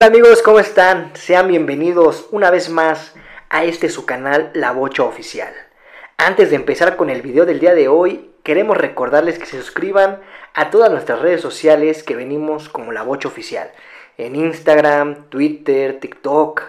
Hola 0.00 0.10
amigos, 0.10 0.42
¿cómo 0.42 0.60
están? 0.60 1.10
Sean 1.16 1.48
bienvenidos 1.48 2.28
una 2.30 2.52
vez 2.52 2.70
más 2.70 3.16
a 3.48 3.64
este 3.64 3.88
su 3.88 4.06
canal 4.06 4.52
La 4.54 4.70
Bocha 4.70 5.02
Oficial. 5.02 5.52
Antes 6.16 6.50
de 6.50 6.56
empezar 6.56 6.94
con 6.94 7.10
el 7.10 7.20
video 7.20 7.44
del 7.46 7.58
día 7.58 7.74
de 7.74 7.88
hoy, 7.88 8.30
queremos 8.44 8.76
recordarles 8.76 9.40
que 9.40 9.46
se 9.46 9.60
suscriban 9.60 10.20
a 10.54 10.70
todas 10.70 10.92
nuestras 10.92 11.20
redes 11.20 11.40
sociales 11.40 12.04
que 12.04 12.14
venimos 12.14 12.68
como 12.68 12.92
La 12.92 13.02
Bocha 13.02 13.26
Oficial. 13.26 13.72
En 14.18 14.36
Instagram, 14.36 15.30
Twitter, 15.30 15.98
TikTok, 15.98 16.62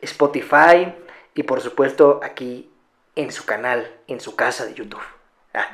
Spotify 0.00 0.92
y 1.36 1.44
por 1.44 1.60
supuesto 1.60 2.18
aquí 2.24 2.68
en 3.14 3.30
su 3.30 3.46
canal, 3.46 3.88
en 4.08 4.18
su 4.18 4.34
casa 4.34 4.66
de 4.66 4.74
YouTube. 4.74 5.15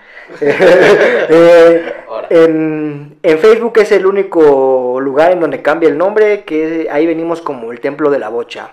Eh, 1.35 1.95
en, 2.31 3.19
en, 3.23 3.39
Facebook 3.39 3.73
es 3.77 3.93
el 3.93 4.07
único 4.07 4.99
lugar 5.01 5.33
en 5.33 5.41
donde 5.41 5.61
cambia 5.63 5.89
el 5.89 5.99
nombre, 5.99 6.45
que 6.45 6.89
ahí 6.91 7.07
venimos 7.07 7.43
como 7.43 7.73
el 7.73 7.81
Templo 7.81 8.11
de 8.11 8.19
la 8.19 8.29
Bocha. 8.29 8.71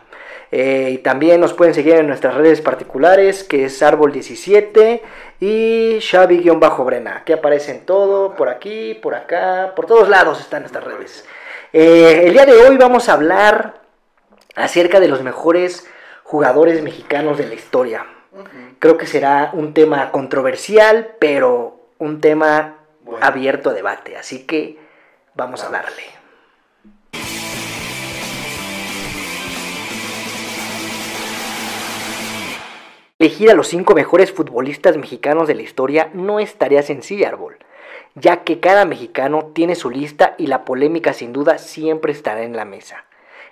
Eh, 0.51 0.91
y 0.93 0.97
también 0.99 1.39
nos 1.39 1.53
pueden 1.53 1.73
seguir 1.73 1.95
en 1.95 2.07
nuestras 2.07 2.33
redes 2.33 2.61
particulares, 2.61 3.43
que 3.43 3.65
es 3.65 3.81
Árbol17 3.81 5.01
y 5.39 5.99
Xavi-Brena, 5.99 7.23
que 7.23 7.33
aparecen 7.33 7.85
todo, 7.85 8.35
por 8.35 8.49
aquí, 8.49 8.95
por 8.95 9.13
acá, 9.13 9.73
por 9.75 9.85
todos 9.85 10.09
lados 10.09 10.39
están 10.39 10.63
nuestras 10.63 10.83
redes. 10.83 11.25
Eh, 11.71 12.23
el 12.25 12.33
día 12.33 12.45
de 12.45 12.53
hoy 12.53 12.77
vamos 12.77 13.09
a 13.09 13.13
hablar 13.13 13.81
acerca 14.55 14.99
de 14.99 15.07
los 15.07 15.21
mejores 15.21 15.87
jugadores 16.23 16.81
mexicanos 16.81 17.37
de 17.37 17.47
la 17.47 17.53
historia. 17.53 18.05
Creo 18.79 18.97
que 18.97 19.07
será 19.07 19.51
un 19.51 19.73
tema 19.73 20.09
controversial, 20.13 21.15
pero 21.19 21.81
un 21.97 22.21
tema 22.21 22.77
abierto 23.19 23.71
a 23.71 23.73
debate. 23.73 24.15
Así 24.15 24.45
que 24.45 24.79
vamos 25.35 25.65
a 25.65 25.69
darle. 25.69 26.03
Elegir 33.19 33.51
a 33.51 33.53
los 33.53 33.67
cinco 33.67 33.95
mejores 33.95 34.31
futbolistas 34.31 34.95
mexicanos 34.95 35.49
de 35.49 35.55
la 35.55 35.61
historia 35.61 36.09
no 36.13 36.39
es 36.39 36.55
tarea 36.55 36.81
sencilla, 36.81 37.27
Árbol, 37.27 37.57
ya 38.15 38.45
que 38.45 38.61
cada 38.61 38.85
mexicano 38.85 39.51
tiene 39.53 39.75
su 39.75 39.89
lista 39.89 40.35
y 40.37 40.47
la 40.47 40.63
polémica 40.63 41.11
sin 41.11 41.33
duda 41.33 41.57
siempre 41.57 42.13
estará 42.13 42.43
en 42.43 42.55
la 42.55 42.63
mesa. 42.63 43.03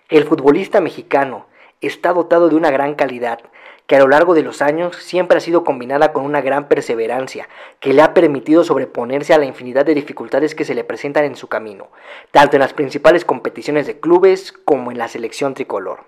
El 0.08 0.24
futbolista 0.24 0.80
mexicano 0.80 1.48
está 1.82 2.14
dotado 2.14 2.48
de 2.48 2.56
una 2.56 2.72
gran 2.72 2.96
calidad, 2.96 3.40
que 3.88 3.96
a 3.96 4.00
lo 4.00 4.10
largo 4.10 4.34
de 4.34 4.44
los 4.44 4.62
años 4.62 4.98
siempre 4.98 5.38
ha 5.38 5.42
sido 5.42 5.64
combinada 5.64 6.12
con 6.12 6.26
una 6.26 6.42
gran 6.42 6.68
perseverancia, 6.68 7.48
que 7.80 7.94
le 7.94 8.02
ha 8.02 8.14
permitido 8.14 8.66
sobreponerse 8.66 9.34
a 9.34 9.38
la 9.38 9.46
infinidad 9.46 9.86
de 9.86 9.96
dificultades 9.96 10.56
que 10.56 10.66
se 10.66 10.76
le 10.76 10.84
presentan 10.84 11.24
en 11.24 11.38
su 11.38 11.48
camino, 11.48 11.88
tanto 12.32 12.58
en 12.58 12.62
las 12.62 12.74
principales 12.74 13.24
competiciones 13.24 13.88
de 13.88 14.00
clubes 14.00 14.52
como 14.52 14.92
en 14.92 14.98
la 14.98 15.08
selección 15.08 15.54
tricolor. 15.54 16.02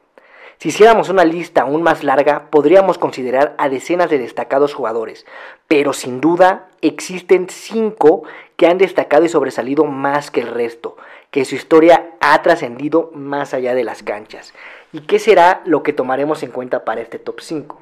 Si 0.57 0.69
hiciéramos 0.69 1.07
una 1.07 1.23
lista 1.23 1.61
aún 1.61 1.81
más 1.83 2.03
larga, 2.03 2.49
podríamos 2.49 2.97
considerar 2.97 3.55
a 3.57 3.69
decenas 3.69 4.09
de 4.09 4.17
destacados 4.17 4.73
jugadores, 4.73 5.25
pero 5.69 5.93
sin 5.93 6.19
duda 6.19 6.67
existen 6.81 7.47
cinco 7.47 8.23
que 8.57 8.67
han 8.67 8.77
destacado 8.77 9.23
y 9.23 9.29
sobresalido 9.29 9.85
más 9.85 10.31
que 10.31 10.41
el 10.41 10.47
resto, 10.47 10.97
que 11.31 11.45
su 11.45 11.55
historia 11.55 12.11
ha 12.19 12.41
trascendido 12.41 13.09
más 13.13 13.53
allá 13.53 13.73
de 13.73 13.85
las 13.85 14.03
canchas. 14.03 14.53
¿Y 14.91 15.01
qué 15.01 15.19
será 15.19 15.61
lo 15.65 15.83
que 15.83 15.93
tomaremos 15.93 16.41
en 16.43 16.51
cuenta 16.51 16.83
para 16.83 17.01
este 17.01 17.19
top 17.19 17.41
5? 17.41 17.81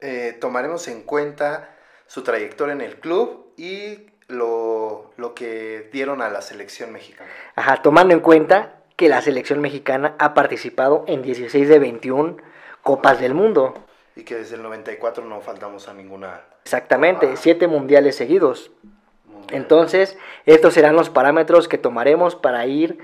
Eh, 0.00 0.36
tomaremos 0.40 0.86
en 0.88 1.02
cuenta 1.02 1.70
su 2.06 2.22
trayectoria 2.22 2.74
en 2.74 2.82
el 2.82 2.96
club 2.96 3.52
y 3.56 4.10
lo, 4.28 5.12
lo, 5.16 5.34
que 5.34 5.88
dieron 5.92 6.20
a 6.20 6.28
la 6.28 6.42
selección 6.42 6.92
mexicana. 6.92 7.30
Ajá, 7.56 7.80
tomando 7.82 8.12
en 8.12 8.20
cuenta 8.20 8.82
que 8.96 9.08
la 9.08 9.22
selección 9.22 9.60
mexicana 9.60 10.14
ha 10.18 10.34
participado 10.34 11.04
en 11.06 11.22
16 11.22 11.68
de 11.68 11.78
21 11.78 12.36
Copas 12.82 13.20
del 13.20 13.34
Mundo. 13.34 13.74
Y 14.14 14.24
que 14.24 14.36
desde 14.36 14.56
el 14.56 14.62
94 14.62 15.24
no 15.24 15.40
faltamos 15.40 15.88
a 15.88 15.94
ninguna. 15.94 16.42
Exactamente, 16.64 17.30
ah. 17.32 17.36
siete 17.36 17.66
mundiales 17.66 18.14
seguidos. 18.14 18.70
Entonces, 19.50 20.16
estos 20.46 20.74
serán 20.74 20.96
los 20.96 21.10
parámetros 21.10 21.68
que 21.68 21.78
tomaremos 21.78 22.36
para 22.36 22.66
ir 22.66 22.98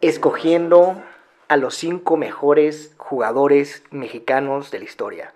escogiendo 0.00 1.02
a 1.48 1.56
los 1.56 1.74
cinco 1.74 2.16
mejores 2.16 2.94
jugadores 2.96 3.82
mexicanos 3.90 4.70
de 4.70 4.78
la 4.78 4.84
historia. 4.84 5.32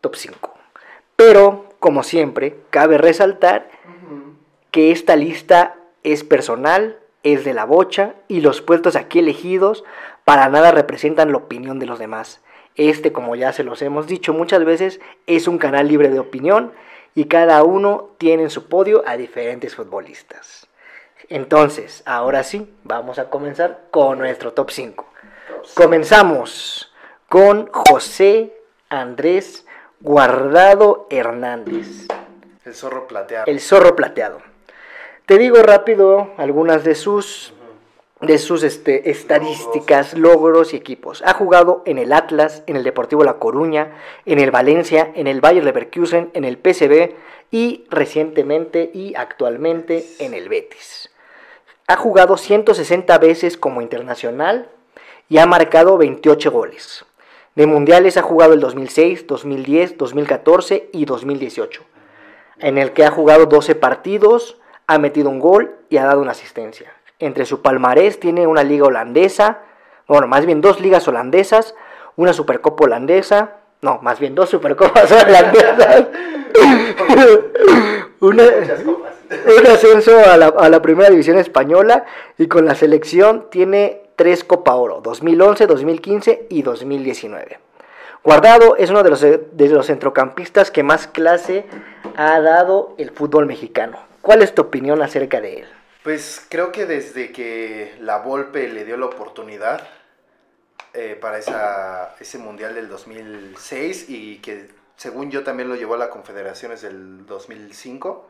Top 0.00 0.14
5. 0.14 0.54
Pero, 1.16 1.66
como 1.80 2.02
siempre, 2.02 2.58
cabe 2.70 2.98
resaltar 2.98 3.68
que 4.70 4.92
esta 4.92 5.16
lista 5.16 5.76
es 6.02 6.22
personal, 6.22 6.98
es 7.22 7.44
de 7.44 7.54
la 7.54 7.64
bocha 7.64 8.14
y 8.28 8.40
los 8.40 8.60
puestos 8.60 8.94
aquí 8.94 9.18
elegidos 9.18 9.84
para 10.24 10.48
nada 10.48 10.70
representan 10.70 11.32
la 11.32 11.38
opinión 11.38 11.78
de 11.78 11.86
los 11.86 11.98
demás. 11.98 12.42
Este, 12.74 13.10
como 13.10 13.36
ya 13.36 13.52
se 13.52 13.64
los 13.64 13.80
hemos 13.80 14.06
dicho 14.06 14.34
muchas 14.34 14.64
veces, 14.64 15.00
es 15.26 15.48
un 15.48 15.56
canal 15.56 15.88
libre 15.88 16.10
de 16.10 16.20
opinión 16.20 16.72
y 17.14 17.24
cada 17.24 17.64
uno 17.64 18.10
tiene 18.18 18.44
en 18.44 18.50
su 18.50 18.68
podio 18.68 19.02
a 19.06 19.16
diferentes 19.16 19.74
futbolistas. 19.74 20.68
Entonces, 21.28 22.02
ahora 22.06 22.44
sí, 22.44 22.72
vamos 22.84 23.18
a 23.18 23.30
comenzar 23.30 23.86
con 23.90 24.18
nuestro 24.18 24.52
top 24.52 24.70
5. 24.70 25.06
Comenzamos 25.74 26.92
con 27.28 27.68
José 27.72 28.56
Andrés 28.88 29.66
Guardado 30.00 31.06
Hernández. 31.10 32.06
El 32.64 32.74
zorro 32.74 33.08
plateado. 33.08 33.46
El 33.46 33.60
zorro 33.60 33.96
plateado. 33.96 34.40
Te 35.26 35.38
digo 35.38 35.56
rápido 35.62 36.30
algunas 36.36 36.84
de 36.84 36.94
sus 36.94 37.52
de 38.20 38.38
sus 38.38 38.62
este, 38.62 39.10
estadísticas, 39.10 40.14
logros 40.14 40.72
y 40.72 40.76
equipos. 40.76 41.22
Ha 41.26 41.34
jugado 41.34 41.82
en 41.84 41.98
el 41.98 42.12
Atlas, 42.12 42.62
en 42.66 42.76
el 42.76 42.82
Deportivo 42.82 43.24
La 43.24 43.34
Coruña, 43.34 43.92
en 44.24 44.38
el 44.38 44.50
Valencia, 44.50 45.10
en 45.14 45.26
el 45.26 45.42
Bayer 45.42 45.62
Leverkusen, 45.62 46.30
en 46.32 46.44
el 46.44 46.56
PSV 46.56 47.14
y 47.50 47.84
recientemente 47.90 48.90
y 48.94 49.14
actualmente 49.16 50.06
en 50.18 50.32
el 50.32 50.48
Betis. 50.48 51.10
Ha 51.88 51.96
jugado 51.96 52.36
160 52.36 53.16
veces 53.18 53.56
como 53.56 53.80
internacional 53.80 54.68
y 55.28 55.38
ha 55.38 55.46
marcado 55.46 55.96
28 55.96 56.50
goles. 56.50 57.04
De 57.54 57.68
mundiales 57.68 58.16
ha 58.16 58.22
jugado 58.22 58.54
el 58.54 58.60
2006, 58.60 59.28
2010, 59.28 59.96
2014 59.96 60.90
y 60.92 61.04
2018, 61.04 61.84
en 62.58 62.78
el 62.78 62.92
que 62.92 63.04
ha 63.04 63.12
jugado 63.12 63.46
12 63.46 63.76
partidos, 63.76 64.58
ha 64.88 64.98
metido 64.98 65.30
un 65.30 65.38
gol 65.38 65.76
y 65.88 65.98
ha 65.98 66.06
dado 66.06 66.20
una 66.20 66.32
asistencia. 66.32 66.92
Entre 67.20 67.46
su 67.46 67.62
palmarés 67.62 68.18
tiene 68.18 68.48
una 68.48 68.64
liga 68.64 68.86
holandesa, 68.86 69.60
bueno, 70.08 70.26
más 70.26 70.44
bien 70.44 70.60
dos 70.60 70.80
ligas 70.80 71.06
holandesas, 71.06 71.76
una 72.16 72.32
supercopa 72.32 72.84
holandesa, 72.84 73.58
no, 73.80 74.00
más 74.02 74.18
bien 74.18 74.34
dos 74.34 74.50
supercopas 74.50 75.10
holandesas, 75.12 76.08
un 79.30 79.66
ascenso 79.66 80.18
a 80.18 80.36
la, 80.36 80.68
la 80.68 80.82
primera 80.82 81.10
división 81.10 81.38
española 81.38 82.04
y 82.38 82.48
con 82.48 82.64
la 82.64 82.74
selección 82.74 83.48
tiene 83.50 84.02
tres 84.16 84.44
Copa 84.44 84.74
Oro, 84.74 85.00
2011, 85.02 85.66
2015 85.66 86.46
y 86.50 86.62
2019. 86.62 87.58
Guardado 88.24 88.76
es 88.76 88.90
uno 88.90 89.02
de 89.02 89.10
los, 89.10 89.20
de 89.20 89.68
los 89.68 89.86
centrocampistas 89.86 90.70
que 90.70 90.82
más 90.82 91.06
clase 91.06 91.64
ha 92.16 92.40
dado 92.40 92.94
el 92.98 93.10
fútbol 93.10 93.46
mexicano. 93.46 93.98
¿Cuál 94.20 94.42
es 94.42 94.52
tu 94.54 94.62
opinión 94.62 95.00
acerca 95.00 95.40
de 95.40 95.60
él? 95.60 95.68
Pues 96.02 96.44
creo 96.48 96.72
que 96.72 96.86
desde 96.86 97.30
que 97.30 97.94
la 98.00 98.18
Volpe 98.18 98.68
le 98.68 98.84
dio 98.84 98.96
la 98.96 99.06
oportunidad 99.06 99.86
eh, 100.94 101.16
para 101.20 101.38
ese 101.38 102.38
Mundial 102.38 102.74
del 102.74 102.88
2006 102.88 104.06
y 104.08 104.38
que 104.38 104.68
según 104.96 105.30
yo 105.30 105.44
también 105.44 105.68
lo 105.68 105.76
llevó 105.76 105.94
a 105.94 105.98
las 105.98 106.08
Confederaciones 106.08 106.82
del 106.82 107.26
2005. 107.26 108.28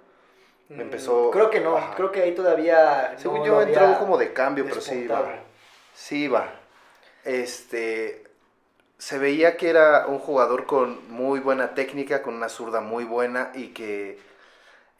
Mm, 0.68 0.80
empezó... 0.80 1.30
Creo 1.30 1.50
que 1.50 1.60
no, 1.60 1.78
creo 1.96 2.12
que 2.12 2.22
ahí 2.22 2.34
todavía... 2.34 3.14
Según 3.16 3.44
yo 3.44 3.60
entró 3.62 3.98
como 3.98 4.18
de 4.18 4.32
cambio, 4.32 4.64
pero 4.68 4.80
sí 4.80 4.94
iba. 5.04 5.24
Sí 5.94 6.24
iba. 6.24 6.48
Este, 7.24 8.24
se 8.98 9.18
veía 9.18 9.56
que 9.56 9.70
era 9.70 10.06
un 10.06 10.18
jugador 10.18 10.66
con 10.66 11.10
muy 11.10 11.40
buena 11.40 11.74
técnica, 11.74 12.22
con 12.22 12.34
una 12.34 12.48
zurda 12.48 12.80
muy 12.80 13.04
buena 13.04 13.50
y 13.54 13.68
que 13.68 14.18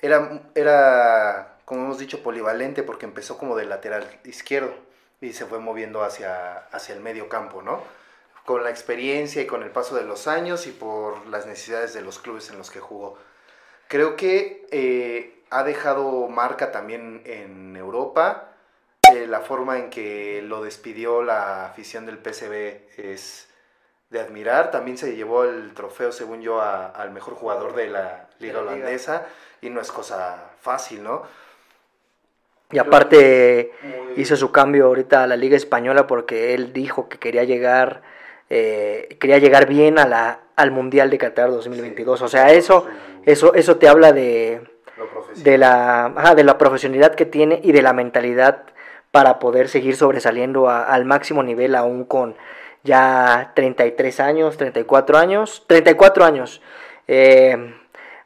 era, 0.00 0.42
era 0.54 1.56
como 1.66 1.82
hemos 1.82 1.98
dicho, 1.98 2.22
polivalente 2.22 2.82
porque 2.84 3.06
empezó 3.06 3.36
como 3.36 3.56
de 3.56 3.66
lateral 3.66 4.08
izquierdo 4.24 4.72
y 5.20 5.32
se 5.32 5.46
fue 5.46 5.58
moviendo 5.58 6.02
hacia, 6.02 6.58
hacia 6.58 6.94
el 6.94 7.00
medio 7.00 7.28
campo, 7.28 7.60
¿no? 7.60 7.82
Con 8.44 8.62
la 8.62 8.70
experiencia 8.70 9.42
y 9.42 9.46
con 9.46 9.64
el 9.64 9.70
paso 9.70 9.96
de 9.96 10.04
los 10.04 10.28
años 10.28 10.68
y 10.68 10.70
por 10.70 11.26
las 11.26 11.44
necesidades 11.46 11.92
de 11.92 12.02
los 12.02 12.20
clubes 12.20 12.50
en 12.50 12.58
los 12.58 12.70
que 12.70 12.78
jugó. 12.78 13.18
Creo 13.88 14.14
que 14.14 14.66
eh, 14.70 15.35
ha 15.50 15.64
dejado 15.64 16.28
marca 16.28 16.72
también 16.72 17.22
en 17.24 17.76
Europa. 17.76 18.52
Eh, 19.12 19.26
la 19.26 19.40
forma 19.40 19.78
en 19.78 19.90
que 19.90 20.42
lo 20.42 20.62
despidió 20.62 21.22
la 21.22 21.66
afición 21.66 22.06
del 22.06 22.18
PSV 22.18 22.98
es 22.98 23.48
de 24.10 24.20
admirar. 24.20 24.70
También 24.70 24.98
se 24.98 25.14
llevó 25.14 25.44
el 25.44 25.74
trofeo, 25.74 26.12
según 26.12 26.42
yo, 26.42 26.60
al 26.60 27.10
mejor 27.12 27.34
jugador 27.34 27.74
de 27.74 27.88
la 27.88 28.28
liga 28.38 28.60
holandesa 28.60 29.26
y 29.60 29.70
no 29.70 29.80
es 29.80 29.92
cosa 29.92 30.50
fácil, 30.60 31.02
¿no? 31.02 31.22
Y 32.72 32.78
aparte 32.78 33.70
hizo 34.16 34.36
su 34.36 34.50
cambio 34.50 34.86
ahorita 34.86 35.22
a 35.22 35.26
la 35.28 35.36
Liga 35.36 35.56
Española 35.56 36.08
porque 36.08 36.52
él 36.52 36.72
dijo 36.72 37.08
que 37.08 37.18
quería 37.18 37.44
llegar, 37.44 38.02
eh, 38.50 39.16
quería 39.20 39.38
llegar 39.38 39.68
bien 39.68 40.00
a 40.00 40.08
la, 40.08 40.40
al 40.56 40.72
Mundial 40.72 41.08
de 41.10 41.18
Qatar 41.18 41.50
2022. 41.50 42.22
o 42.22 42.28
sea, 42.28 42.52
eso, 42.52 42.86
eso, 43.24 43.54
eso 43.54 43.76
te 43.76 43.88
habla 43.88 44.12
de, 44.12 44.62
de, 45.36 45.58
la, 45.58 46.34
de 46.34 46.44
la 46.44 46.58
profesionalidad 46.58 47.14
que 47.14 47.26
tiene 47.26 47.60
y 47.62 47.72
de 47.72 47.82
la 47.82 47.92
mentalidad 47.92 48.62
para 49.10 49.38
poder 49.38 49.68
seguir 49.68 49.96
sobresaliendo 49.96 50.68
al 50.68 51.04
máximo 51.04 51.42
nivel 51.42 51.74
aún 51.74 52.04
con 52.04 52.36
ya 52.82 53.52
33 53.54 54.20
años, 54.20 54.56
34 54.56 55.18
años, 55.18 55.64
34 55.66 56.24
años. 56.24 56.62
Eh, 57.08 57.74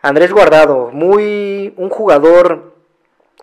Andrés 0.02 0.32
Guardado, 0.32 0.90
muy 0.93 1.75
un 1.76 1.90
jugador 1.90 2.75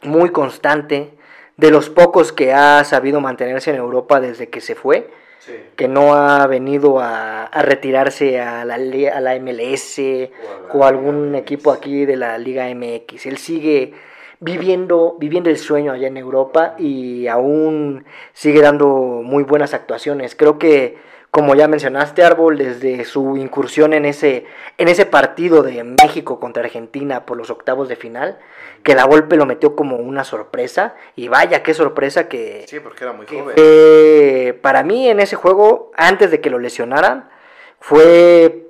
muy 0.03 0.29
constante, 0.29 1.18
de 1.57 1.71
los 1.71 1.89
pocos 1.89 2.31
que 2.31 2.53
ha 2.53 2.83
sabido 2.83 3.19
mantenerse 3.19 3.71
en 3.71 3.77
Europa 3.77 4.19
desde 4.19 4.50
que 4.50 4.62
se 4.62 4.75
fue, 4.75 5.09
que 5.76 5.88
no 5.88 6.14
ha 6.14 6.46
venido 6.48 7.00
a, 7.00 7.50
retirarse 7.62 8.40
a 8.40 8.66
la, 8.66 8.76
a 8.76 9.22
la 9.22 9.40
MLS 9.40 10.02
o, 10.74 10.84
a 10.84 10.88
algún 10.88 11.36
equipo 11.36 11.72
aquí 11.72 12.06
de 12.06 12.18
la 12.18 12.38
Liga 12.38 12.66
MX. 12.74 13.26
Él 13.26 13.38
sigue 13.38 13.94
viviendo, 14.40 15.16
viviendo 15.20 15.50
el 15.50 15.58
sueño 15.58 15.92
allá 15.92 16.08
en 16.08 16.18
Europa 16.18 16.76
y 16.78 17.28
aún 17.28 18.06
sigue 18.34 18.62
dando 18.62 18.88
muy 19.24 19.44
buenas 19.44 19.74
actuaciones. 19.74 20.36
Creo 20.36 20.60
que 20.60 20.98
como 21.31 21.56
ya 21.56 21.68
mencionaste, 21.68 22.24
Árbol, 22.24 22.57
desde 22.57 23.06
su 23.06 23.38
incursión 23.38 23.94
en 23.94 24.06
ese, 24.06 24.45
en 24.77 24.88
ese 24.88 25.06
partido 25.06 25.62
de 25.62 25.83
México 25.83 26.39
contra 26.39 26.63
Argentina 26.63 27.25
por 27.25 27.38
los 27.38 27.50
octavos 27.50 27.89
de 27.89 27.95
final, 27.95 28.39
que 28.83 28.95
la 28.95 29.03
golpe 29.03 29.35
lo 29.35 29.45
metió 29.45 29.75
como 29.75 29.97
una 29.97 30.24
sorpresa, 30.24 30.95
y 31.15 31.27
vaya 31.27 31.63
qué 31.63 31.74
sorpresa 31.74 32.27
que... 32.27 32.65
Sí, 32.68 32.79
porque 32.79 33.03
era 33.03 33.13
muy 33.13 33.25
joven. 33.27 34.62
para 34.62 34.83
mí 34.83 35.09
en 35.09 35.19
ese 35.19 35.35
juego, 35.35 35.91
antes 35.95 36.31
de 36.31 36.41
que 36.41 36.50
lo 36.50 36.59
lesionaran, 36.59 37.29
fue, 37.79 38.69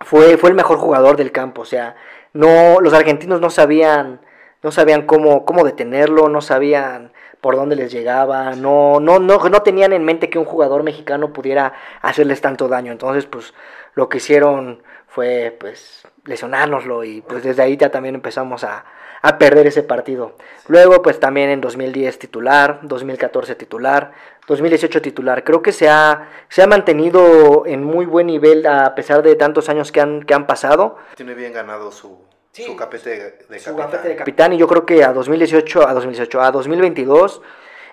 fue, 0.00 0.36
fue 0.38 0.50
el 0.50 0.56
mejor 0.56 0.78
jugador 0.78 1.16
del 1.16 1.32
campo, 1.32 1.62
o 1.62 1.66
sea, 1.66 1.96
no, 2.32 2.80
los 2.80 2.94
argentinos 2.94 3.40
no 3.40 3.50
sabían, 3.50 4.20
no 4.62 4.70
sabían 4.70 5.06
cómo, 5.06 5.44
cómo 5.44 5.64
detenerlo, 5.64 6.28
no 6.28 6.40
sabían 6.40 7.12
por 7.40 7.56
dónde 7.56 7.76
les 7.76 7.92
llegaba, 7.92 8.52
no, 8.52 9.00
no, 9.00 9.18
no, 9.18 9.38
no 9.38 9.62
tenían 9.62 9.92
en 9.92 10.04
mente 10.04 10.30
que 10.30 10.38
un 10.38 10.44
jugador 10.44 10.82
mexicano 10.82 11.32
pudiera 11.32 11.72
hacerles 12.02 12.40
tanto 12.40 12.68
daño. 12.68 12.92
Entonces, 12.92 13.26
pues, 13.26 13.54
lo 13.94 14.08
que 14.08 14.18
hicieron 14.18 14.82
fue, 15.06 15.56
pues, 15.58 16.06
lesionárnoslo 16.24 17.04
y 17.04 17.22
pues 17.22 17.42
desde 17.42 17.62
ahí 17.62 17.76
ya 17.76 17.90
también 17.90 18.14
empezamos 18.14 18.62
a, 18.62 18.84
a 19.22 19.38
perder 19.38 19.66
ese 19.66 19.82
partido. 19.82 20.36
Luego, 20.68 21.02
pues 21.02 21.18
también 21.18 21.50
en 21.50 21.60
2010 21.60 22.18
titular, 22.18 22.80
2014 22.82 23.54
titular, 23.54 24.12
2018 24.46 25.02
titular. 25.02 25.44
Creo 25.44 25.62
que 25.62 25.72
se 25.72 25.88
ha, 25.88 26.28
se 26.48 26.62
ha 26.62 26.66
mantenido 26.66 27.64
en 27.66 27.82
muy 27.82 28.06
buen 28.06 28.26
nivel 28.26 28.66
a 28.66 28.94
pesar 28.94 29.22
de 29.22 29.34
tantos 29.36 29.68
años 29.68 29.90
que 29.90 30.00
han, 30.00 30.22
que 30.22 30.34
han 30.34 30.46
pasado. 30.46 30.96
Tiene 31.16 31.34
bien 31.34 31.52
ganado 31.52 31.90
su, 31.90 32.18
su 32.64 32.76
capete 32.76 33.34
de, 33.48 33.58
su 33.58 33.76
capitán. 33.76 34.02
de 34.02 34.16
capitán. 34.16 34.52
Y 34.52 34.58
yo 34.58 34.66
creo 34.66 34.84
que 34.86 35.04
a 35.04 35.12
2018, 35.12 35.88
a 35.88 35.94
2018, 35.94 36.40
a 36.40 36.50
2022, 36.50 37.42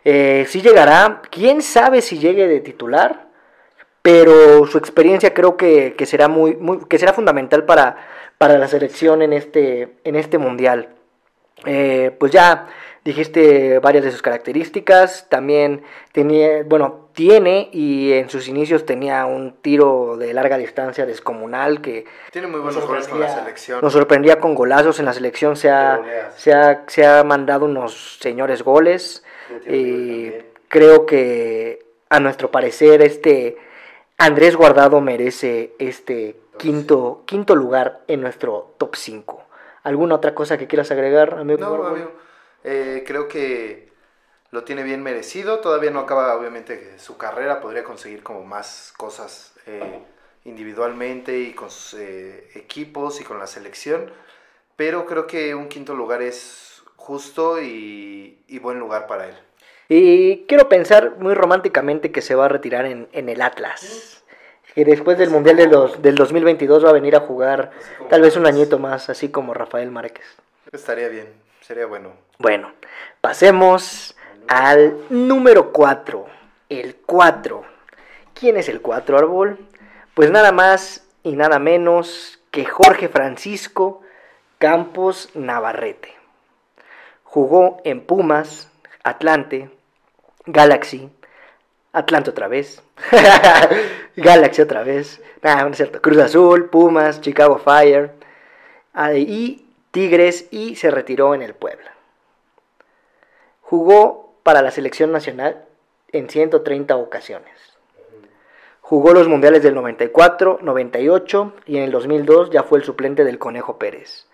eh, 0.04 0.46
sí 0.48 0.62
llegará. 0.62 1.22
Quién 1.30 1.62
sabe 1.62 2.02
si 2.02 2.20
llegue 2.20 2.48
de 2.48 2.60
titular, 2.60 3.28
pero 4.02 4.66
su 4.68 4.78
experiencia 4.78 5.34
creo 5.34 5.58
que, 5.58 5.96
será 6.06 6.28
muy, 6.28 6.56
muy, 6.56 6.86
que 6.88 7.00
será 7.00 7.14
fundamental 7.14 7.66
para, 7.66 7.98
para 8.38 8.58
la 8.58 8.68
selección 8.68 9.22
en 9.22 9.34
este, 9.34 9.98
en 10.04 10.16
este 10.16 10.38
mundial. 10.38 10.90
Eh, 11.66 12.16
pues 12.20 12.32
ya 12.32 12.68
dijiste 13.06 13.80
varias 13.80 14.04
de 14.04 14.12
sus 14.12 14.22
características. 14.22 15.30
También 15.30 15.84
tenía, 16.12 16.64
bueno, 16.64 17.10
tiene 17.14 17.70
y 17.72 18.14
en 18.14 18.30
sus 18.30 18.48
inicios 18.48 18.86
tenía 18.86 19.26
un 19.26 19.54
tiro 19.62 20.18
de 20.18 20.34
larga 20.34 20.58
distancia 20.58 21.06
descomunal 21.06 21.82
que 21.82 22.06
tiene 22.32 22.48
muy 22.48 22.60
buenos 22.60 22.86
goles 22.86 23.08
con 23.08 23.22
la 23.22 23.30
selección. 23.30 23.80
Nos 23.82 23.94
sorprendía 23.94 24.40
con 24.40 24.56
golazos 24.56 25.00
en 25.00 25.06
la 25.06 25.14
selección, 25.14 25.56
se 25.56 25.70
ha, 25.70 26.32
se 26.36 26.52
ha, 26.52 26.84
se 26.88 27.06
ha 27.06 27.24
mandado 27.24 27.66
unos 27.66 28.18
señores 28.20 28.64
goles 28.64 29.24
y 29.70 30.32
creo 30.68 31.06
que 31.06 31.86
a 32.10 32.20
nuestro 32.20 32.50
parecer 32.52 33.02
este 33.04 33.58
Andrés 34.18 34.56
Guardado 34.56 35.00
merece 35.00 35.74
este 35.78 36.38
quinto, 36.58 37.22
quinto 37.26 37.56
lugar 37.56 38.02
en 38.08 38.22
nuestro 38.22 38.74
top 38.78 38.96
5. 38.96 39.44
¿Alguna 39.84 40.16
otra 40.16 40.34
cosa 40.34 40.58
que 40.58 40.66
quieras 40.66 40.90
agregar, 40.90 41.36
amigo? 41.36 41.60
No, 41.60 41.86
amigo. 41.86 42.25
Eh, 42.68 43.04
creo 43.06 43.28
que 43.28 43.90
lo 44.50 44.64
tiene 44.64 44.82
bien 44.82 45.04
merecido. 45.04 45.60
Todavía 45.60 45.92
no 45.92 46.00
acaba, 46.00 46.36
obviamente, 46.36 46.98
su 46.98 47.16
carrera. 47.16 47.62
Podría 47.62 47.84
conseguir 47.84 48.24
como 48.24 48.44
más 48.44 48.92
cosas 48.98 49.54
eh, 49.68 50.00
individualmente 50.46 51.38
y 51.38 51.54
con 51.54 51.70
sus 51.70 52.00
eh, 52.00 52.50
equipos 52.56 53.22
y 53.22 53.24
con 53.24 53.38
la 53.38 53.46
selección. 53.46 54.12
Pero 54.76 55.06
creo 55.06 55.28
que 55.28 55.54
un 55.54 55.70
quinto 55.70 55.94
lugar 55.94 56.24
es 56.24 56.82
justo 56.96 57.62
y, 57.62 58.42
buen 58.64 58.80
lugar 58.80 59.06
para 59.06 59.28
él. 59.30 59.36
Y 59.88 60.46
quiero 60.48 60.68
pensar 60.68 61.18
muy 61.20 61.36
románticamente 61.36 62.12
que 62.12 62.24
se 62.24 62.34
va 62.34 62.46
a 62.46 62.50
retirar 62.50 62.86
en, 62.88 63.08
el 63.12 63.42
Atlas. 63.44 64.24
Que 64.74 64.84
después 64.84 65.20
del 65.20 65.30
Mundial 65.30 65.56
de 65.56 65.68
los, 65.68 66.02
del 66.02 66.16
2022 66.16 66.84
va 66.84 66.90
a 66.90 66.94
venir 66.94 67.16
a 67.16 67.20
jugar 67.20 67.70
tal 68.10 68.22
vez 68.22 68.36
un 68.36 68.48
añito 68.48 68.80
más, 68.80 69.10
así 69.12 69.30
como 69.30 69.54
Rafael 69.54 69.92
Márquez. 69.92 70.26
Estaría 70.72 71.08
bien, 71.10 71.28
sería 71.62 71.86
bueno. 71.86 72.25
Bueno, 72.38 72.74
pasemos 73.22 74.16
al 74.48 74.98
número 75.10 75.72
4. 75.72 76.26
El 76.68 76.96
4. 77.06 77.64
¿Quién 78.34 78.58
es 78.58 78.68
el 78.68 78.82
4 78.82 79.18
árbol? 79.18 79.58
Pues 80.14 80.32
nada 80.32 80.52
más 80.52 81.08
y 81.24 81.36
nada 81.36 81.60
menos 81.60 82.40
que 82.52 82.66
Jorge 82.66 83.08
Francisco 83.08 84.02
Campos 84.58 85.30
Navarrete. 85.34 86.14
Jugó 87.24 87.82
en 87.84 88.02
Pumas, 88.02 88.70
Atlante, 89.04 89.70
Galaxy, 90.46 91.10
Atlante 91.94 92.30
otra 92.30 92.48
vez, 92.48 92.82
Galaxy 94.16 94.62
otra 94.62 94.84
vez, 94.84 95.22
nada, 95.42 95.64
no 95.64 95.72
es 95.72 95.78
cierto, 95.78 96.02
Cruz 96.02 96.18
Azul, 96.18 96.70
Pumas, 96.70 97.22
Chicago 97.22 97.58
Fire 97.58 98.12
y 99.16 99.66
Tigres 99.92 100.48
y 100.52 100.76
se 100.76 100.92
retiró 100.92 101.36
en 101.36 101.42
el 101.42 101.54
Puebla. 101.54 101.95
Jugó 103.76 104.38
para 104.44 104.62
la 104.62 104.72
selección 104.72 105.12
nacional 105.12 105.66
en 106.14 106.30
130 106.30 106.96
ocasiones. 106.96 107.52
Jugó 108.80 109.14
los 109.14 109.28
mundiales 109.28 109.64
del 109.64 109.76
94, 109.76 110.60
98 110.62 111.54
y 111.66 111.76
en 111.76 111.84
el 111.84 111.92
2002 111.92 112.52
ya 112.52 112.64
fue 112.64 112.80
el 112.80 112.86
suplente 112.86 113.26
del 113.26 113.38
Conejo 113.38 113.78
Pérez. 113.78 114.28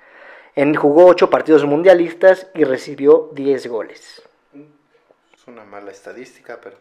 En, 0.56 0.76
jugó 0.76 1.08
8 1.08 1.32
partidos 1.32 1.66
mundialistas 1.66 2.52
y 2.54 2.66
recibió 2.66 3.32
10 3.34 3.66
goles. 3.66 4.22
Es 4.54 5.48
una 5.48 5.64
mala 5.64 5.90
estadística, 5.90 6.60
pero... 6.62 6.78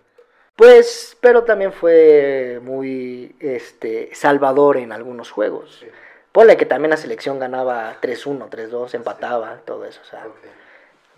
Pues, 0.54 1.16
pero 1.18 1.44
también 1.44 1.72
fue 1.72 2.60
muy 2.62 3.36
este, 3.40 4.14
salvador 4.14 4.76
en 4.76 4.92
algunos 4.92 5.30
juegos. 5.30 5.82
Ponle 6.30 6.58
que 6.58 6.66
también 6.66 6.90
la 6.90 6.98
selección 6.98 7.38
ganaba 7.38 7.96
3-1, 8.02 8.50
3-2, 8.50 8.92
empataba, 8.96 9.62
todo 9.64 9.86
eso. 9.86 10.02
O 10.02 10.04
sea, 10.04 10.26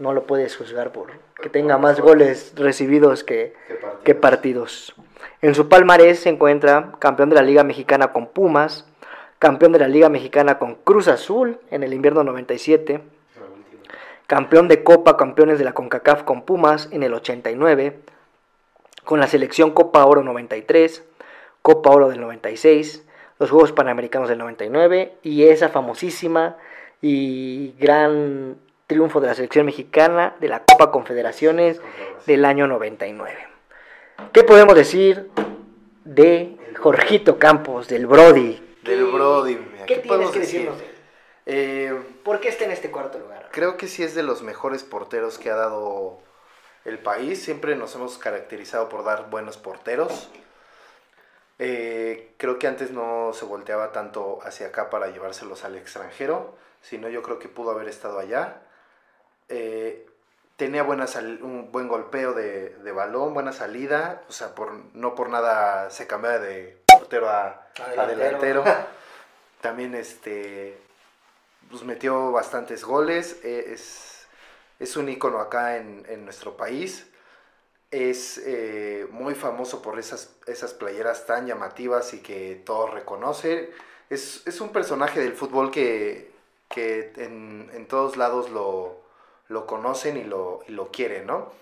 no 0.03 0.13
lo 0.13 0.25
puedes 0.25 0.57
juzgar 0.57 0.93
por 0.93 1.13
que 1.41 1.49
tenga 1.49 1.79
más 1.79 2.01
goles 2.01 2.53
recibidos 2.57 3.25
que, 3.25 3.55
que, 4.05 4.15
partidos. 4.15 4.95
En 5.41 5.55
su 5.55 5.69
palmarés 5.69 6.21
se 6.21 6.29
encuentra 6.29 6.93
campeón 6.99 7.31
de 7.31 7.37
la 7.37 7.43
Liga 7.43 7.65
Mexicana 7.65 8.13
con 8.13 8.27
Pumas, 8.27 8.87
campeón 9.39 9.73
de 9.73 9.79
la 9.79 9.89
Liga 9.89 10.09
Mexicana 10.09 10.59
con 10.59 10.77
Cruz 10.77 11.09
Azul 11.09 11.59
en 11.71 11.83
el 11.83 11.95
invierno 11.95 12.23
97, 12.23 13.01
campeón 14.27 14.69
de 14.69 14.85
Copa 14.85 15.17
Campeones 15.17 15.59
de 15.59 15.65
la 15.65 15.73
CONCACAF 15.73 16.23
con 16.23 16.43
Pumas 16.43 16.89
en 16.93 17.03
el 17.03 17.15
89, 17.15 17.99
con 19.05 19.21
la 19.21 19.27
selección 19.27 19.73
Copa 19.73 20.05
Oro 20.05 20.23
93, 20.23 21.05
Copa 21.61 21.91
Oro 21.91 22.09
del 22.09 22.21
96, 22.21 23.05
los 23.39 23.51
Juegos 23.51 23.73
Panamericanos 23.73 24.29
del 24.29 24.39
99 24.39 25.15
y 25.23 25.45
esa 25.45 25.69
famosísima 25.69 26.57
y 27.01 27.75
gran 27.81 28.57
triunfo 28.93 29.23
de 29.23 29.29
la 29.29 29.35
selección 29.35 29.65
mexicana 29.65 30.37
de 30.39 30.49
la 30.49 30.65
Copa 30.65 30.91
Confederaciones 30.91 31.81
del 32.27 32.45
año 32.45 32.67
99. 32.67 33.49
¿Qué 34.35 34.45
podemos 34.45 34.75
decir 34.75 35.31
de 36.05 36.59
Jorgito 36.79 37.39
Campos, 37.39 37.89
del 37.89 38.07
Brody? 38.07 38.63
Del 38.83 39.07
Brody. 39.07 39.57
¿Qué, 39.87 39.97
tienes 39.97 40.31
que 40.31 40.41
decirnos 40.41 40.79
de 40.79 40.85
él? 40.85 40.93
Eh, 41.47 42.03
¿Por 42.23 42.41
qué 42.41 42.49
está 42.51 42.67
en 42.67 42.73
este 42.73 42.91
cuarto 42.91 43.19
lugar? 43.19 43.49
Creo 43.51 43.79
que 43.79 43.89
sí 43.89 44.03
es 44.03 44.15
de 44.15 44.23
los 44.23 44.43
mejores 44.43 44.83
porteros 44.83 45.39
que 45.39 45.51
ha 45.51 45.57
dado 45.57 46.19
el 46.85 46.99
país. 46.99 47.43
Siempre 47.43 47.77
nos 47.77 47.95
hemos 47.95 48.19
caracterizado 48.19 48.91
por 48.91 49.05
dar 49.05 49.31
buenos 49.31 49.57
porteros. 49.57 50.29
Eh, 51.59 52.35
creo 52.37 52.59
que 52.59 52.67
antes 52.67 52.91
no 52.91 53.31
se 53.33 53.47
volteaba 53.47 53.91
tanto 53.93 54.41
hacia 54.43 54.67
acá 54.67 54.91
para 54.91 55.07
llevárselos 55.09 55.65
al 55.65 55.77
extranjero, 55.77 56.55
sino 56.83 57.09
yo 57.09 57.23
creo 57.23 57.39
que 57.39 57.49
pudo 57.49 57.71
haber 57.71 57.89
estado 57.89 58.19
allá. 58.19 58.62
Eh, 59.49 60.07
tenía 60.63 60.85
buena 60.85 61.07
un 61.43 61.73
buen 61.73 61.89
golpeo 61.89 62.35
de, 62.35 62.93
balón, 62.93 63.35
buena 63.35 63.53
salida, 63.53 64.23
o 64.29 64.33
sea, 64.33 64.55
por, 64.55 64.73
no 64.95 65.17
por 65.17 65.29
nada 65.29 65.91
se 65.91 66.07
cambiaba 66.07 66.39
de 66.39 66.79
portero 66.87 67.29
a, 67.29 67.67
delantero. 68.07 68.63
También 69.61 69.97
este, 69.97 70.79
pues 71.69 71.83
metió 71.83 72.31
bastantes 72.31 72.85
goles, 72.85 73.41
e, 73.43 73.73
es, 73.73 74.27
es 74.79 74.97
un 74.97 75.09
ícono 75.09 75.41
acá 75.41 75.79
en, 75.79 76.25
nuestro 76.25 76.57
país. 76.57 77.09
Es 77.91 78.39
eh, 78.39 79.09
muy 79.11 79.35
famoso 79.35 79.83
por 79.83 79.99
esas, 79.99 80.31
esas 80.47 80.75
playeras 80.75 81.27
tan 81.27 81.47
llamativas 81.49 82.15
y 82.15 82.21
que 82.21 82.63
todos 82.65 82.95
reconocen. 82.95 83.69
Es, 84.11 84.47
es 84.47 84.61
un 84.61 84.71
personaje 84.71 85.19
del 85.19 85.33
fútbol 85.33 85.73
que, 85.73 86.31
que 86.69 87.13
en, 87.17 87.69
en 87.75 87.87
todos 87.87 88.17
lados 88.17 88.49
lo, 88.49 89.02
lo 89.53 89.67
conocen 89.67 90.17
y 90.17 90.25
lo, 90.25 90.61
y 90.67 90.73
lo 90.73 90.91
quieren, 90.91 91.27
¿no? 91.27 91.53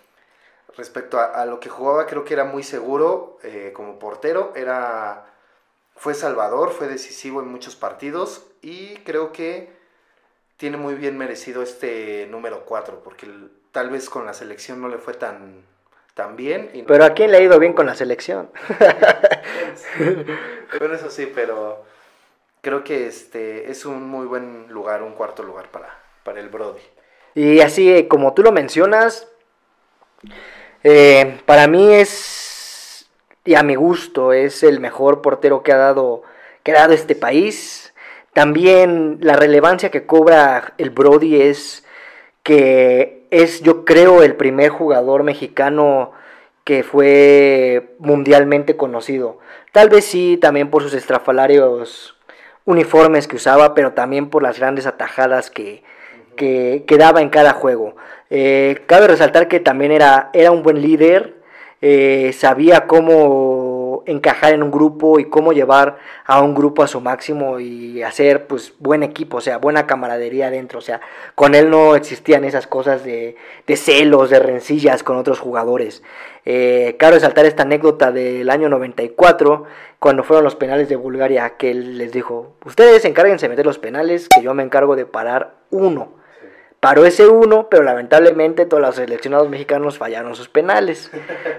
Respecto 0.77 1.19
a, 1.19 1.45
lo 1.47 1.59
que 1.59 1.69
jugaba, 1.69 2.07
creo 2.07 2.25
que 2.25 2.33
era 2.33 2.45
muy 2.45 2.63
seguro 2.63 3.39
eh, 3.43 3.73
como 3.75 3.99
portero, 3.99 4.53
era, 4.55 5.27
fue 5.97 6.15
salvador, 6.15 6.71
fue 6.71 6.87
decisivo 6.87 7.41
en 7.41 7.49
muchos 7.49 7.75
partidos 7.75 8.47
y 8.63 8.95
creo 8.99 9.33
que 9.33 9.73
tiene 10.57 10.77
muy 10.77 10.95
bien 10.95 11.19
merecido 11.19 11.63
este 11.63 12.29
número 12.31 12.65
4, 12.65 13.01
porque 13.03 13.27
tal 13.73 13.91
vez 13.91 14.09
con 14.09 14.27
la 14.27 14.33
selección 14.33 14.81
no 14.81 14.89
le 14.89 14.99
fue 14.99 15.15
tan, 15.15 15.65
tan 16.15 16.37
bien. 16.37 16.71
pero 16.87 17.05
a 17.05 17.15
quién 17.15 17.33
le 17.33 17.39
ha 17.39 17.43
ido 17.43 17.59
bien 17.59 17.73
con 17.73 17.87
la 17.87 17.97
selección. 17.97 18.51
bueno, 20.79 20.95
eso 20.95 21.11
sí, 21.11 21.31
pero 21.35 21.85
creo 22.61 22.85
que 22.85 23.07
este 23.09 23.71
es 23.71 23.85
un 23.85 24.09
muy 24.09 24.27
buen 24.27 24.69
lugar, 24.69 25.03
un 25.03 25.15
cuarto 25.15 25.43
lugar 25.43 25.69
para, 25.71 25.99
para 26.23 26.41
el 26.41 26.49
Brody. 26.49 26.83
Y 27.35 27.61
así 27.61 27.93
eh, 27.93 28.09
como 28.09 28.35
tú 28.35 28.43
lo 28.43 28.53
mencionas, 28.53 29.29
eh, 30.83 31.41
para 31.47 31.67
mí 31.67 31.93
es, 31.93 33.11
y 33.45 33.55
a 33.55 33.63
mi 33.63 33.75
gusto, 33.75 34.33
es 34.33 34.63
el 34.63 34.81
mejor 34.81 35.23
portero 35.23 35.63
que 35.63 35.73
ha 35.73 35.77
dado, 35.77 36.23
que 36.63 36.73
ha 36.73 36.81
dado 36.81 36.93
este 36.93 37.15
país. 37.15 37.95
También 38.33 39.19
la 39.21 39.37
relevancia 39.37 39.91
que 39.91 40.07
cobra 40.07 40.75
el 40.79 40.91
Brody 40.91 41.41
es 41.43 41.85
que 42.43 43.27
es, 43.31 43.63
yo 43.63 43.85
creo, 43.85 44.23
el 44.23 44.37
primer 44.37 44.71
jugador 44.71 45.23
mexicano 45.23 46.13
que 46.65 46.83
fue 46.83 47.95
mundialmente 47.99 48.77
conocido. 48.77 49.39
Tal 49.73 49.89
vez 49.89 50.05
sí, 50.05 50.37
también 50.37 50.71
por 50.71 50.83
sus 50.83 50.95
estrafalarios 50.95 52.17
uniformes 52.65 53.27
que 53.27 53.37
usaba, 53.37 53.75
pero 53.75 53.93
también 53.93 54.31
por 54.31 54.43
las 54.43 54.59
grandes 54.59 54.87
atajadas 54.87 55.51
que, 55.51 55.83
que, 56.41 56.97
daba 56.99 57.21
en 57.21 57.29
cada 57.29 57.53
juego. 57.53 57.95
Eh, 58.31 58.83
cabe 58.87 59.09
resaltar 59.09 59.49
que 59.49 59.61
también 59.61 59.93
era, 59.93 60.31
era 60.33 60.51
un 60.51 60.63
buen 60.63 60.81
líder, 60.81 61.35
eh, 61.83 62.33
sabía 62.37 62.87
cómo 62.87 64.03
encajar 64.07 64.55
en 64.55 64.63
un 64.63 64.71
grupo 64.71 65.19
y 65.19 65.27
cómo 65.27 65.53
llevar 65.53 65.99
a 66.25 66.43
un 66.43 66.55
grupo 66.55 66.83
a 66.83 66.87
su 66.87 67.01
máximo 67.01 67.61
y 67.61 68.03
hacer 68.03 68.47
pues 68.47 68.75
buen 68.79 69.03
equipo, 69.03 69.39
o 69.39 69.41
sea, 69.41 69.59
buena 69.59 69.87
camaradería 69.87 70.51
dentro, 70.51 70.79
o 70.79 70.83
sea, 70.83 71.01
con 71.35 71.55
él 71.55 71.71
no 71.71 71.95
existían 71.97 72.45
esas 72.45 72.67
cosas 72.67 73.05
de, 73.05 73.37
celos, 73.77 74.31
de 74.31 74.39
rencillas 74.39 75.03
con 75.03 75.17
otros 75.17 75.39
jugadores. 75.39 76.03
Eh, 76.47 76.97
cabe 76.99 77.15
resaltar 77.17 77.45
esta 77.47 77.63
anécdota 77.65 78.13
del 78.13 78.49
año 78.49 78.69
94, 78.69 79.65
cuando 79.99 80.25
fueron 80.25 80.45
los 80.45 80.57
penales 80.57 80.89
de 80.89 80.97
Bulgaria, 80.97 81.57
que 81.59 81.71
él 81.71 81.99
les 81.99 82.13
dijo, 82.13 82.55
ustedes 82.65 83.05
encárguense 83.05 83.47
de 83.47 83.51
meter 83.51 83.67
los 83.67 83.79
penales, 83.79 84.29
que 84.29 84.43
yo 84.43 84.55
me 84.55 84.63
encargo 84.63 84.97
de 84.97 85.05
parar 85.05 85.57
uno. 85.71 86.20
Paró 86.81 87.05
ese 87.05 87.29
uno, 87.29 87.69
pero 87.71 87.83
lamentablemente 87.83 88.65
todos 88.65 88.83
los 88.83 88.97
seleccionados 88.97 89.51
mexicanos 89.51 89.99
fallaron 89.99 90.35
sus 90.35 90.49
penales. 90.49 91.11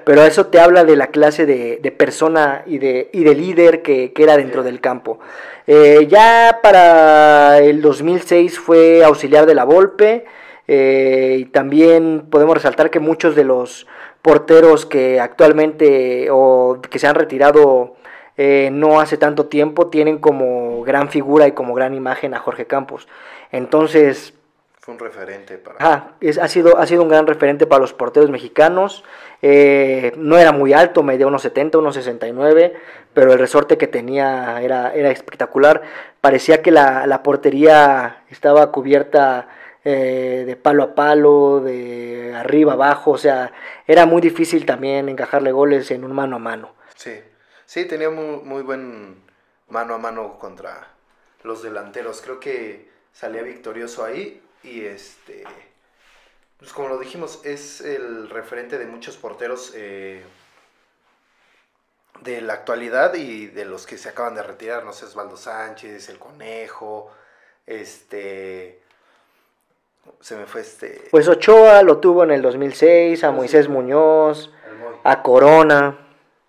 Pero 0.04 0.24
eso 0.24 0.48
te 0.48 0.60
habla 0.60 0.84
de 0.84 0.96
la 0.96 1.08
clase 1.08 1.46
de, 1.46 1.96
persona 1.96 2.63
y 2.66 2.80
de, 2.80 3.12
y 3.13 3.24
de 3.24 3.36
líder 3.36 3.84
que, 3.84 4.12
era 4.18 4.36
dentro 4.36 4.63
del 4.63 4.82
campo. 4.82 5.20
Eh, 5.68 6.08
ya 6.10 6.60
para 6.63 7.60
el 7.60 7.82
2006 7.82 8.58
fue 8.58 9.04
auxiliar 9.04 9.46
de 9.46 9.54
la 9.54 9.63
Volpe. 9.63 10.25
Eh, 10.68 11.38
y 11.40 11.46
también 11.46 12.28
podemos 12.30 12.56
resaltar 12.56 12.90
que 12.90 13.00
muchos 13.00 13.36
de 13.36 13.44
los 13.44 13.88
porteros 14.22 14.86
que 14.86 15.20
actualmente 15.20 16.30
o 16.32 16.80
que 16.90 17.00
se 17.00 17.08
han 17.08 17.16
retirado 17.16 17.96
eh, 18.38 18.70
no 18.72 19.00
hace 19.00 19.18
tanto 19.18 19.48
tiempo 19.48 19.88
tienen 19.88 20.18
como 20.18 20.82
gran 20.84 21.10
figura 21.10 21.48
y 21.48 21.51
como 21.51 21.74
gran 21.74 21.94
imagen 21.94 22.34
a 22.34 22.40
Jorge 22.40 22.66
Campos. 22.66 23.08
Entonces, 23.51 24.34
fue 24.82 24.96
un 24.96 25.00
referente 25.00 25.60
para... 25.60 25.78
Ah, 25.80 26.14
es, 26.22 26.40
ha, 26.40 26.48
sido, 26.48 26.78
ha 26.80 26.88
sido 26.88 27.04
un 27.04 27.10
gran 27.10 27.28
referente 27.28 27.68
para 27.68 27.82
los 27.82 27.94
porteros 27.94 28.32
mexicanos. 28.32 29.04
Eh, 29.44 30.12
no 30.18 30.40
era 30.40 30.52
muy 30.52 30.74
alto, 30.74 31.04
medía 31.04 31.28
unos 31.28 31.44
70, 31.44 31.78
unos 31.78 31.94
69, 31.94 32.74
pero 33.14 33.32
el 33.32 33.38
resorte 33.38 33.78
que 33.78 33.86
tenía 33.86 34.60
era, 34.60 34.92
era 34.96 35.12
espectacular. 35.12 35.84
Parecía 36.20 36.64
que 36.64 36.72
la, 36.72 37.22
portería 37.22 38.24
estaba 38.32 38.72
cubierta 38.72 39.50
eh, 39.86 40.46
de 40.48 40.56
palo 40.56 40.82
a 40.82 40.96
palo, 40.96 41.60
de 41.60 42.34
arriba 42.36 42.74
abajo, 42.74 43.12
o 43.12 43.18
sea, 43.20 43.52
era 43.86 44.08
muy 44.08 44.20
difícil 44.20 44.66
también 44.66 45.10
encajarle 45.10 45.52
goles 45.52 45.92
en 45.92 46.04
un 46.04 46.14
mano 46.14 46.38
a 46.38 46.40
mano. 46.40 46.74
Sí, 46.96 47.20
sí, 47.68 47.86
tenía 47.86 48.10
muy, 48.10 48.42
muy 48.44 48.64
buen 48.64 49.22
mano 49.70 49.94
a 49.94 50.00
mano 50.00 50.40
contra 50.40 50.88
los 51.44 51.62
delanteros. 51.62 52.22
Creo 52.22 52.40
que 52.40 52.90
salía 53.12 53.44
victorioso 53.44 54.04
ahí 54.04 54.42
y 54.63 54.86
este, 54.86 55.44
pues 56.58 56.74
como 56.74 56.89
lo 56.89 57.00
dijimos, 57.00 57.41
es 57.44 57.82
el 57.82 58.30
referente 58.30 58.77
de 58.77 58.86
muchos 58.86 59.18
porteros 59.18 59.74
eh, 59.75 60.24
de 62.22 62.41
la 62.41 62.53
actualidad 62.53 63.15
y 63.15 63.48
de 63.48 63.65
los 63.65 63.88
que 63.88 63.98
se 63.98 64.10
acaban 64.10 64.36
de 64.36 64.44
retirar, 64.44 64.84
no 64.86 64.94
sé, 64.94 65.06
Osvaldo 65.06 65.38
Sánchez, 65.38 66.10
El 66.10 66.20
Conejo, 66.20 67.12
este... 67.65 68.80
Se 70.20 70.36
me 70.36 70.46
fue 70.46 70.62
este... 70.62 71.08
Pues 71.12 71.27
Ochoa 71.27 71.84
lo 71.84 71.98
tuvo 71.98 72.24
en 72.24 72.32
el 72.32 72.41
2006, 72.41 73.24
a 73.24 73.32
Moisés 73.32 73.68
Muñoz, 73.68 74.51
a 75.03 75.24
Corona. 75.24 75.98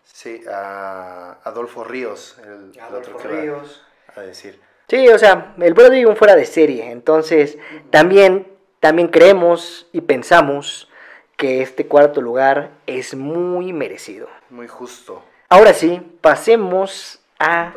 Sí, 0.05 0.43
a 0.51 1.39
Adolfo 1.45 1.85
Ríos, 1.85 2.39
el, 2.45 2.73
otro 2.95 3.17
que 3.17 3.29
Ríos. 3.29 3.83
a 4.15 4.21
decir. 4.21 4.61
Sí, 4.93 5.09
o 5.09 5.19
sea, 5.19 5.55
el 5.59 5.73
Brody 5.73 6.05
un 6.05 6.17
fuera 6.17 6.37
de 6.37 6.45
serie. 6.45 6.91
Entonces, 6.91 7.57
también, 7.89 8.47
también 8.79 9.09
creemos 9.09 9.89
y 9.91 10.03
pensamos 10.03 10.91
que 11.39 11.63
este 11.63 11.87
cuarto 11.87 12.21
lugar 12.21 12.73
es 12.87 13.15
muy 13.15 13.73
merecido. 13.73 14.29
Muy 14.51 14.69
justo. 14.69 15.23
Ahora 15.49 15.73
sí, 15.73 16.03
pasemos 16.21 17.21
a 17.39 17.73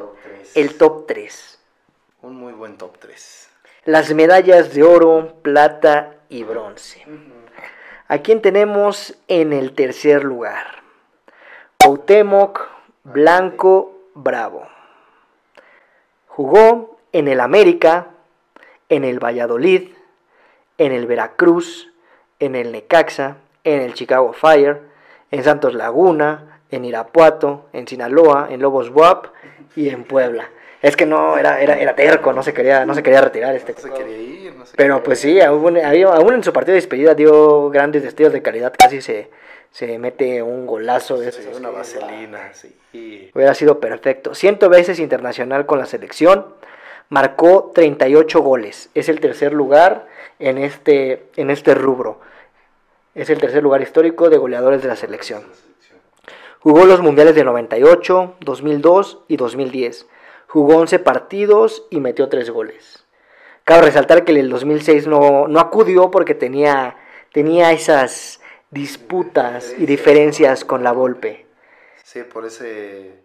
el 0.55 0.77
top 0.77 1.07
3. 1.07 1.57
Un 2.21 2.35
muy 2.35 2.51
buen 2.51 2.77
top 2.77 2.97
3. 2.99 3.49
Las 3.85 4.13
medallas 4.13 4.73
de 4.73 4.83
oro, 4.83 5.35
plata 5.41 6.15
y 6.27 6.43
bronce. 6.43 7.05
¿A 8.09 8.17
quién 8.17 8.41
tenemos 8.41 9.15
en 9.29 9.53
el 9.53 9.73
tercer 9.73 10.25
lugar? 10.25 10.83
Cuauhtémoc 11.77 12.59
Blanco 13.05 14.09
Bravo. 14.15 14.67
Jugó 16.27 16.94
en 17.15 17.29
el 17.29 17.39
América, 17.39 18.07
en 18.89 19.05
el 19.05 19.23
Valladolid, 19.23 19.91
en 20.77 20.91
el 20.91 21.07
Veracruz, 21.07 21.93
en 22.39 22.55
el 22.55 22.73
Necaxa, 22.73 23.37
en 23.63 23.79
el 23.79 23.93
Chicago 23.93 24.33
Fire, 24.33 24.81
en 25.31 25.41
Santos 25.41 25.73
Laguna, 25.75 26.59
en 26.71 26.83
Irapuato, 26.83 27.67
en 27.71 27.87
Sinaloa, 27.87 28.49
en 28.51 28.61
Lobos 28.61 28.89
Buap 28.89 29.27
y 29.77 29.87
en 29.87 30.03
Puebla. 30.03 30.49
Es 30.81 30.97
que 30.97 31.05
no, 31.05 31.37
era, 31.37 31.61
era, 31.61 31.79
era 31.79 31.95
terco, 31.95 32.33
no 32.33 32.43
se 32.43 32.53
quería, 32.53 32.85
no 32.85 32.93
se 32.93 33.01
quería 33.01 33.21
retirar 33.21 33.55
este. 33.55 33.71
No 33.71 33.79
se 33.79 33.91
quería 33.91 34.17
ir, 34.17 34.53
no 34.53 34.65
se 34.65 34.75
Pero 34.75 35.01
pues 35.01 35.19
sí, 35.19 35.39
aún, 35.39 35.77
aún, 35.77 36.33
en 36.33 36.43
su 36.43 36.51
partido 36.51 36.73
de 36.73 36.81
despedida 36.81 37.15
dio 37.15 37.69
grandes 37.69 38.03
destellos 38.03 38.33
de 38.33 38.41
calidad, 38.41 38.73
casi 38.77 39.01
se, 39.01 39.29
se 39.71 39.97
mete 39.99 40.43
un 40.43 40.67
golazo 40.67 41.17
de 41.17 41.31
sí, 41.31 41.47
una 41.55 41.69
vaselina, 41.69 42.51
sí. 42.51 43.31
Hubiera 43.33 43.53
sido 43.53 43.79
perfecto. 43.79 44.35
Ciento 44.35 44.67
veces 44.67 44.99
internacional 44.99 45.65
con 45.65 45.79
la 45.79 45.85
selección, 45.85 46.45
marcó 47.09 47.71
38 47.73 48.41
goles. 48.41 48.89
Es 48.93 49.09
el 49.09 49.19
tercer 49.19 49.53
lugar 49.53 50.07
en 50.39 50.57
este, 50.57 51.27
en 51.35 51.49
este 51.49 51.75
rubro. 51.75 52.19
Es 53.13 53.29
el 53.29 53.39
tercer 53.39 53.63
lugar 53.63 53.81
histórico 53.81 54.29
de 54.29 54.37
goleadores 54.37 54.81
de 54.81 54.89
la 54.89 54.95
selección. 54.95 55.43
Jugó 56.59 56.85
los 56.85 57.01
mundiales 57.01 57.35
de 57.35 57.43
98, 57.43 58.35
2002 58.39 59.19
y 59.27 59.37
2010. 59.37 60.07
Jugó 60.47 60.77
11 60.77 60.99
partidos 60.99 61.85
y 61.91 61.99
metió 61.99 62.27
3 62.27 62.49
goles. 62.49 63.05
Cabe 63.63 63.83
resaltar 63.83 64.25
que 64.25 64.31
en 64.31 64.39
el 64.39 64.49
2006 64.49 65.07
no, 65.07 65.47
no 65.47 65.59
acudió 65.59 66.11
porque 66.11 66.35
tenía, 66.35 66.97
tenía 67.31 67.71
esas 67.71 68.41
disputas 68.71 69.73
y 69.77 69.85
diferencias 69.85 70.65
con 70.65 70.83
la 70.83 70.91
Volpe. 70.91 71.45
Sí, 72.03 72.23
por 72.23 72.45
ese, 72.45 73.19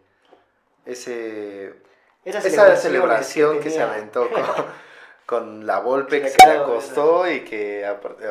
ese 0.87 1.75
esa 2.25 2.77
celebración, 2.77 3.61
que, 3.61 3.71
se 3.71 3.81
aventó 3.83 4.29
con 5.27 5.67
la 5.67 5.81
Volpe 5.81 6.21
que 6.21 6.29
se 6.29 6.47
le 6.47 6.59
acostó 6.59 7.31
y 7.31 7.41
que 7.41 7.87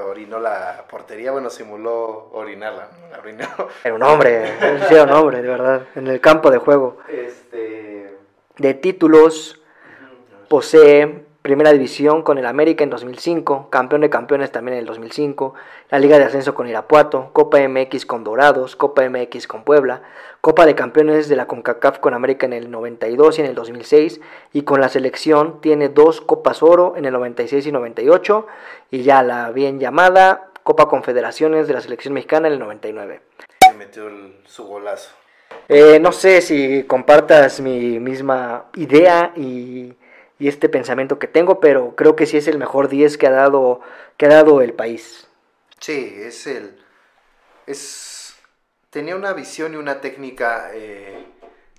orinó 0.05 0.39
la 0.39 0.86
portería, 0.89 1.31
bueno, 1.31 1.50
simuló 1.50 2.29
orinarla, 2.34 2.89
la 3.12 3.19
orinó. 3.19 3.48
Era 3.84 3.96
un 3.96 4.03
hombre, 4.03 4.53
era 4.89 5.03
un 5.03 5.12
hombre, 5.12 5.41
de 5.41 5.48
verdad, 5.48 5.84
en 5.96 6.08
el 6.08 6.22
campo 6.22 6.51
de 6.51 6.58
juego. 6.58 6.98
Este... 7.08 8.17
De 8.58 8.74
títulos, 8.74 9.62
posee 10.50 11.28
Primera 11.50 11.74
División 11.74 12.22
con 12.22 12.38
el 12.38 12.46
América 12.46 12.84
en 12.84 12.91
2005, 12.91 13.72
campeón 13.72 14.01
de 14.01 14.12
campeones 14.12 14.51
también 14.51 14.74
en 14.74 14.82
el 14.82 14.86
2005, 14.86 15.56
la 15.89 15.98
Liga 15.98 16.20
de 16.20 16.25
Ascenso 16.25 16.53
con 16.53 16.68
Irapuato, 16.68 17.32
Copa 17.34 17.58
MX 17.68 18.06
con 18.06 18.24
Dorados, 18.24 18.75
Copa 18.75 19.10
MX 19.10 19.48
con 19.48 19.63
Puebla, 19.63 20.03
Copa 20.41 20.68
de 20.68 20.75
Campeones 20.75 21.27
de 21.27 21.36
la 21.36 21.48
CONCACAF 21.48 21.98
con 21.98 22.13
América 22.13 22.46
en 22.46 22.53
el 22.53 22.70
92 22.70 23.39
y 23.39 23.41
en 23.41 23.48
el 23.48 23.56
2006, 23.56 24.22
y 24.53 24.62
con 24.62 24.79
la 24.79 24.89
selección 24.89 25.60
tiene 25.60 25.89
dos 25.89 26.22
Copas 26.22 26.62
Oro 26.62 26.94
en 26.96 27.06
el 27.06 27.13
96 27.13 27.65
y 27.65 27.72
98, 27.72 28.46
y 28.91 29.01
ya 29.01 29.24
la 29.24 29.50
bien 29.50 29.79
llamada 29.79 30.51
Copa 30.62 30.88
Confederaciones 30.88 31.68
de 31.68 31.74
la 31.74 31.82
selección 31.82 32.13
mexicana 32.13 32.46
en 32.46 32.53
el 32.53 32.60
99. 32.60 33.22
Y 33.74 33.75
metió 33.75 34.03
su 34.46 34.68
golazo. 34.68 35.15
Eh, 35.68 36.00
no 36.00 36.12
sé 36.12 36.41
si 36.41 36.84
compartas 36.84 37.60
mi 37.60 38.00
misma 38.00 38.65
idea 38.75 39.34
y 39.36 39.96
y 40.39 40.48
este 40.48 40.69
pensamiento 40.69 41.19
que 41.19 41.27
tengo, 41.27 41.60
pero 41.60 41.96
creo 41.96 42.15
que 42.15 42.25
sí 42.25 42.38
es 42.38 42.48
el 42.48 42.58
mejor 42.58 42.88
10 42.88 43.17
que 43.17 43.27
ha 43.27 43.31
dado, 43.31 43.81
que 44.17 44.25
ha 44.25 44.29
dado 44.29 44.62
el 44.62 44.74
país. 44.74 45.27
Sí, 45.79 46.15
es 46.17 46.48
el... 46.48 46.81
Es, 47.67 48.36
tenía 48.89 49.15
una 49.17 49.34
visión 49.34 49.74
y 49.74 49.77
una 49.77 50.01
técnica 50.01 50.72
eh, 50.74 51.25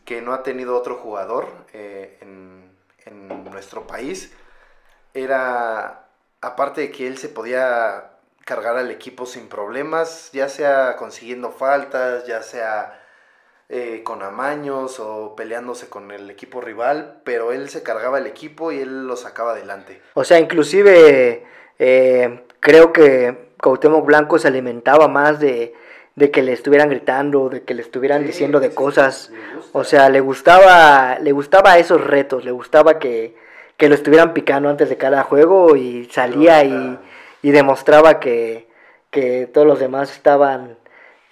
que 0.04 0.20
no 0.20 0.34
ha 0.34 0.42
tenido 0.42 0.76
otro 0.76 0.96
jugador 0.96 1.48
eh, 1.72 2.18
en, 2.20 2.70
en 3.06 3.44
nuestro 3.44 3.86
país. 3.86 4.30
Era, 5.14 6.08
aparte 6.42 6.82
de 6.82 6.90
que 6.90 7.06
él 7.06 7.16
se 7.16 7.30
podía 7.30 8.10
cargar 8.44 8.76
al 8.76 8.90
equipo 8.90 9.24
sin 9.26 9.48
problemas, 9.48 10.30
ya 10.32 10.48
sea 10.48 10.96
consiguiendo 10.96 11.50
faltas, 11.50 12.26
ya 12.26 12.42
sea 12.42 12.99
eh, 13.72 14.02
con 14.02 14.20
amaños 14.20 14.98
o 14.98 15.36
peleándose 15.36 15.88
con 15.88 16.10
el 16.10 16.28
equipo 16.28 16.60
rival, 16.60 17.20
pero 17.22 17.52
él 17.52 17.68
se 17.68 17.84
cargaba 17.84 18.18
el 18.18 18.26
equipo 18.26 18.72
y 18.72 18.80
él 18.80 19.06
lo 19.06 19.14
sacaba 19.14 19.52
adelante. 19.52 20.02
O 20.14 20.24
sea, 20.24 20.40
inclusive 20.40 21.44
eh, 21.78 22.40
creo 22.58 22.92
que 22.92 23.52
Cuauhtémoc 23.62 24.04
Blanco 24.04 24.40
se 24.40 24.48
alimentaba 24.48 25.06
más 25.06 25.38
de, 25.38 25.72
que 26.32 26.42
le 26.42 26.52
estuvieran 26.52 26.88
gritando, 26.88 27.48
de 27.48 27.62
que 27.62 27.74
le 27.74 27.82
estuvieran 27.82 28.26
diciendo 28.26 28.58
de 28.58 28.74
cosas. 28.74 29.30
O 29.70 29.84
sea, 29.84 30.08
le 30.08 30.18
gustaba, 30.18 31.20
le 31.20 31.30
gustaba 31.30 31.78
esos 31.78 32.04
retos, 32.04 32.44
le 32.44 32.50
gustaba 32.50 32.98
que, 32.98 33.36
lo 33.78 33.94
estuvieran 33.94 34.34
picando 34.34 34.68
antes 34.68 34.88
de 34.88 34.96
cada 34.96 35.22
juego 35.22 35.76
y 35.76 36.06
salía 36.06 36.64
y, 36.64 36.98
y 37.40 37.50
demostraba 37.52 38.18
que, 38.18 38.66
que 39.10 39.46
todos 39.46 39.64
los 39.64 39.78
demás 39.78 40.10
estaban 40.10 40.79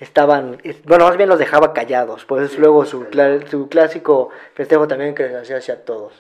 estaban, 0.01 0.61
bueno, 0.85 1.07
más 1.07 1.17
bien 1.17 1.29
los 1.29 1.39
dejaba 1.39 1.73
callados, 1.73 2.25
pues 2.25 2.59
luego 2.59 2.85
su, 2.85 3.07
su 3.51 3.69
clásico 3.69 4.31
festejo 4.55 4.87
también 4.87 5.15
que 5.15 5.37
hacía 5.37 5.57
hacia 5.57 5.85
todos, 5.85 6.13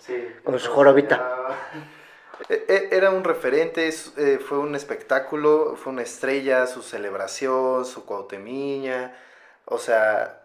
con 0.44 0.58
su 0.58 0.70
jorobita. 0.70 1.56
E, 2.49 2.64
e, 2.68 2.97
era 2.97 3.11
un 3.11 3.25
referente, 3.25 3.88
eh, 3.88 4.38
fue 4.38 4.58
un 4.58 4.76
espectáculo, 4.76 5.76
fue 5.76 5.92
una 5.92 6.02
estrella, 6.02 6.68
su 6.68 6.82
celebración, 6.82 7.85
su 7.85 8.06
cuautemiña, 8.06 9.12
o 9.64 9.76
sea, 9.76 10.40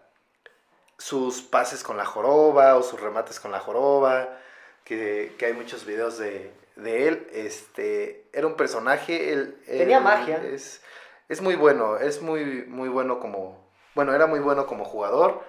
sus 0.98 1.40
pases 1.40 1.84
con 1.84 1.96
la 1.96 2.04
joroba 2.04 2.76
o 2.76 2.82
sus 2.82 3.00
remates 3.00 3.38
con 3.38 3.52
la 3.52 3.60
joroba, 3.60 4.38
que, 4.84 5.36
hay 5.40 5.52
muchos 5.52 5.86
videos 5.86 6.18
de, 6.18 6.52
él, 6.76 7.28
este, 7.32 8.26
era 8.32 8.48
un 8.48 8.56
personaje, 8.56 9.54
tenía 9.64 10.00
magia. 10.00 10.42
Es, 10.44 10.82
es 11.28 11.40
muy 11.40 11.56
bueno, 11.56 11.96
es 11.96 12.22
muy, 12.22 12.64
muy 12.66 12.88
bueno 12.88 13.20
como, 13.20 13.64
bueno, 13.94 14.14
era 14.14 14.26
muy 14.26 14.40
bueno 14.40 14.66
como 14.66 14.84
jugador, 14.84 15.42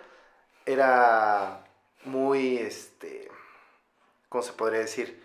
era 0.66 1.66
muy, 2.04 2.58
este, 2.58 3.30
¿cómo 4.30 4.42
se 4.42 4.54
podría 4.54 4.80
decir? 4.80 5.24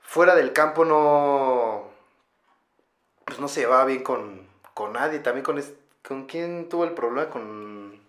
Fuera 0.00 0.34
del 0.34 0.52
campo 0.52 0.84
no, 0.84 1.90
pues 3.24 3.38
no 3.38 3.48
se 3.48 3.60
llevaba 3.60 3.84
bien 3.84 4.02
con, 4.02 4.48
con 4.74 4.92
nadie, 4.92 5.20
también 5.20 5.44
con, 5.44 5.62
con 6.06 6.26
quién 6.26 6.68
tuvo 6.68 6.84
el 6.84 6.92
problema 6.92 7.30
con, 7.30 8.00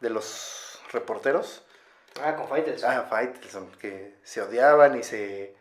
de 0.00 0.10
los 0.10 0.80
reporteros. 0.92 1.64
Ah, 2.22 2.36
con 2.36 2.48
Faitelson. 2.48 2.90
Ah, 2.90 3.06
Faitelson, 3.08 3.70
que 3.80 4.16
se 4.22 4.42
odiaban 4.42 4.98
y 4.98 5.02
se 5.02 5.57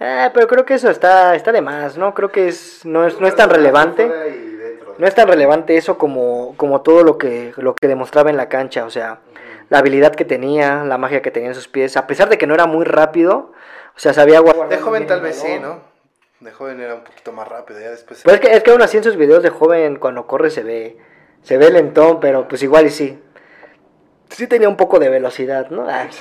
eh, 0.00 0.30
pero 0.32 0.46
creo 0.46 0.64
que 0.64 0.74
eso 0.74 0.90
está, 0.90 1.34
está 1.34 1.52
de 1.52 1.60
más, 1.60 1.96
¿no? 1.96 2.14
Creo 2.14 2.30
que 2.30 2.48
es, 2.48 2.84
no, 2.84 3.06
es, 3.06 3.20
no 3.20 3.26
es 3.26 3.36
tan 3.36 3.50
relevante. 3.50 4.10
No 4.96 5.08
es 5.08 5.14
tan 5.14 5.26
relevante 5.26 5.76
eso 5.76 5.98
como, 5.98 6.54
como 6.56 6.82
todo 6.82 7.02
lo 7.02 7.18
que, 7.18 7.52
lo 7.56 7.74
que 7.74 7.88
demostraba 7.88 8.30
en 8.30 8.36
la 8.36 8.48
cancha. 8.48 8.84
O 8.84 8.90
sea, 8.90 9.20
la 9.68 9.78
habilidad 9.78 10.14
que 10.14 10.24
tenía, 10.24 10.84
la 10.84 10.98
magia 10.98 11.22
que 11.22 11.30
tenía 11.30 11.48
en 11.48 11.54
sus 11.54 11.68
pies. 11.68 11.96
A 11.96 12.06
pesar 12.06 12.28
de 12.28 12.38
que 12.38 12.46
no 12.46 12.54
era 12.54 12.66
muy 12.66 12.84
rápido, 12.84 13.52
o 13.96 13.98
sea, 13.98 14.12
sabía 14.12 14.40
guardar. 14.40 14.68
De 14.68 14.78
joven 14.78 15.06
tal 15.06 15.20
vez 15.20 15.36
sí, 15.36 15.58
¿no? 15.60 15.80
De 16.40 16.52
joven 16.52 16.80
era 16.80 16.94
un 16.94 17.02
poquito 17.02 17.32
más 17.32 17.48
rápido, 17.48 17.80
ya 17.80 17.90
después... 17.90 18.20
Pues 18.22 18.34
es 18.34 18.40
que, 18.40 18.54
es 18.54 18.62
que 18.62 18.70
aún 18.70 18.82
así 18.82 18.98
en 18.98 19.04
sus 19.04 19.16
videos 19.16 19.42
de 19.42 19.50
joven, 19.50 19.96
cuando 19.96 20.26
corre 20.26 20.50
se 20.50 20.62
ve, 20.62 20.98
se 21.42 21.56
ve 21.56 21.70
lentón, 21.70 22.20
pero 22.20 22.46
pues 22.46 22.62
igual 22.62 22.86
y 22.86 22.90
sí. 22.90 23.18
Sí 24.28 24.46
tenía 24.46 24.68
un 24.68 24.76
poco 24.76 24.98
de 24.98 25.08
velocidad, 25.08 25.70
¿no? 25.70 25.86
Ah. 25.88 26.06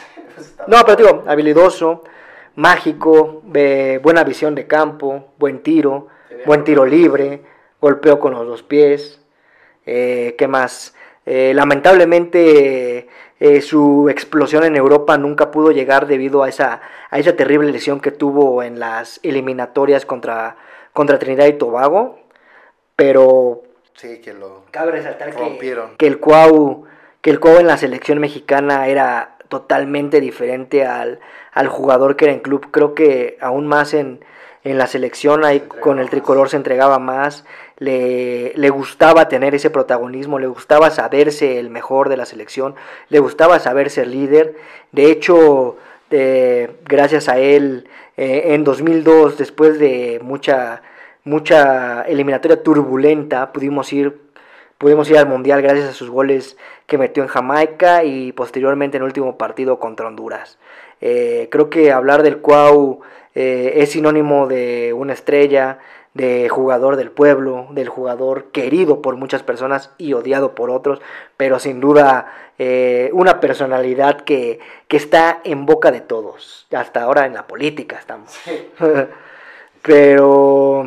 No, 0.66 0.84
pero 0.84 0.96
digo, 0.96 1.24
habilidoso, 1.28 2.04
mágico, 2.56 3.42
buena 3.44 4.24
visión 4.24 4.56
de 4.56 4.68
campo, 4.68 5.34
buen 5.38 5.63
tiro, 5.63 6.08
buen 6.46 6.63
tiro 6.63 6.86
libre, 6.86 7.42
golpeo 7.82 8.20
con 8.20 8.34
los 8.34 8.48
dos 8.48 8.63
pies. 8.63 9.20
Eh, 9.86 10.36
¿Qué 10.38 10.48
más? 10.48 10.96
Eh, 11.26 11.54
lamentablemente 11.54 13.08
eh, 13.39 13.62
su 13.62 14.10
explosión 14.10 14.63
en 14.63 14.76
Europa 14.76 15.18
nunca 15.18 15.52
pudo 15.52 15.72
llegar 15.72 16.08
debido 16.08 16.44
a 16.44 16.50
esa, 16.50 16.82
a 17.10 17.20
esa 17.20 17.36
terrible 17.36 17.72
lesión 17.72 18.00
que 18.00 18.12
tuvo 18.12 18.63
en 18.63 18.80
las 18.80 19.20
eliminatorias 19.24 20.06
contra, 20.06 20.58
contra 20.94 21.20
Trinidad 21.20 21.48
y 21.48 21.54
Tobago. 21.54 22.20
Pero 22.96 23.63
sí, 23.96 24.20
que 24.22 24.34
lo 24.34 24.63
cabe 24.72 24.92
resaltar 24.94 25.36
que, 25.36 25.96
que, 25.98 26.08
el 26.08 26.20
Cuau, 26.20 26.86
que 27.22 27.32
el 27.32 27.39
Cuau 27.39 27.58
en 27.58 27.68
la 27.68 27.78
selección 27.78 28.20
mexicana 28.20 28.88
era 28.88 29.33
totalmente 29.54 30.20
diferente 30.20 30.86
al, 30.86 31.20
jugador 31.68 32.16
que 32.16 32.26
era 32.26 32.34
en 32.34 32.39
club. 32.39 32.68
Creo 32.72 32.96
que 32.96 33.38
aún 33.39 33.68
más 33.68 33.94
en, 33.94 34.20
la 34.63 34.88
selección 34.88 35.46
ahí 35.46 35.60
con 35.60 36.00
el 36.00 36.10
tricolor 36.10 36.50
se 36.50 36.58
entregaba 36.58 36.98
más, 36.98 37.46
le, 37.78 38.54
le, 38.56 38.70
gustaba 38.70 39.28
tener 39.28 39.54
ese 39.54 39.70
protagonismo, 39.70 40.39
le 40.39 40.48
gustaba 40.48 40.89
saberse 40.89 41.60
el 41.60 41.70
mejor 41.70 42.10
de 42.10 42.18
la 42.18 42.26
selección, 42.26 42.76
le 43.10 43.20
gustaba 43.20 43.60
saberse 43.60 44.02
el 44.02 44.12
líder. 44.12 44.56
De 44.92 45.12
hecho, 45.12 45.78
gracias 46.86 47.30
a 47.30 47.38
él, 47.38 47.88
eh, 48.18 48.54
en 48.54 48.63
2002, 48.63 49.38
después 49.38 49.80
de 49.80 50.20
mucha, 50.24 50.82
mucha 51.24 52.04
eliminatoria 52.04 52.62
turbulenta, 52.62 53.52
pudimos 53.52 53.92
ir 53.94 54.20
Pudimos 54.78 55.10
ir 55.10 55.18
al 55.18 55.28
Mundial 55.28 55.62
gracias 55.62 55.90
a 55.90 55.94
sus 55.94 56.10
goles 56.10 56.58
que 56.88 56.98
metió 56.98 57.24
en 57.24 57.30
Jamaica 57.30 58.04
y 58.04 58.32
posteriormente 58.34 58.98
en 58.98 59.04
el 59.04 59.08
último 59.08 59.38
partido 59.38 59.80
contra 59.80 60.08
Honduras. 60.08 60.58
Eh, 61.02 61.48
creo 61.52 61.70
que 61.70 61.92
hablar 61.92 62.24
del 62.24 62.40
Cuau 62.40 63.02
eh, 63.36 63.74
es 63.78 63.92
sinónimo 63.92 64.48
de 64.48 64.94
una 64.94 65.14
estrella, 65.14 65.80
de 66.14 66.48
jugador 66.48 66.96
del 66.96 67.12
pueblo, 67.12 67.68
del 67.72 67.90
jugador 67.90 68.52
querido 68.52 69.02
por 69.02 69.16
muchas 69.16 69.42
personas 69.42 69.92
y 69.98 70.14
odiado 70.14 70.54
por 70.54 70.70
otros, 70.70 71.02
pero 71.38 71.60
sin 71.60 71.80
duda 71.80 72.32
eh, 72.60 73.10
una 73.14 73.40
personalidad 73.40 74.22
que, 74.22 74.60
que, 74.88 74.98
está 74.98 75.42
en 75.44 75.66
boca 75.66 75.92
de 75.92 76.02
todos, 76.02 76.68
hasta 76.72 77.02
ahora 77.02 77.26
en 77.26 77.34
la 77.34 77.48
política 77.48 77.98
estamos. 77.98 78.38
pero, 79.82 80.86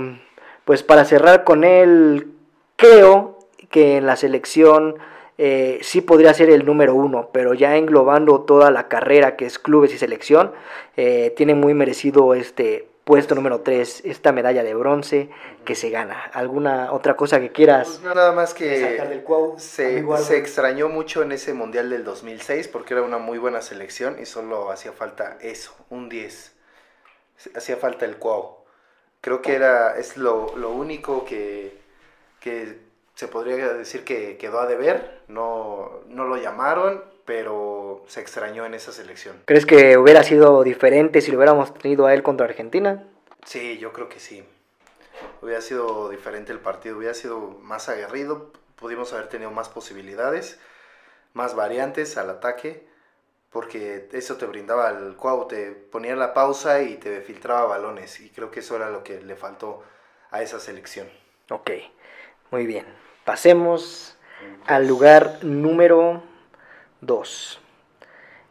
pues 0.65 0.85
para 0.85 1.05
cerrar 1.05 1.43
con 1.43 1.65
él, 1.65 2.29
creo 2.77 3.36
que 3.77 3.99
en 3.99 4.07
la 4.07 4.17
selección 4.17 4.97
eh, 5.37 5.81
sí 5.83 6.01
podría 6.01 6.33
ser 6.33 6.49
el 6.49 6.65
número 6.65 6.95
uno, 6.95 7.29
pero 7.31 7.53
ya 7.53 7.77
englobando 7.77 8.41
toda 8.41 8.71
la 8.71 8.89
carrera 8.89 9.37
que 9.37 9.45
es 9.45 9.59
clubes 9.59 9.93
y 9.93 9.99
selección, 9.99 10.53
eh, 10.97 11.35
tiene 11.37 11.55
muy 11.55 11.75
merecido 11.75 12.33
este 12.33 12.89
puesto 13.05 13.35
número 13.35 13.61
tres, 13.61 14.01
esta 14.07 14.33
medalla 14.33 14.65
de 14.65 14.75
bronce 14.75 15.29
que 15.67 15.75
se 15.75 15.91
gana. 15.91 16.23
¿Alguna 16.33 16.91
otra 16.91 17.19
cosa 17.19 17.39
que 17.39 17.53
quieras? 17.53 17.87
Pues 18.01 18.15
nada 18.15 18.33
más 18.33 18.55
que 18.55 18.99
se, 19.59 20.25
se, 20.25 20.39
extrañó 20.39 20.89
mucho 20.89 21.21
en 21.21 21.33
ese 21.33 21.53
Mundial 21.53 21.91
del 21.91 22.03
2006 22.03 22.69
porque 22.69 22.95
era 22.95 23.03
una 23.03 23.19
muy 23.19 23.37
buena 23.37 23.61
selección 23.61 24.17
y 24.19 24.25
solo 24.25 24.71
hacía 24.71 24.93
falta 24.93 25.37
eso, 25.43 25.77
un 25.91 26.09
10. 26.09 26.57
Hacía 27.55 27.77
falta 27.77 28.07
el 28.07 28.17
Cuau. 28.17 28.57
Creo 29.21 29.43
que 29.43 29.53
era, 29.53 29.99
es 29.99 30.17
lo, 30.17 30.57
lo 30.57 30.71
único 30.71 31.27
que, 31.27 31.77
que 32.41 32.86
se 33.17 33.29
podría 33.29 33.73
decir 33.73 34.05
que 34.05 34.37
quedó 34.37 34.61
a 34.61 34.67
deber, 34.67 35.23
no, 35.27 36.03
no 36.07 36.27
lo 36.27 36.37
llamaron, 36.37 37.03
pero 37.25 38.05
se 38.07 38.21
extrañó 38.21 38.67
en 38.67 38.75
esa 38.75 38.93
selección. 38.93 39.43
¿Crees 39.47 39.65
que 39.65 39.97
hubiera 39.97 40.23
sido 40.23 40.63
diferente 40.63 41.23
si 41.23 41.31
lo 41.31 41.39
hubiéramos 41.39 41.73
tenido 41.75 42.07
a 42.07 42.15
él 42.15 42.23
contra 42.23 42.47
Argentina? 42.47 43.09
Sí, 43.45 43.79
yo 43.79 43.93
creo 43.95 44.11
que 44.11 44.21
sí. 44.21 44.45
Hubiera 45.41 45.63
sido 45.63 46.11
diferente 46.11 46.53
el 46.53 46.61
partido, 46.61 46.99
hubiera 46.99 47.15
sido 47.15 47.41
más 47.63 47.89
aguerrido, 47.89 48.53
pudimos 48.77 49.15
haber 49.15 49.29
tenido 49.29 49.51
más 49.51 49.71
posibilidades, 49.71 50.61
más 51.33 51.57
variantes 51.57 52.19
al 52.19 52.29
ataque, 52.29 52.87
porque 53.51 54.11
eso 54.13 54.37
te 54.37 54.45
brindaba 54.45 54.91
el 54.91 55.17
cuau, 55.17 55.49
te 55.49 55.71
ponía 55.71 56.15
la 56.17 56.35
pausa 56.35 56.83
y 56.83 56.97
te 56.97 57.23
filtraba 57.23 57.65
balones, 57.65 58.21
y 58.21 58.29
creo 58.29 58.51
que 58.51 58.61
eso 58.61 58.77
era 58.77 58.91
lo 58.91 59.03
que 59.03 59.23
le 59.23 59.37
faltó 59.37 59.83
a 60.31 60.43
esa 60.43 60.61
selección. 60.61 61.09
Ok, 61.49 61.71
muy 62.51 62.67
bien. 62.67 63.06
Pasemos 63.27 64.17
al 64.69 64.87
lugar 64.87 65.39
número 65.43 66.23
2. 67.01 67.61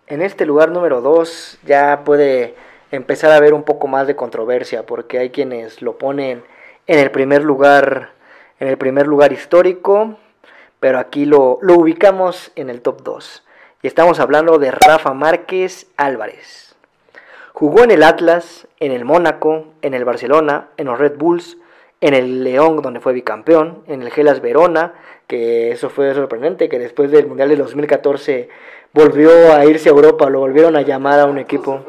En 0.07 0.21
este 0.21 0.45
lugar 0.45 0.69
número 0.69 0.99
2 0.99 1.59
ya 1.63 2.01
puede 2.03 2.55
empezar 2.91 3.31
a 3.31 3.38
haber 3.38 3.53
un 3.53 3.63
poco 3.63 3.88
más 3.88 4.05
de 4.05 4.17
controversia 4.17 4.85
porque 4.85 5.17
hay 5.17 5.29
quienes 5.29 5.81
lo 5.81 5.97
ponen 5.97 6.43
en 6.88 6.99
el 6.99 7.09
primer 7.09 7.45
lugar 7.45 8.09
en 8.59 8.67
el 8.67 8.77
primer 8.77 9.07
lugar 9.07 9.31
histórico, 9.31 10.17
pero 10.81 10.99
aquí 10.99 11.23
lo, 11.23 11.57
lo 11.61 11.75
ubicamos 11.75 12.51
en 12.57 12.69
el 12.69 12.81
top 12.81 13.01
2. 13.01 13.45
Y 13.81 13.88
estamos 13.88 14.19
hablando 14.19 14.57
de 14.57 14.71
Rafa 14.71 15.13
Márquez 15.13 15.88
Álvarez. 15.95 16.75
Jugó 17.53 17.85
en 17.85 17.91
el 17.91 18.03
Atlas, 18.03 18.67
en 18.81 18.91
el 18.91 19.05
Mónaco, 19.05 19.67
en 19.81 19.93
el 19.93 20.03
Barcelona, 20.03 20.67
en 20.75 20.88
los 20.88 20.99
Red 20.99 21.15
Bulls, 21.17 21.55
en 22.06 22.13
el 22.13 22.44
León, 22.44 22.84
donde 22.84 23.00
fue 23.00 23.13
bicampeón, 23.13 23.84
en 23.88 24.04
el 24.04 24.12
Gelas 24.12 24.39
Verona, 24.39 24.94
que 25.26 25.72
eso 25.72 25.89
fue 25.89 26.13
sorprendente, 26.13 26.70
que 26.70 26.78
después 26.78 27.10
del 27.10 27.26
Mundial 27.26 27.50
de 27.50 27.56
2014 27.56 28.48
volvió 28.94 29.32
a 29.54 29.65
irse 29.65 29.89
a 29.89 29.91
Europa, 29.91 30.30
lo 30.30 30.39
volvieron 30.39 30.76
a 30.76 30.84
llamar 30.84 31.20
a 31.20 31.26
un 31.26 31.39
equipo. 31.39 31.84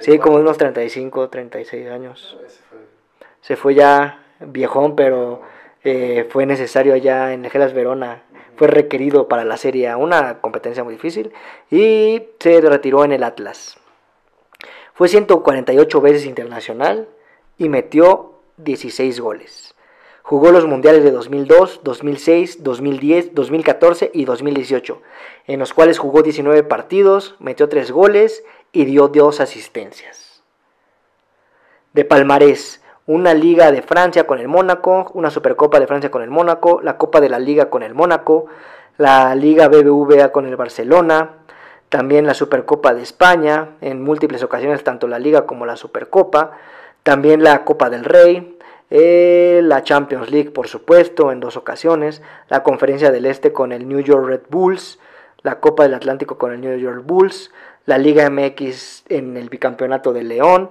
Sí, 0.00 0.18
como 0.18 0.36
unos 0.36 0.58
35, 0.58 1.30
36 1.30 1.88
años. 1.88 2.36
Se 3.40 3.56
fue 3.56 3.74
ya 3.74 4.22
viejón, 4.40 4.96
pero 4.96 5.40
eh, 5.82 6.26
fue 6.28 6.44
necesario 6.44 6.92
allá 6.92 7.32
en 7.32 7.46
el 7.46 7.50
Gelas 7.50 7.72
Verona. 7.72 8.22
Fue 8.56 8.68
requerido 8.68 9.28
para 9.28 9.46
la 9.46 9.56
Serie 9.56 9.94
una 9.94 10.42
competencia 10.42 10.84
muy 10.84 10.92
difícil, 10.92 11.32
y 11.70 12.22
se 12.38 12.60
retiró 12.60 13.02
en 13.06 13.12
el 13.12 13.22
Atlas. 13.22 13.78
Fue 14.92 15.08
148 15.08 16.00
veces 16.02 16.26
internacional 16.26 17.08
y 17.56 17.70
metió 17.70 18.33
16 18.56 19.20
goles. 19.20 19.74
Jugó 20.22 20.52
los 20.52 20.66
mundiales 20.66 21.04
de 21.04 21.10
2002, 21.10 21.80
2006, 21.84 22.62
2010, 22.62 23.34
2014 23.34 24.10
y 24.14 24.24
2018, 24.24 25.02
en 25.46 25.58
los 25.60 25.74
cuales 25.74 25.98
jugó 25.98 26.22
19 26.22 26.62
partidos, 26.62 27.36
metió 27.40 27.68
3 27.68 27.90
goles 27.90 28.42
y 28.72 28.86
dio 28.86 29.08
2 29.08 29.40
asistencias. 29.40 30.42
De 31.92 32.04
palmarés, 32.04 32.82
una 33.06 33.34
Liga 33.34 33.70
de 33.70 33.82
Francia 33.82 34.26
con 34.26 34.38
el 34.38 34.48
Mónaco, 34.48 35.10
una 35.12 35.30
Supercopa 35.30 35.78
de 35.78 35.86
Francia 35.86 36.10
con 36.10 36.22
el 36.22 36.30
Mónaco, 36.30 36.80
la 36.82 36.96
Copa 36.96 37.20
de 37.20 37.28
la 37.28 37.38
Liga 37.38 37.68
con 37.68 37.82
el 37.82 37.94
Mónaco, 37.94 38.46
la 38.96 39.34
Liga 39.34 39.68
BBVA 39.68 40.32
con 40.32 40.46
el 40.46 40.56
Barcelona, 40.56 41.32
también 41.90 42.26
la 42.26 42.34
Supercopa 42.34 42.94
de 42.94 43.02
España, 43.02 43.76
en 43.82 44.02
múltiples 44.02 44.42
ocasiones 44.42 44.82
tanto 44.84 45.06
la 45.06 45.18
Liga 45.18 45.44
como 45.44 45.66
la 45.66 45.76
Supercopa, 45.76 46.52
también 47.04 47.44
la 47.44 47.64
Copa 47.64 47.90
del 47.90 48.04
Rey, 48.04 48.58
eh, 48.90 49.60
la 49.62 49.82
Champions 49.82 50.30
League, 50.30 50.50
por 50.50 50.68
supuesto, 50.68 51.30
en 51.30 51.38
dos 51.38 51.56
ocasiones, 51.56 52.22
la 52.48 52.62
Conferencia 52.62 53.12
del 53.12 53.26
Este 53.26 53.52
con 53.52 53.72
el 53.72 53.86
New 53.86 54.00
York 54.00 54.26
Red 54.26 54.40
Bulls, 54.48 54.98
la 55.42 55.60
Copa 55.60 55.84
del 55.84 55.94
Atlántico 55.94 56.38
con 56.38 56.52
el 56.52 56.60
New 56.60 56.76
York 56.76 57.02
Bulls, 57.04 57.52
la 57.84 57.98
Liga 57.98 58.28
MX 58.30 59.04
en 59.10 59.36
el 59.36 59.50
bicampeonato 59.50 60.12
del 60.14 60.28
León, 60.28 60.70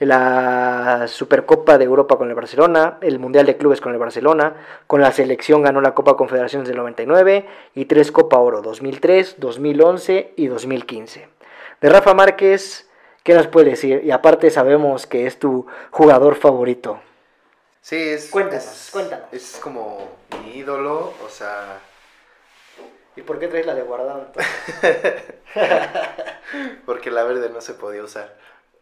la 0.00 1.04
Supercopa 1.06 1.76
de 1.76 1.84
Europa 1.84 2.16
con 2.16 2.28
el 2.28 2.34
Barcelona, 2.34 2.98
el 3.02 3.18
Mundial 3.18 3.44
de 3.44 3.56
Clubes 3.58 3.82
con 3.82 3.92
el 3.92 3.98
Barcelona, 3.98 4.54
con 4.86 5.02
la 5.02 5.12
selección 5.12 5.62
ganó 5.62 5.82
la 5.82 5.94
Copa 5.94 6.16
Confederaciones 6.16 6.66
del 6.66 6.78
99 6.78 7.46
y 7.74 7.84
tres 7.84 8.10
Copa 8.10 8.38
Oro 8.38 8.62
2003, 8.62 9.36
2011 9.38 10.32
y 10.36 10.46
2015. 10.46 11.28
De 11.80 11.88
Rafa 11.90 12.14
Márquez, 12.14 12.88
¿Qué 13.24 13.32
nos 13.32 13.46
puede 13.46 13.70
decir? 13.70 14.02
Y 14.04 14.10
aparte 14.10 14.50
sabemos 14.50 15.06
que 15.06 15.26
es 15.26 15.38
tu 15.38 15.66
jugador 15.90 16.36
favorito. 16.36 17.00
Sí, 17.80 17.96
es... 17.96 18.28
Cuéntanos, 18.28 18.66
es, 18.66 18.90
cuéntanos. 18.92 19.26
Es 19.32 19.58
como 19.62 20.10
mi 20.42 20.58
ídolo, 20.58 21.14
o 21.24 21.28
sea... 21.30 21.80
¿Y 23.16 23.22
por 23.22 23.38
qué 23.38 23.48
traes 23.48 23.64
la 23.64 23.74
de 23.74 23.80
guardado? 23.80 24.30
Porque 26.86 27.10
la 27.10 27.24
verde 27.24 27.48
no 27.48 27.60
se 27.60 27.74
podía 27.74 28.04
usar. 28.04 28.36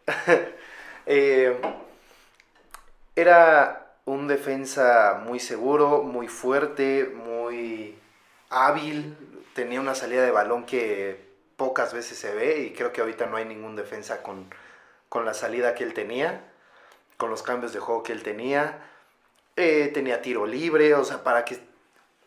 Eh, 1.05 1.59
era 3.17 3.97
un 4.05 4.29
defensa 4.29 5.21
muy 5.25 5.41
seguro, 5.41 6.01
muy 6.01 6.29
fuerte, 6.29 7.11
muy 7.13 7.99
hábil. 8.49 9.17
Tenía 9.53 9.81
una 9.81 9.95
salida 9.95 10.23
de 10.23 10.31
balón 10.31 10.65
que 10.65 11.32
pocas 11.63 11.93
veces 11.93 12.17
se 12.17 12.35
ve 12.35 12.59
y 12.59 12.73
creo 12.73 12.91
que 12.91 12.99
ahorita 12.99 13.25
no 13.27 13.37
hay 13.37 13.45
ningún 13.45 13.77
defensa 13.77 14.21
con, 14.21 14.53
con 15.07 15.23
la 15.23 15.33
salida 15.33 15.75
que 15.75 15.85
él 15.85 15.93
tenía, 15.93 16.41
con 17.15 17.29
los 17.29 17.41
cambios 17.41 17.71
de 17.71 17.79
juego 17.79 18.03
que 18.03 18.11
él 18.11 18.21
tenía. 18.21 18.81
Eh, 19.55 19.89
tenía 19.93 20.21
tiro 20.21 20.45
libre, 20.45 20.93
o 20.93 21.05
sea, 21.05 21.23
para 21.23 21.45
que 21.45 21.57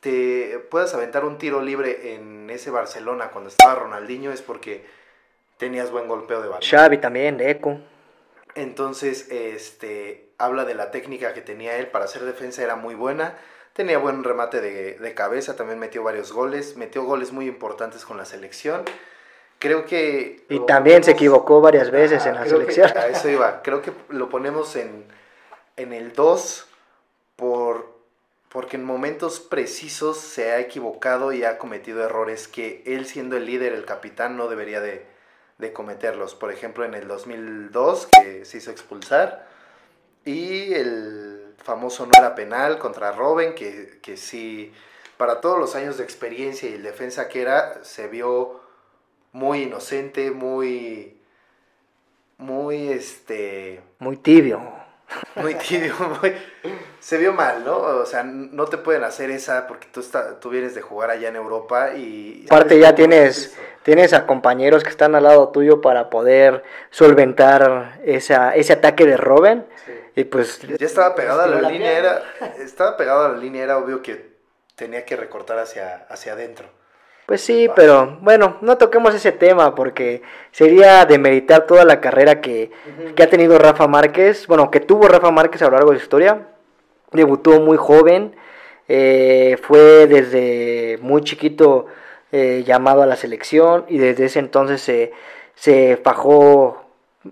te 0.00 0.58
puedas 0.70 0.94
aventar 0.94 1.26
un 1.26 1.36
tiro 1.36 1.60
libre 1.60 2.14
en 2.14 2.48
ese 2.48 2.70
Barcelona 2.70 3.28
cuando 3.28 3.50
estaba 3.50 3.74
Ronaldinho 3.74 4.32
es 4.32 4.40
porque 4.40 4.86
tenías 5.58 5.90
buen 5.90 6.08
golpeo 6.08 6.40
de 6.40 6.48
balón. 6.48 6.62
Xavi 6.62 6.96
también, 6.96 7.36
de 7.36 7.50
Eco. 7.50 7.78
Entonces, 8.54 9.28
este, 9.30 10.30
habla 10.38 10.64
de 10.64 10.72
la 10.72 10.90
técnica 10.90 11.34
que 11.34 11.42
tenía 11.42 11.76
él 11.76 11.88
para 11.88 12.06
hacer 12.06 12.22
defensa, 12.22 12.62
era 12.62 12.74
muy 12.76 12.94
buena. 12.94 13.36
Tenía 13.74 13.98
buen 13.98 14.24
remate 14.24 14.62
de, 14.62 14.94
de 14.94 15.14
cabeza, 15.14 15.56
también 15.56 15.78
metió 15.78 16.02
varios 16.02 16.32
goles, 16.32 16.78
metió 16.78 17.04
goles 17.04 17.32
muy 17.32 17.46
importantes 17.46 18.06
con 18.06 18.16
la 18.16 18.24
selección 18.24 18.82
creo 19.58 19.84
que... 19.84 20.44
Y 20.48 20.60
también 20.66 21.04
se 21.04 21.12
equivocó 21.12 21.60
varias 21.60 21.90
veces 21.90 22.24
en 22.26 22.34
la 22.34 22.46
selección. 22.46 22.90
a 22.96 23.06
eso 23.06 23.28
iba. 23.28 23.62
Creo 23.62 23.82
que 23.82 23.92
lo 24.08 24.28
ponemos 24.28 24.76
en, 24.76 25.04
en 25.76 25.92
el 25.92 26.12
2 26.12 26.66
por, 27.36 27.94
porque 28.48 28.76
en 28.76 28.84
momentos 28.84 29.40
precisos 29.40 30.18
se 30.18 30.52
ha 30.52 30.60
equivocado 30.60 31.32
y 31.32 31.44
ha 31.44 31.58
cometido 31.58 32.04
errores 32.04 32.48
que 32.48 32.82
él 32.86 33.06
siendo 33.06 33.36
el 33.36 33.46
líder, 33.46 33.72
el 33.72 33.84
capitán, 33.84 34.36
no 34.36 34.48
debería 34.48 34.80
de, 34.80 35.06
de 35.58 35.72
cometerlos. 35.72 36.34
Por 36.34 36.52
ejemplo, 36.52 36.84
en 36.84 36.94
el 36.94 37.08
2002, 37.08 38.06
que 38.06 38.44
se 38.44 38.58
hizo 38.58 38.70
expulsar, 38.70 39.46
y 40.24 40.74
el 40.74 41.54
famoso 41.62 42.06
no 42.06 42.12
era 42.18 42.34
penal 42.34 42.78
contra 42.78 43.12
Robin, 43.12 43.54
que, 43.54 43.98
que 44.02 44.16
sí, 44.16 44.72
para 45.16 45.40
todos 45.40 45.58
los 45.58 45.74
años 45.74 45.98
de 45.98 46.04
experiencia 46.04 46.68
y 46.68 46.74
el 46.74 46.82
defensa 46.82 47.28
que 47.28 47.42
era, 47.42 47.84
se 47.84 48.08
vio 48.08 48.60
muy 49.36 49.64
inocente, 49.64 50.30
muy, 50.30 51.14
muy, 52.38 52.88
este... 52.88 53.82
Muy 53.98 54.16
tibio. 54.16 54.62
Muy 55.34 55.54
tibio, 55.56 55.94
muy... 56.22 56.34
Se 57.00 57.18
vio 57.18 57.34
mal, 57.34 57.62
¿no? 57.62 57.76
O 57.76 58.06
sea, 58.06 58.22
no 58.22 58.64
te 58.64 58.78
pueden 58.78 59.04
hacer 59.04 59.30
esa 59.30 59.66
porque 59.66 59.88
tú, 59.92 60.00
está, 60.00 60.40
tú 60.40 60.48
vienes 60.48 60.74
de 60.74 60.80
jugar 60.80 61.10
allá 61.10 61.28
en 61.28 61.36
Europa 61.36 61.92
y... 61.94 62.46
Aparte 62.46 62.78
ya 62.78 62.94
tienes, 62.94 63.54
tienes 63.82 64.14
a 64.14 64.26
compañeros 64.26 64.82
que 64.82 64.88
están 64.88 65.14
al 65.14 65.24
lado 65.24 65.50
tuyo 65.50 65.82
para 65.82 66.08
poder 66.08 66.64
solventar 66.90 68.00
esa, 68.04 68.56
ese 68.56 68.72
ataque 68.72 69.04
de 69.04 69.18
Robin. 69.18 69.66
Y 70.14 70.24
pues... 70.24 70.62
Ya 70.62 70.86
estaba 70.86 71.14
pegado 71.14 71.42
a 71.42 71.46
la, 71.46 71.70
línea, 71.70 71.92
era... 71.92 72.22
Estaba 72.58 72.96
pegado 72.96 73.26
a 73.26 73.28
la 73.28 73.36
línea, 73.36 73.64
era 73.64 73.76
obvio 73.76 74.00
que 74.00 74.34
tenía 74.76 75.04
que 75.04 75.14
recortar 75.14 75.58
hacia, 75.58 76.06
hacia 76.08 76.32
adentro. 76.32 76.75
Pues 77.26 77.40
sí, 77.40 77.68
pero 77.74 78.18
bueno, 78.20 78.56
no 78.60 78.78
toquemos 78.78 79.12
ese 79.12 79.32
tema 79.32 79.74
porque 79.74 80.22
sería 80.52 81.04
demeritar 81.06 81.66
toda 81.66 81.84
la 81.84 82.00
carrera 82.00 82.40
que, 82.40 82.70
ha 83.20 83.26
tenido 83.26 83.58
Rafa 83.58 83.88
Márquez, 83.88 84.46
bueno, 84.46 84.70
que 84.70 84.78
tuvo 84.78 85.08
Rafa 85.08 85.32
Márquez 85.32 85.60
a 85.62 85.64
lo 85.66 85.72
largo 85.72 85.90
de 85.90 85.98
su 85.98 86.04
historia. 86.04 86.46
Debutó 87.10 87.60
muy 87.60 87.76
joven, 87.76 88.36
eh, 88.88 89.58
fue 89.60 90.06
desde 90.06 90.98
muy 91.02 91.22
chiquito 91.22 91.86
eh, 92.30 92.62
llamado 92.64 93.02
a 93.02 93.06
la 93.06 93.16
selección 93.16 93.86
y 93.88 93.98
desde 93.98 94.26
ese 94.26 94.38
entonces 94.38 94.80
se, 94.80 95.12
se 95.56 95.96
fajó 95.96 96.84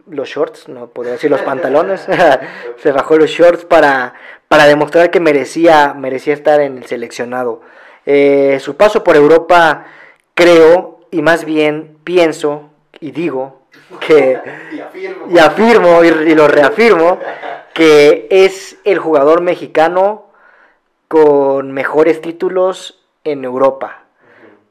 los 0.08 0.28
shorts, 0.28 0.68
no 0.68 0.88
podría 0.88 1.12
decir 1.12 1.30
los 1.30 1.42
pantalones, 1.42 2.08
se 2.78 2.92
fajó 2.92 3.16
los 3.16 3.30
shorts 3.30 3.64
para, 3.64 4.14
para 4.48 4.66
demostrar 4.66 5.12
que 5.12 5.20
merecía, 5.20 5.94
merecía 5.94 6.34
estar 6.34 6.60
en 6.60 6.78
el 6.78 6.86
seleccionado. 6.86 7.60
Eh, 8.06 8.58
su 8.60 8.76
paso 8.76 9.02
por 9.02 9.16
Europa, 9.16 9.86
creo, 10.34 11.00
y 11.10 11.22
más 11.22 11.44
bien 11.44 11.96
pienso 12.04 12.70
y 13.00 13.10
digo 13.10 13.62
que, 14.00 14.40
y 15.30 15.38
afirmo, 15.38 16.04
y, 16.04 16.34
lo 16.34 16.48
reafirmo, 16.48 17.18
que 17.72 18.26
es 18.30 18.78
el 18.84 18.98
jugador 18.98 19.40
mexicano 19.40 20.26
con 21.08 21.72
mejores 21.72 22.20
títulos 22.20 23.04
en 23.24 23.44
Europa. 23.44 24.04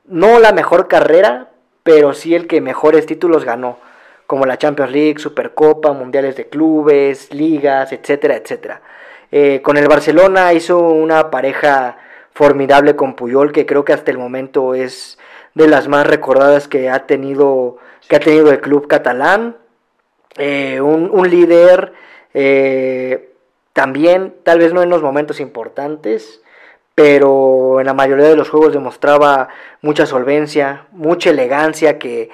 No 0.05 0.39
la 0.39 0.51
mejor 0.51 0.87
carrera, 0.87 1.49
pero 1.83 2.13
sí 2.13 2.35
el 2.35 2.47
que 2.47 2.61
mejores 2.61 3.05
títulos 3.05 3.45
ganó. 3.45 3.77
como 4.25 4.45
la 4.45 4.57
Champions 4.57 4.91
League, 4.91 5.19
Supercopa, 5.19 5.91
Mundiales 5.91 6.35
de 6.35 6.47
Clubes, 6.47 7.31
Ligas, 7.33 7.91
etcétera, 7.91 8.35
etcétera. 8.35 8.81
Eh, 9.31 9.61
con 9.61 9.77
el 9.77 9.87
Barcelona 9.87 10.53
hizo 10.53 10.79
una 10.79 11.29
pareja 11.29 11.97
formidable 12.33 12.95
con 12.95 13.15
Puyol, 13.15 13.51
que 13.51 13.65
creo 13.65 13.85
que 13.85 13.93
hasta 13.93 14.11
el 14.11 14.17
momento 14.17 14.73
es 14.73 15.17
de 15.53 15.67
las 15.67 15.87
más 15.87 16.07
recordadas 16.07 16.67
que 16.67 16.89
ha 16.89 17.05
tenido, 17.05 17.77
que 18.07 18.15
ha 18.15 18.19
tenido 18.19 18.49
el 18.51 18.59
club 18.59 18.87
catalán. 18.87 19.57
Eh, 20.37 20.81
un, 20.81 21.29
líder 21.29 21.93
eh, 22.33 23.33
también, 23.73 24.33
tal 24.43 24.59
vez 24.59 24.73
no 24.73 24.81
en 24.81 24.89
los 24.89 25.03
momentos 25.03 25.39
importantes, 25.39 26.41
pero 26.95 27.79
en 27.79 27.85
la 27.85 27.93
mayoría 27.93 28.27
de 28.27 28.35
los 28.35 28.49
juegos 28.49 28.73
demostraba 28.73 29.49
mucha 29.81 30.05
solvencia, 30.05 30.87
mucha 30.91 31.29
elegancia 31.29 31.99
que, 31.99 32.29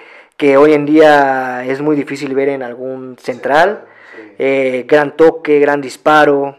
hoy 0.58 0.74
en 0.74 0.86
día 0.86 1.66
es 1.66 1.82
muy 1.82 1.98
difícil 1.98 2.34
ver 2.34 2.50
en 2.50 2.64
algún 2.64 3.18
central. 3.20 3.86
Eh, 4.38 4.86
gran 4.88 5.18
toque, 5.18 5.60
gran 5.60 5.82
disparo. 5.82 6.56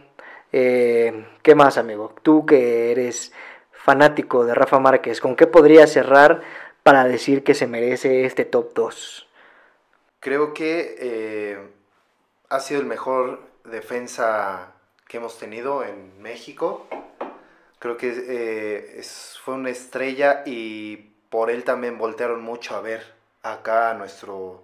Eh, 0.53 1.25
¿Qué 1.43 1.55
más, 1.55 1.79
amigo? 1.79 2.15
Tú 2.23 2.45
que 2.45 2.93
eres 2.93 3.33
fanático 3.73 4.45
de 4.45 4.55
Rafa 4.55 4.79
Márquez, 4.79 5.23
¿con 5.23 5.37
qué 5.37 5.47
podrías 5.47 5.91
cerrar 5.91 6.43
para 6.83 7.05
decir 7.05 7.43
que 7.45 7.55
se 7.55 7.67
merece 7.67 8.27
este 8.27 8.45
top 8.45 8.75
2? 8.75 9.27
Creo 10.21 10.53
que 10.53 10.97
eh, 10.99 11.59
ha 12.51 12.61
sido 12.61 12.81
el 12.81 12.87
mejor 12.87 13.41
defensa 13.65 14.75
que 15.09 15.17
hemos 15.17 15.39
tenido 15.39 15.83
en 15.83 16.21
México. 16.21 16.87
Creo 17.79 17.97
que 17.97 18.13
eh, 18.29 19.03
fue 19.43 19.55
una 19.55 19.71
estrella 19.71 20.43
y 20.45 20.97
por 21.31 21.51
él 21.51 21.65
también 21.65 21.97
voltearon 21.97 22.43
mucho 22.43 22.77
a 22.77 22.83
ver 22.83 23.15
acá 23.43 23.91
a, 23.91 23.95
nuestro, 23.95 24.63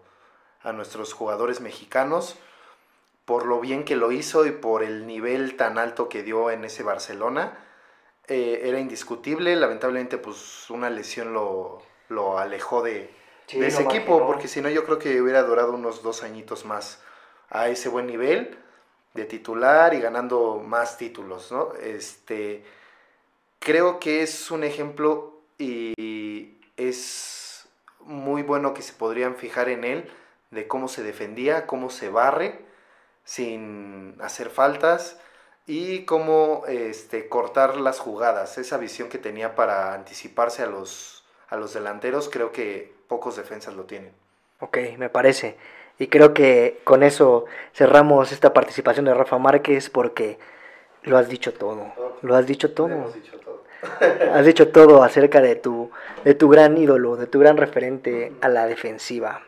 a 0.62 0.72
nuestros 0.72 1.14
jugadores 1.14 1.62
mexicanos 1.62 2.38
por 3.26 3.44
lo 3.44 3.60
bien 3.60 3.84
que 3.84 3.96
lo 3.96 4.12
hizo 4.12 4.46
y 4.46 4.52
por 4.52 4.82
el 4.82 5.06
nivel 5.06 5.56
tan 5.56 5.78
alto 5.78 6.08
que 6.08 6.22
dio 6.22 6.50
en 6.50 6.64
ese 6.64 6.82
Barcelona. 6.82 7.58
Eh, 8.28 8.62
era 8.64 8.80
indiscutible, 8.80 9.54
lamentablemente 9.56 10.16
pues 10.16 10.70
una 10.70 10.88
lesión 10.88 11.34
lo, 11.34 11.82
lo 12.08 12.38
alejó 12.38 12.82
de, 12.82 13.10
ese 13.48 13.82
equipo, 13.82 14.26
porque 14.26 14.48
si 14.48 14.60
no 14.60 14.68
yo 14.68 14.84
creo 14.84 14.98
que 14.98 15.20
hubiera 15.20 15.42
durado 15.42 15.72
unos 15.72 16.02
dos 16.02 16.22
añitos 16.22 16.64
más 16.64 17.02
a 17.50 17.68
ese 17.68 17.88
buen 17.88 18.06
nivel 18.06 18.58
de 19.14 19.24
titular 19.24 19.94
y 19.94 20.00
ganando 20.00 20.62
más 20.64 20.96
títulos, 20.96 21.50
¿no? 21.52 21.72
Este, 21.74 22.64
creo 23.58 23.98
que 23.98 24.22
es 24.22 24.50
un 24.50 24.62
ejemplo 24.62 25.40
y 25.58 26.58
es 26.76 27.68
muy 28.00 28.42
bueno 28.42 28.72
que 28.72 28.82
se 28.82 28.92
podrían 28.92 29.34
fijar 29.36 29.68
en 29.68 29.84
él 29.84 30.10
de 30.50 30.68
cómo 30.68 30.86
se 30.86 31.02
defendía, 31.02 31.66
cómo 31.66 31.90
se 31.90 32.08
barre 32.08 32.65
sin 33.26 34.14
hacer 34.20 34.48
faltas 34.50 35.18
y 35.66 36.04
cómo 36.04 36.62
este, 36.68 37.28
cortar 37.28 37.76
las 37.76 37.98
jugadas. 37.98 38.56
Esa 38.56 38.78
visión 38.78 39.08
que 39.08 39.18
tenía 39.18 39.54
para 39.54 39.92
anticiparse 39.92 40.62
a 40.62 40.66
los, 40.66 41.24
a 41.48 41.56
los 41.56 41.74
delanteros, 41.74 42.30
creo 42.30 42.52
que 42.52 42.94
pocos 43.08 43.36
defensas 43.36 43.74
lo 43.74 43.84
tienen. 43.84 44.12
Ok, 44.60 44.78
me 44.96 45.10
parece. 45.10 45.56
Y 45.98 46.06
creo 46.06 46.32
que 46.34 46.80
con 46.84 47.02
eso 47.02 47.46
cerramos 47.74 48.30
esta 48.30 48.54
participación 48.54 49.04
de 49.06 49.14
Rafa 49.14 49.38
Márquez 49.38 49.90
porque 49.90 50.38
lo 51.02 51.18
has 51.18 51.28
dicho 51.28 51.52
todo. 51.52 51.92
Lo 52.22 52.36
has 52.36 52.46
dicho 52.46 52.72
todo. 52.72 53.12
Has 54.32 54.46
dicho 54.46 54.68
todo 54.68 55.02
acerca 55.02 55.40
de 55.42 55.54
tu, 55.54 55.90
de 56.24 56.34
tu 56.34 56.48
gran 56.48 56.76
ídolo, 56.78 57.16
de 57.16 57.26
tu 57.26 57.38
gran 57.38 57.56
referente 57.58 58.32
a 58.40 58.48
la 58.48 58.66
defensiva. 58.66 59.42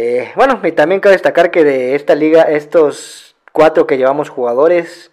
Eh, 0.00 0.30
bueno, 0.36 0.60
y 0.62 0.70
también 0.70 1.00
cabe 1.00 1.14
destacar 1.14 1.50
que 1.50 1.64
de 1.64 1.96
esta 1.96 2.14
liga, 2.14 2.42
estos 2.42 3.34
cuatro 3.50 3.88
que 3.88 3.98
llevamos 3.98 4.28
jugadores, 4.28 5.10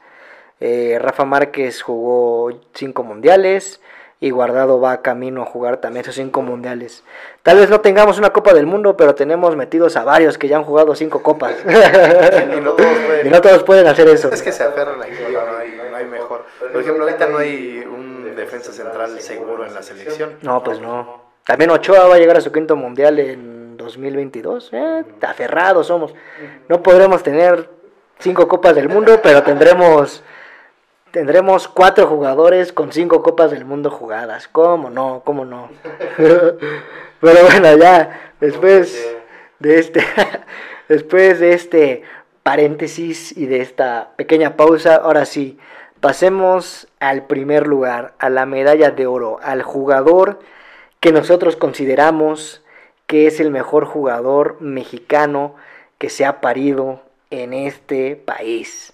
eh, 0.59 0.99
Rafa 1.01 1.25
Márquez 1.25 1.81
jugó 1.81 2.61
cinco 2.75 3.01
mundiales 3.03 3.81
y 4.19 4.29
Guardado 4.29 4.79
va 4.79 5.01
camino 5.01 5.41
a 5.41 5.45
jugar 5.47 5.77
también 5.77 6.03
esos 6.03 6.13
cinco 6.13 6.43
mundiales. 6.43 7.03
Tal 7.41 7.57
vez 7.57 7.71
no 7.71 7.81
tengamos 7.81 8.19
una 8.19 8.29
Copa 8.29 8.53
del 8.53 8.67
Mundo, 8.67 8.95
pero 8.95 9.15
tenemos 9.15 9.55
metidos 9.55 9.97
a 9.97 10.03
varios 10.03 10.37
que 10.37 10.47
ya 10.47 10.57
han 10.57 10.63
jugado 10.63 10.93
cinco 10.93 11.23
copas. 11.23 11.55
y, 11.65 12.61
no 12.61 13.41
todos 13.41 13.63
pueden, 13.63 13.87
hacer 13.87 14.07
eso. 14.07 14.29
Es 14.31 14.43
que 14.43 14.51
se 14.51 14.61
aferran 14.61 15.01
aquí, 15.01 15.13
no 15.89 15.97
hay 15.97 16.05
mejor. 16.05 16.45
Por 16.59 16.79
ejemplo, 16.79 17.05
ahorita 17.05 17.25
no 17.25 17.39
hay 17.39 17.83
un 17.91 18.35
defensa 18.35 18.71
central 18.71 19.19
seguro 19.19 19.65
en 19.65 19.73
la 19.73 19.81
selección. 19.81 20.37
No, 20.43 20.63
pues 20.63 20.79
no. 20.79 21.25
También 21.43 21.71
Ochoa 21.71 22.07
va 22.07 22.15
a 22.15 22.19
llegar 22.19 22.37
a 22.37 22.41
su 22.41 22.51
quinto 22.51 22.75
mundial 22.75 23.17
en 23.19 23.54
2022. 23.77 24.69
Eh, 24.73 25.03
aferrados 25.21 25.87
somos. 25.87 26.13
No 26.69 26.81
podremos 26.81 27.23
tener 27.23 27.69
cinco 28.19 28.47
copas 28.47 28.75
del 28.75 28.89
mundo, 28.89 29.19
pero 29.21 29.43
tendremos 29.43 30.23
tendremos 31.11 31.69
cuatro 31.69 32.07
jugadores 32.07 32.73
con 32.73 32.91
cinco 32.91 33.23
copas 33.23 33.51
del 33.51 33.63
mundo 33.63 33.89
jugadas. 33.89 34.47
¿Cómo 34.49 34.89
no? 34.89 35.21
¿Cómo 35.23 35.45
no? 35.45 35.69
pero 36.17 37.43
bueno, 37.43 37.77
ya 37.77 38.33
después 38.39 39.15
de 39.59 39.79
este 39.79 40.03
después 40.89 41.39
de 41.39 41.53
este 41.53 42.03
paréntesis 42.43 43.35
y 43.35 43.47
de 43.47 43.61
esta 43.61 44.11
pequeña 44.17 44.55
pausa, 44.55 44.95
ahora 44.95 45.25
sí, 45.25 45.57
pasemos 45.99 46.87
al 46.99 47.25
primer 47.25 47.65
lugar, 47.65 48.13
a 48.19 48.29
la 48.29 48.45
medalla 48.45 48.91
de 48.91 49.07
oro, 49.07 49.39
al 49.41 49.63
jugador 49.63 50.39
que 50.99 51.11
nosotros 51.11 51.55
consideramos 51.55 52.61
que 53.07 53.27
es 53.27 53.39
el 53.39 53.51
mejor 53.51 53.85
jugador 53.85 54.57
mexicano 54.61 55.55
que 55.97 56.09
se 56.09 56.25
ha 56.25 56.41
parido 56.41 57.01
en 57.29 57.53
este 57.53 58.15
país. 58.15 58.93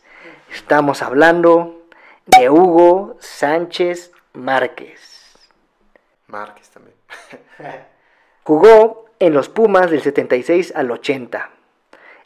Estamos 0.54 1.02
hablando 1.02 1.82
de 2.26 2.50
Hugo 2.50 3.17
Sánchez 3.19 4.12
Márquez. 4.34 5.38
Márquez 6.28 6.69
también. 6.69 6.95
Jugó 8.43 9.06
en 9.19 9.34
los 9.34 9.50
Pumas 9.50 9.91
del 9.91 10.02
76 10.02 10.74
al 10.76 10.89
80, 10.89 11.50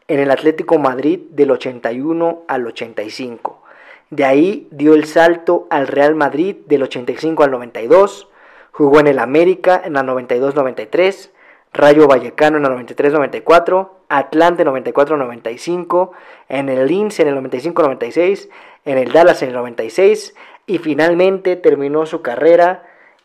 en 0.08 0.20
el 0.20 0.32
Atlético 0.32 0.80
Madrid 0.80 1.20
del 1.32 1.52
81 1.52 2.44
al 2.48 2.66
85. 2.68 3.62
De 4.10 4.24
ahí 4.24 4.68
dio 4.72 4.94
el 4.94 5.06
salto 5.06 5.68
al 5.70 5.88
Real 5.88 6.16
Madrid 6.16 6.56
del 6.68 6.84
85 6.84 7.44
al 7.44 7.52
92, 7.52 8.30
jugó 8.72 9.00
en 9.00 9.08
el 9.08 9.20
América 9.20 9.82
en 9.84 9.94
la 9.94 10.04
92-93, 10.04 11.32
Rayo 11.76 12.08
Vallecano 12.08 12.56
en 12.58 12.64
la 12.64 12.70
93-94, 12.70 13.90
Atlante 14.08 14.66
94-95, 14.66 16.12
en 16.48 16.70
el 16.70 16.88
Lince 16.88 17.24
en 17.24 17.28
el 17.28 17.36
95-96, 17.36 18.50
en 18.86 18.98
el 18.98 19.12
Dallas 19.12 19.42
en 19.42 19.50
el 19.50 19.56
96 19.56 20.36
y 20.68 20.78
finalmente 20.78 21.58
terminó 21.58 22.06
su 22.06 22.22
carrera 22.22 22.84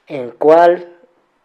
en 0.09 0.31
cuál 0.31 0.97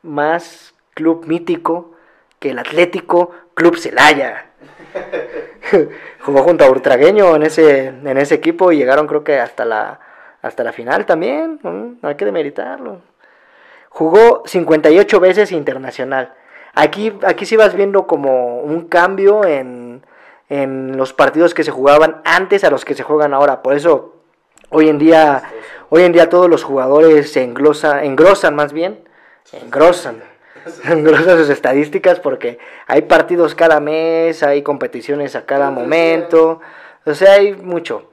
más 0.01 0.73
club 0.95 1.25
mítico 1.27 1.91
que 2.39 2.49
el 2.49 2.59
Atlético 2.59 3.31
Club 3.53 3.77
Celaya. 3.77 4.47
Jugó 6.21 6.41
junto 6.41 6.65
a 6.65 6.69
Urtragueño 6.71 7.35
en 7.35 7.43
ese, 7.43 7.87
en 7.87 8.17
ese 8.17 8.35
equipo 8.35 8.71
y 8.71 8.77
llegaron 8.77 9.05
creo 9.05 9.23
que 9.23 9.39
hasta 9.39 9.63
la, 9.63 9.99
hasta 10.41 10.63
la 10.63 10.73
final 10.73 11.05
también, 11.05 11.59
no 11.61 11.97
hay 12.01 12.15
que 12.15 12.25
demeritarlo. 12.25 13.01
Jugó 13.89 14.41
58 14.45 15.19
veces 15.19 15.51
internacional. 15.51 16.33
Aquí, 16.75 17.13
aquí 17.23 17.45
sí 17.45 17.55
vas 17.55 17.73
viendo 17.73 18.05
como 18.05 18.59
un 18.59 18.87
cambio 18.87 19.45
en, 19.45 20.03
en 20.49 20.97
los 20.97 21.13
partidos 21.13 21.53
que 21.53 21.63
se 21.63 21.71
jugaban 21.71 22.21
antes 22.25 22.63
a 22.63 22.69
los 22.69 22.85
que 22.85 22.93
se 22.93 23.03
juegan 23.03 23.33
ahora. 23.33 23.61
Por 23.61 23.73
eso 23.73 24.15
hoy 24.69 24.89
en 24.89 24.97
día, 24.97 25.43
hoy 25.89 26.03
en 26.03 26.11
día 26.11 26.29
todos 26.29 26.49
los 26.49 26.63
jugadores 26.63 27.31
se 27.31 27.43
englosan, 27.43 28.03
engrosan 28.03 28.55
más 28.55 28.73
bien, 28.73 29.07
engrosan, 29.53 30.21
engrosan 30.83 31.37
sus 31.37 31.49
estadísticas 31.49 32.19
porque 32.19 32.59
hay 32.87 33.03
partidos 33.03 33.55
cada 33.55 33.79
mes, 33.79 34.43
hay 34.43 34.61
competiciones 34.61 35.35
a 35.35 35.45
cada 35.45 35.71
momento, 35.71 36.59
o 37.05 37.13
sea, 37.13 37.33
hay 37.33 37.53
mucho. 37.53 38.09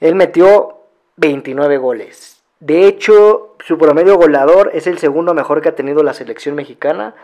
Él 0.00 0.14
metió 0.14 0.80
29 1.16 1.78
goles. 1.78 2.42
De 2.60 2.86
hecho, 2.86 3.56
su 3.64 3.76
promedio 3.76 4.16
goleador 4.16 4.70
es 4.72 4.86
el 4.86 4.98
segundo 4.98 5.34
mejor 5.34 5.60
que 5.60 5.68
ha 5.68 5.74
tenido 5.74 6.02
la 6.02 6.14
selección 6.14 6.54
mexicana, 6.54 7.14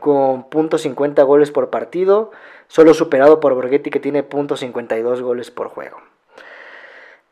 con 0.00 0.48
.50 0.50 1.24
goles 1.24 1.50
por 1.50 1.70
partido 1.70 2.32
solo 2.66 2.94
superado 2.94 3.40
por 3.40 3.54
Borghetti 3.54 3.90
que 3.90 4.00
tiene 4.00 4.28
.52 4.28 5.20
goles 5.20 5.50
por 5.50 5.68
juego. 5.68 5.98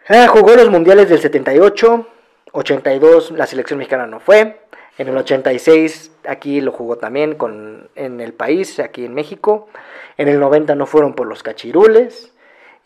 Ah, 0.09 0.27
jugó 0.29 0.55
los 0.55 0.71
mundiales 0.71 1.09
del 1.09 1.21
78, 1.21 2.07
82 2.53 3.31
la 3.33 3.47
selección 3.47 3.79
mexicana 3.79 4.07
no 4.07 4.21
fue, 4.21 4.61
en 4.97 5.09
el 5.09 5.17
86 5.17 6.13
aquí 6.27 6.61
lo 6.61 6.73
jugó 6.73 6.97
también 6.97 7.35
con, 7.35 7.89
en 7.95 8.21
el 8.21 8.33
país, 8.33 8.81
aquí 8.81 9.05
en 9.05 9.15
México, 9.15 9.69
en 10.17 10.29
el 10.29 10.41
90 10.41 10.75
no 10.75 10.87
fueron 10.87 11.15
por 11.15 11.27
los 11.27 11.43
cachirules, 11.43 12.33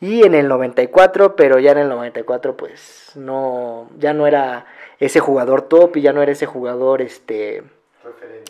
y 0.00 0.24
en 0.24 0.34
el 0.34 0.48
94, 0.48 1.36
pero 1.36 1.60
ya 1.60 1.70
en 1.72 1.78
el 1.78 1.88
94 1.88 2.56
pues 2.56 3.12
no, 3.14 3.88
ya 3.98 4.12
no 4.12 4.26
era 4.26 4.66
ese 4.98 5.20
jugador 5.20 5.62
top 5.62 5.96
y 5.96 6.02
ya 6.02 6.12
no 6.12 6.22
era 6.22 6.32
ese 6.32 6.46
jugador 6.46 7.02
este 7.02 7.62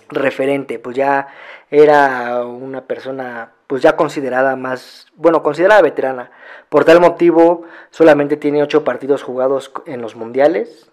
referente, 0.09 0.79
pues 0.79 0.97
ya 0.97 1.29
era 1.71 2.45
una 2.45 2.85
persona 2.85 3.53
pues 3.67 3.83
ya 3.83 3.97
considerada 3.97 4.55
más, 4.55 5.07
bueno, 5.15 5.43
considerada 5.43 5.81
veterana. 5.81 6.31
Por 6.69 6.85
tal 6.85 7.01
motivo, 7.01 7.65
solamente 7.91 8.37
tiene 8.37 8.63
ocho 8.63 8.85
partidos 8.85 9.23
jugados 9.23 9.73
en 9.87 10.03
los 10.03 10.15
mundiales 10.15 10.91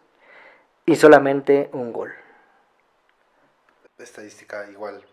y 0.85 0.95
solamente 0.95 1.69
un 1.73 1.91
gol. 1.91 2.13
Estadística 3.97 4.65
igual. 4.71 5.03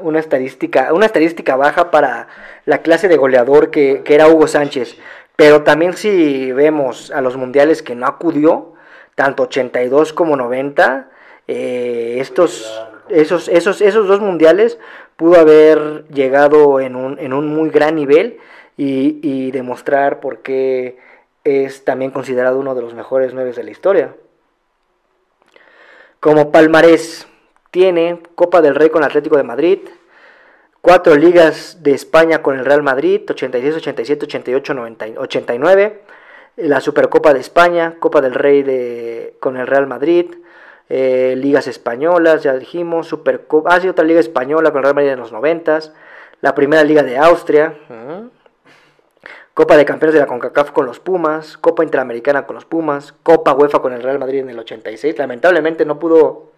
Una, 0.00 0.18
estadística, 0.18 0.92
una 0.92 1.06
estadística 1.06 1.54
baja 1.54 1.92
para 1.92 2.26
la 2.64 2.82
clase 2.82 3.06
de 3.06 3.16
goleador 3.16 3.70
que, 3.70 4.02
que 4.04 4.16
era 4.16 4.26
Hugo 4.26 4.48
Sánchez. 4.48 4.96
Pero 5.36 5.62
también 5.62 5.92
si 5.96 6.50
vemos 6.50 7.12
a 7.12 7.20
los 7.20 7.36
mundiales 7.36 7.84
que 7.84 7.94
no 7.94 8.06
acudió, 8.06 8.74
tanto 9.14 9.44
82 9.44 10.12
como 10.12 10.36
90, 10.36 11.08
eh, 11.48 12.16
estos, 12.20 12.88
esos, 13.08 13.48
esos, 13.48 13.80
esos 13.80 14.06
dos 14.06 14.20
mundiales 14.20 14.78
pudo 15.16 15.38
haber 15.38 16.06
llegado 16.08 16.80
en 16.80 16.96
un, 16.96 17.18
en 17.18 17.32
un 17.32 17.48
muy 17.48 17.70
gran 17.70 17.94
nivel 17.94 18.38
y, 18.76 19.50
demostrar 19.50 20.20
por 20.20 20.38
qué 20.38 20.98
es 21.44 21.84
también 21.84 22.10
considerado 22.10 22.58
uno 22.58 22.74
de 22.74 22.82
los 22.82 22.94
mejores 22.94 23.34
nueve 23.34 23.52
de 23.52 23.62
la 23.62 23.70
historia. 23.70 24.14
Como 26.20 26.50
palmarés, 26.52 27.26
tiene 27.70 28.20
Copa 28.34 28.60
del 28.60 28.74
Rey 28.74 28.90
con 28.90 29.04
Atlético 29.04 29.36
de 29.36 29.42
Madrid, 29.42 29.78
cuatro 30.80 31.14
ligas 31.16 31.82
de 31.82 31.92
España 31.92 32.42
con 32.42 32.58
el 32.58 32.64
Real 32.64 32.82
Madrid, 32.82 33.22
86, 33.28 33.76
87, 33.76 34.24
88, 34.26 34.74
89, 35.18 36.02
la 36.56 36.80
Supercopa 36.80 37.32
de 37.32 37.40
España, 37.40 37.96
Copa 37.98 38.20
del 38.20 38.34
Rey 38.34 39.34
con 39.40 39.56
el 39.56 39.66
Real 39.66 39.86
Madrid, 39.86 40.26
eh, 40.94 41.36
ligas 41.36 41.68
españolas, 41.68 42.42
ya 42.42 42.52
dijimos, 42.52 43.06
Supercopa, 43.06 43.74
ah, 43.74 43.80
sí, 43.80 43.88
otra 43.88 44.04
liga 44.04 44.20
española 44.20 44.72
con 44.72 44.80
el 44.80 44.82
Real 44.82 44.94
Madrid 44.94 45.10
en 45.12 45.20
los 45.20 45.32
90, 45.32 45.80
la 46.42 46.54
primera 46.54 46.84
liga 46.84 47.02
de 47.02 47.16
Austria, 47.16 47.74
Copa 49.54 49.78
de 49.78 49.86
Campeones 49.86 50.12
de 50.12 50.20
la 50.20 50.26
CONCACAF 50.26 50.72
con 50.72 50.84
los 50.84 51.00
Pumas, 51.00 51.56
Copa 51.56 51.82
Interamericana 51.82 52.44
con 52.44 52.56
los 52.56 52.66
Pumas, 52.66 53.14
Copa 53.22 53.54
UEFA 53.54 53.80
con 53.80 53.94
el 53.94 54.02
Real 54.02 54.18
Madrid 54.18 54.40
en 54.40 54.50
el 54.50 54.58
86, 54.58 55.16
lamentablemente 55.16 55.86
no 55.86 55.98
pudo, 55.98 56.52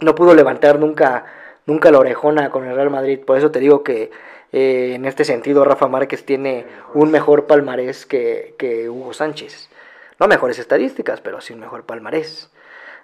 no 0.00 0.16
pudo 0.16 0.34
levantar 0.34 0.80
nunca 0.80 1.24
nunca 1.66 1.92
la 1.92 2.00
orejona 2.00 2.50
con 2.50 2.66
el 2.66 2.74
Real 2.74 2.90
Madrid. 2.90 3.20
Por 3.24 3.38
eso 3.38 3.52
te 3.52 3.60
digo 3.60 3.84
que 3.84 4.10
eh, 4.52 4.94
en 4.96 5.04
este 5.04 5.24
sentido 5.24 5.64
Rafa 5.64 5.86
Márquez 5.86 6.26
tiene 6.26 6.66
un 6.94 7.12
mejor 7.12 7.46
palmarés 7.46 8.06
que, 8.06 8.56
que 8.58 8.90
Hugo 8.90 9.12
Sánchez. 9.12 9.70
No 10.18 10.26
mejores 10.26 10.58
estadísticas, 10.58 11.20
pero 11.20 11.40
sí 11.40 11.52
un 11.52 11.60
mejor 11.60 11.84
palmarés. 11.84 12.50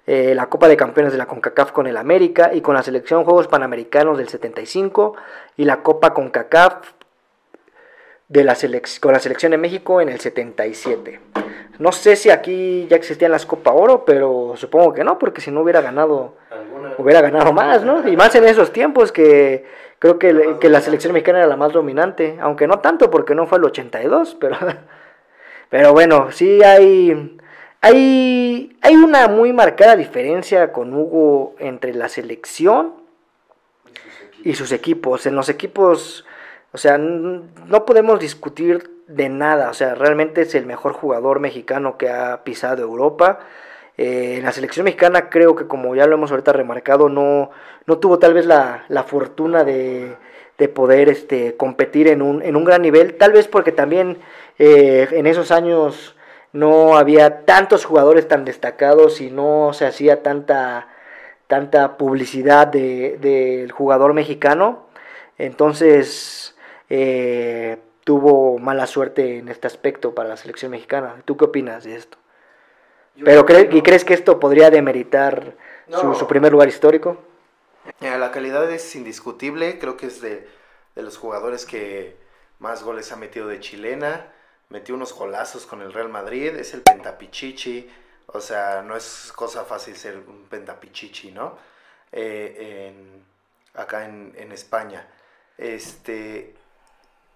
Eh, 0.06 0.34
la 0.34 0.46
Copa 0.46 0.68
de 0.68 0.76
Campeones 0.76 1.12
de 1.12 1.18
la 1.18 1.26
CONCACAF 1.26 1.72
con 1.72 1.86
el 1.86 1.96
América 1.96 2.50
y 2.52 2.62
con 2.62 2.74
la 2.74 2.82
selección 2.82 3.24
Juegos 3.24 3.48
Panamericanos 3.48 4.18
del 4.18 4.28
75 4.28 5.14
y 5.56 5.64
la 5.64 5.82
Copa 5.82 6.14
CONCACAF 6.14 6.92
de 8.28 8.44
la 8.44 8.56
con 9.00 9.12
la 9.12 9.18
selección 9.18 9.50
de 9.50 9.58
México 9.58 10.00
en 10.00 10.08
el 10.08 10.20
77. 10.20 11.20
No 11.80 11.92
sé 11.92 12.14
si 12.14 12.30
aquí 12.30 12.86
ya 12.88 12.96
existían 12.96 13.32
las 13.32 13.44
Copa 13.44 13.72
Oro, 13.72 14.04
pero 14.04 14.54
supongo 14.56 14.92
que 14.92 15.02
no, 15.02 15.18
porque 15.18 15.40
si 15.40 15.50
no 15.50 15.62
hubiera 15.62 15.80
ganado, 15.80 16.36
hubiera 16.98 17.20
ganado 17.22 17.52
más, 17.52 17.82
¿no? 17.82 18.06
Y 18.06 18.16
más 18.16 18.34
en 18.36 18.44
esos 18.44 18.72
tiempos 18.72 19.10
que 19.10 19.64
creo 19.98 20.18
que, 20.18 20.56
que, 20.60 20.68
la 20.68 20.80
selección 20.80 21.12
mexicana 21.12 21.38
era 21.38 21.48
la 21.48 21.56
más 21.56 21.72
dominante, 21.72 22.38
aunque 22.40 22.66
no 22.68 22.78
tanto 22.78 23.10
porque 23.10 23.34
no 23.34 23.46
fue 23.46 23.58
el 23.58 23.64
82, 23.64 24.36
pero, 24.38 24.56
pero 25.68 25.92
bueno, 25.92 26.30
sí 26.30 26.62
hay, 26.62 27.38
hay, 27.80 28.76
hay 28.82 28.94
una 28.96 29.28
muy 29.28 29.52
marcada 29.52 29.96
diferencia 29.96 30.72
con 30.72 30.92
Hugo 30.92 31.54
entre 31.58 31.94
la 31.94 32.08
selección 32.08 32.94
y 34.44 34.54
sus 34.54 34.72
equipos. 34.72 35.26
En 35.26 35.34
los 35.34 35.48
equipos, 35.48 36.26
o 36.72 36.78
sea, 36.78 36.98
no 36.98 37.86
podemos 37.86 38.20
discutir 38.20 38.90
de 39.06 39.28
nada. 39.28 39.70
O 39.70 39.74
sea, 39.74 39.94
realmente 39.94 40.42
es 40.42 40.54
el 40.54 40.66
mejor 40.66 40.92
jugador 40.92 41.40
mexicano 41.40 41.96
que 41.96 42.10
ha 42.10 42.44
pisado 42.44 42.82
Europa. 42.82 43.40
Eh, 43.96 44.36
en 44.38 44.44
la 44.44 44.52
selección 44.52 44.84
mexicana 44.84 45.28
creo 45.28 45.56
que 45.56 45.66
como 45.66 45.94
ya 45.94 46.06
lo 46.06 46.14
hemos 46.14 46.30
ahorita 46.30 46.52
remarcado, 46.52 47.08
no, 47.08 47.50
no 47.86 47.98
tuvo 47.98 48.18
tal 48.18 48.34
vez 48.34 48.46
la, 48.46 48.84
fortuna 49.06 49.64
de, 49.64 50.16
de, 50.58 50.68
poder 50.68 51.08
este, 51.08 51.56
competir 51.56 52.08
en 52.08 52.22
un, 52.22 52.42
en 52.42 52.56
un 52.56 52.64
gran 52.64 52.82
nivel. 52.82 53.16
Tal 53.16 53.32
vez 53.32 53.48
porque 53.48 53.72
también 53.72 54.18
eh, 54.58 55.08
en 55.12 55.26
esos 55.26 55.50
años 55.50 56.14
no 56.52 56.96
había 56.96 57.44
tantos 57.44 57.84
jugadores 57.84 58.28
tan 58.28 58.44
destacados 58.44 59.20
y 59.20 59.30
no 59.30 59.72
se 59.72 59.86
hacía 59.86 60.22
tanta, 60.22 60.88
tanta 61.46 61.96
publicidad 61.96 62.66
del 62.66 63.20
de, 63.20 63.68
jugador 63.72 64.14
mexicano. 64.14 64.86
Entonces, 65.38 66.56
eh, 66.88 67.78
tuvo 68.04 68.58
mala 68.58 68.86
suerte 68.86 69.38
en 69.38 69.48
este 69.48 69.66
aspecto 69.66 70.14
para 70.14 70.28
la 70.28 70.36
selección 70.36 70.72
mexicana. 70.72 71.16
¿Tú 71.24 71.36
qué 71.36 71.44
opinas 71.44 71.84
de 71.84 71.96
esto? 71.96 72.18
Pero 73.24 73.44
¿Y 73.70 73.82
crees 73.82 74.04
que 74.04 74.14
esto 74.14 74.40
podría 74.40 74.70
demeritar 74.70 75.54
su, 75.88 76.26
primer 76.26 76.52
lugar 76.52 76.68
histórico? 76.68 77.18
La 78.00 78.30
calidad 78.30 78.70
es 78.70 78.94
indiscutible, 78.96 79.78
creo 79.78 79.96
que 79.96 80.06
es 80.06 80.20
de, 80.20 80.46
los 80.96 81.18
jugadores 81.18 81.66
que 81.66 82.16
más 82.58 82.82
goles 82.82 83.12
ha 83.12 83.16
metido 83.16 83.48
de 83.48 83.60
chilena, 83.60 84.26
metió 84.70 84.94
unos 84.94 85.12
golazos 85.12 85.66
con 85.66 85.83
el 85.83 85.92
Real 85.92 86.09
Madrid, 86.09 86.56
es 86.56 86.74
el 86.74 86.83
pentapichichi, 86.83 87.90
o 88.26 88.40
sea, 88.40 88.83
no 88.83 88.96
es 88.96 89.33
cosa 89.35 89.64
fácil 89.64 89.96
ser 89.96 90.18
un 90.18 90.46
pentapichichi, 90.48 91.33
¿no? 91.33 91.59
Eh, 92.12 92.94
acá 93.74 94.04
en, 94.06 94.33
en 94.37 94.52
España. 94.52 95.06
Este, 95.59 96.54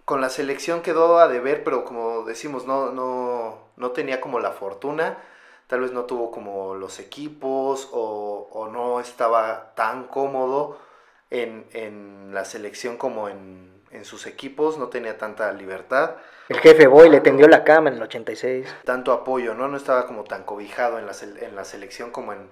con 0.05 0.21
la 0.21 0.31
selección 0.31 0.83
quedó 0.83 1.19
a 1.19 1.29
deber, 1.29 1.65
pero 1.65 1.85
como 1.85 2.25
decimos, 2.25 2.67
no, 2.67 2.91
no, 2.93 3.59
no 3.77 3.91
tenía 3.91 4.21
como 4.21 4.41
la 4.41 4.53
fortuna, 4.53 5.19
tal 5.67 5.81
vez 5.81 5.93
no 5.93 6.05
tuvo 6.05 6.31
como 6.31 6.75
los 6.75 7.01
equipos 7.01 7.89
o, 7.93 8.49
o 8.53 8.69
no 8.69 9.01
estaba 9.01 9.75
tan 9.75 10.05
cómodo 10.05 10.79
en, 11.31 11.67
en 11.73 12.35
la 12.35 12.45
selección 12.45 12.97
como 12.97 13.29
en, 13.29 13.74
en, 13.95 14.05
sus 14.05 14.27
equipos, 14.27 14.79
no 14.79 14.89
tenía 14.89 15.17
tanta 15.17 15.53
libertad. 15.53 16.17
El 16.49 16.59
jefe 16.59 16.87
Boy 16.87 17.09
le 17.09 17.21
tendió 17.21 17.49
la 17.49 17.65
cama 17.65 17.89
en 17.89 17.97
el 17.97 18.03
86. 18.03 18.67
Tanto 18.85 19.13
apoyo, 19.13 19.55
¿no? 19.55 19.69
No 19.69 19.77
estaba 19.77 20.07
como 20.07 20.25
tan 20.25 20.45
cobijado 20.45 20.99
en 20.99 21.07
la, 21.07 21.13
en 21.41 21.57
la 21.57 21.65
selección 21.65 22.11
como 22.11 22.33
en, 22.33 22.49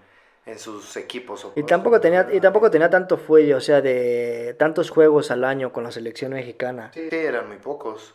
en 0.46 0.58
sus 0.58 0.96
equipos. 0.96 1.46
Y 1.54 1.62
tampoco 1.62 2.00
tenía 2.00 2.28
y 2.32 2.40
tampoco 2.40 2.70
tenía 2.70 2.90
tanto 2.90 3.16
fuelle, 3.16 3.54
o 3.54 3.60
sea, 3.60 3.80
de 3.80 4.54
tantos 4.58 4.90
juegos 4.90 5.30
al 5.30 5.44
año 5.44 5.72
con 5.72 5.84
la 5.84 5.92
selección 5.92 6.32
mexicana. 6.32 6.90
Sí, 6.94 7.08
eran 7.10 7.48
muy 7.48 7.58
pocos. 7.58 8.14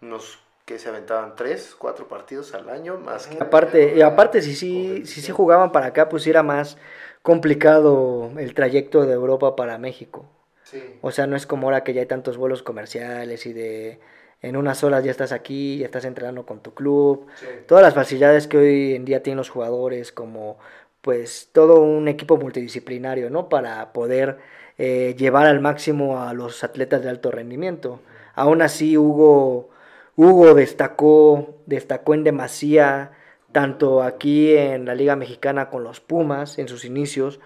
Unos 0.00 0.40
que 0.64 0.78
se 0.78 0.88
aventaban 0.88 1.34
tres, 1.36 1.74
cuatro 1.78 2.08
partidos 2.08 2.54
al 2.54 2.68
año, 2.70 2.96
más 2.96 3.26
que... 3.26 3.42
Aparte, 3.42 3.94
y 3.96 4.02
aparte 4.02 4.42
si 4.42 4.54
sí, 4.54 5.06
si, 5.06 5.20
si 5.20 5.32
jugaban 5.32 5.72
para 5.72 5.86
acá, 5.86 6.08
pues 6.08 6.26
era 6.26 6.42
más 6.42 6.78
complicado 7.22 8.30
el 8.38 8.54
trayecto 8.54 9.04
de 9.04 9.12
Europa 9.12 9.56
para 9.56 9.78
México. 9.78 10.24
Sí. 10.72 10.98
O 11.00 11.12
sea, 11.12 11.28
no 11.28 11.36
es 11.36 11.46
como 11.46 11.68
ahora 11.68 11.84
que 11.84 11.94
ya 11.94 12.00
hay 12.00 12.06
tantos 12.06 12.36
vuelos 12.36 12.64
comerciales 12.64 13.46
y 13.46 13.52
de 13.52 14.00
en 14.42 14.56
unas 14.56 14.82
horas 14.82 15.04
ya 15.04 15.10
estás 15.12 15.32
aquí, 15.32 15.78
ya 15.78 15.86
estás 15.86 16.04
entrenando 16.04 16.44
con 16.44 16.60
tu 16.60 16.74
club. 16.74 17.26
Todas 17.66 17.82
las 17.82 17.94
facilidades 17.94 18.48
que 18.48 18.58
hoy 18.58 18.94
en 18.94 19.04
día 19.04 19.22
tienen 19.22 19.38
los 19.38 19.50
jugadores 19.50 20.10
como 20.10 20.58
pues 21.00 21.50
todo 21.52 21.80
un 21.80 22.08
equipo 22.08 22.36
multidisciplinario, 22.36 23.30
¿no? 23.30 23.48
Para 23.48 23.92
poder 23.92 24.38
eh, 24.78 25.14
llevar 25.16 25.46
al 25.46 25.60
máximo 25.60 26.20
a 26.20 26.32
los 26.34 26.64
atletas 26.64 27.02
de 27.02 27.10
alto 27.10 27.30
rendimiento. 27.30 28.00
Aún 28.34 28.62
así, 28.62 28.96
Hugo, 28.96 29.70
Hugo 30.16 30.54
destacó, 30.54 31.56
destacó 31.66 32.14
en 32.14 32.24
demasía, 32.24 33.12
tanto 33.52 34.02
aquí 34.02 34.56
en 34.56 34.86
la 34.86 34.94
Liga 34.94 35.16
Mexicana 35.16 35.70
con 35.70 35.84
los 35.84 36.00
Pumas 36.00 36.58
en 36.58 36.68
sus 36.68 36.84
inicios, 36.84 37.40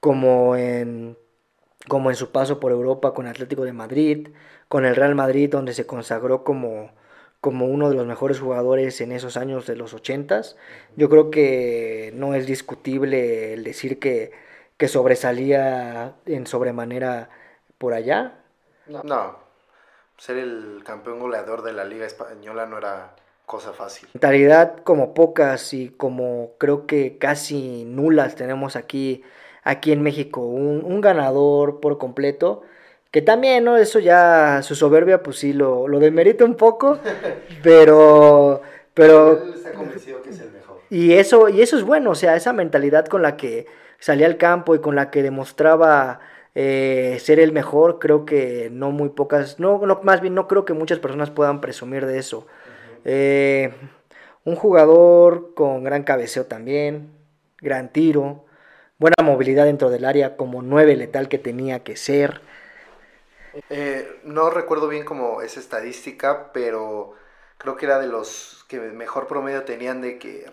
como 0.00 0.56
en, 0.56 1.16
como 1.88 2.10
en 2.10 2.16
su 2.16 2.30
paso 2.30 2.60
por 2.60 2.72
Europa 2.72 3.14
con 3.14 3.26
Atlético 3.26 3.64
de 3.64 3.72
Madrid, 3.72 4.28
con 4.68 4.84
el 4.84 4.96
Real 4.96 5.14
Madrid, 5.14 5.50
donde 5.50 5.74
se 5.74 5.86
consagró 5.86 6.44
como 6.44 6.90
como 7.42 7.66
uno 7.66 7.90
de 7.90 7.96
los 7.96 8.06
mejores 8.06 8.38
jugadores 8.38 9.00
en 9.00 9.10
esos 9.10 9.36
años 9.36 9.66
de 9.66 9.74
los 9.74 9.94
ochentas. 9.94 10.56
Yo 10.94 11.10
creo 11.10 11.32
que 11.32 12.12
no 12.14 12.34
es 12.34 12.46
discutible 12.46 13.54
el 13.54 13.64
decir 13.64 13.98
que, 13.98 14.30
que 14.76 14.86
sobresalía 14.86 16.14
en 16.24 16.46
sobremanera 16.46 17.30
por 17.78 17.94
allá. 17.94 18.38
No, 18.86 19.38
ser 20.16 20.36
el 20.36 20.82
campeón 20.84 21.18
goleador 21.18 21.62
de 21.62 21.72
la 21.72 21.84
Liga 21.84 22.06
Española 22.06 22.64
no 22.66 22.78
era 22.78 23.16
cosa 23.44 23.72
fácil. 23.72 24.08
Mentalidad 24.14 24.78
como 24.84 25.12
pocas 25.12 25.74
y 25.74 25.88
como 25.88 26.52
creo 26.58 26.86
que 26.86 27.18
casi 27.18 27.84
nulas 27.84 28.36
tenemos 28.36 28.76
aquí, 28.76 29.24
aquí 29.62 29.92
en 29.92 30.02
México. 30.02 30.40
Un, 30.40 30.84
un 30.84 31.00
ganador 31.00 31.80
por 31.80 31.98
completo 31.98 32.62
que 33.12 33.20
también, 33.20 33.64
¿no? 33.64 33.76
Eso 33.76 33.98
ya, 33.98 34.62
su 34.62 34.74
soberbia, 34.74 35.22
pues 35.22 35.38
sí, 35.38 35.52
lo, 35.52 35.86
lo 35.86 36.00
demerita 36.00 36.44
un 36.46 36.54
poco, 36.54 36.98
pero... 37.62 38.62
pero 38.94 39.42
Él 39.44 39.52
está 39.54 39.72
convencido 39.72 40.22
que 40.22 40.30
es 40.30 40.40
el 40.40 40.50
mejor. 40.50 40.78
Y 40.88 41.12
eso, 41.12 41.50
y 41.50 41.60
eso 41.60 41.76
es 41.76 41.84
bueno, 41.84 42.10
o 42.10 42.14
sea, 42.14 42.36
esa 42.36 42.54
mentalidad 42.54 43.04
con 43.06 43.20
la 43.20 43.36
que 43.36 43.66
salía 43.98 44.26
al 44.26 44.38
campo 44.38 44.74
y 44.74 44.80
con 44.80 44.96
la 44.96 45.10
que 45.10 45.22
demostraba 45.22 46.20
eh, 46.54 47.18
ser 47.20 47.38
el 47.38 47.52
mejor, 47.52 47.98
creo 47.98 48.24
que 48.24 48.70
no 48.72 48.90
muy 48.90 49.10
pocas, 49.10 49.60
no, 49.60 49.78
no, 49.86 50.00
más 50.02 50.22
bien 50.22 50.34
no 50.34 50.48
creo 50.48 50.64
que 50.64 50.72
muchas 50.72 50.98
personas 50.98 51.30
puedan 51.30 51.60
presumir 51.60 52.06
de 52.06 52.18
eso. 52.18 52.46
Eh, 53.04 53.74
un 54.44 54.56
jugador 54.56 55.52
con 55.54 55.84
gran 55.84 56.02
cabeceo 56.02 56.46
también, 56.46 57.10
gran 57.60 57.92
tiro, 57.92 58.46
buena 59.02 59.16
movilidad 59.24 59.64
dentro 59.64 59.90
del 59.90 60.04
área 60.04 60.36
como 60.36 60.62
nueve 60.62 60.94
letal 60.94 61.28
que 61.28 61.38
tenía 61.38 61.82
que 61.82 61.96
ser. 61.96 62.40
Eh, 63.68 64.20
no 64.22 64.48
recuerdo 64.48 64.86
bien 64.86 65.04
cómo 65.04 65.42
es 65.42 65.56
estadística, 65.56 66.52
pero 66.52 67.14
creo 67.58 67.76
que 67.76 67.86
era 67.86 67.98
de 67.98 68.06
los 68.06 68.64
que 68.68 68.78
mejor 68.78 69.26
promedio 69.26 69.64
tenían 69.64 70.00
de 70.00 70.18
que 70.18 70.46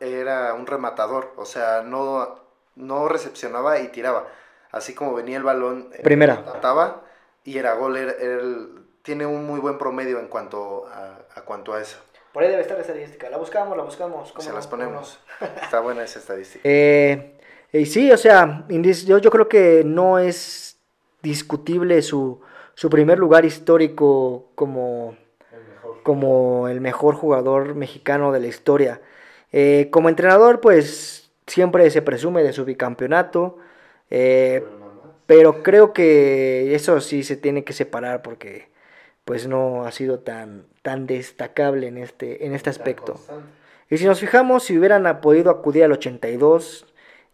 era 0.00 0.54
un 0.54 0.66
rematador, 0.66 1.32
o 1.36 1.44
sea, 1.44 1.82
no, 1.82 2.40
no 2.74 3.06
recepcionaba 3.06 3.78
y 3.80 3.88
tiraba. 3.88 4.26
Así 4.72 4.94
como 4.94 5.12
venía 5.12 5.36
el 5.36 5.42
balón, 5.42 5.90
eh, 5.92 6.02
primera. 6.02 6.42
Trataba 6.42 7.02
y 7.44 7.58
era 7.58 7.74
gol. 7.74 8.86
tiene 9.02 9.26
un 9.26 9.46
muy 9.46 9.60
buen 9.60 9.76
promedio 9.76 10.18
en 10.20 10.28
cuanto 10.28 10.86
a, 10.86 11.18
a, 11.34 11.42
cuanto 11.42 11.74
a 11.74 11.82
eso. 11.82 11.98
Por 12.32 12.44
ahí 12.44 12.48
debe 12.48 12.62
estar 12.62 12.78
la 12.78 12.82
estadística. 12.82 13.28
La 13.28 13.36
buscamos, 13.36 13.76
la 13.76 13.82
buscamos. 13.82 14.32
Se 14.38 14.52
las 14.52 14.66
ponemos. 14.66 15.20
Está 15.62 15.80
buena 15.80 16.04
esa 16.04 16.18
estadística. 16.18 16.62
Eh, 16.64 17.39
y 17.72 17.86
sí, 17.86 18.10
o 18.10 18.16
sea, 18.16 18.66
yo, 18.68 19.18
yo 19.18 19.30
creo 19.30 19.48
que 19.48 19.82
no 19.84 20.18
es 20.18 20.78
discutible 21.22 22.02
su, 22.02 22.40
su 22.74 22.90
primer 22.90 23.18
lugar 23.18 23.44
histórico 23.44 24.50
como 24.54 25.16
el, 25.52 26.02
como 26.02 26.68
el 26.68 26.80
mejor 26.80 27.14
jugador 27.14 27.74
mexicano 27.74 28.32
de 28.32 28.40
la 28.40 28.46
historia. 28.46 29.00
Eh, 29.52 29.88
como 29.90 30.08
entrenador, 30.08 30.60
pues 30.60 31.30
siempre 31.46 31.90
se 31.90 32.02
presume 32.02 32.42
de 32.42 32.52
su 32.52 32.64
bicampeonato, 32.64 33.58
eh, 34.10 34.64
pero 35.26 35.62
creo 35.62 35.92
que 35.92 36.74
eso 36.74 37.00
sí 37.00 37.22
se 37.22 37.36
tiene 37.36 37.64
que 37.64 37.72
separar 37.72 38.22
porque 38.22 38.68
pues 39.24 39.46
no 39.46 39.84
ha 39.84 39.92
sido 39.92 40.20
tan, 40.20 40.64
tan 40.82 41.06
destacable 41.06 41.86
en 41.86 41.98
este, 41.98 42.46
en 42.46 42.54
este 42.54 42.70
aspecto. 42.70 43.20
Y 43.88 43.98
si 43.98 44.06
nos 44.06 44.20
fijamos, 44.20 44.64
si 44.64 44.78
hubieran 44.78 45.20
podido 45.20 45.50
acudir 45.50 45.84
al 45.84 45.92
82, 45.92 46.86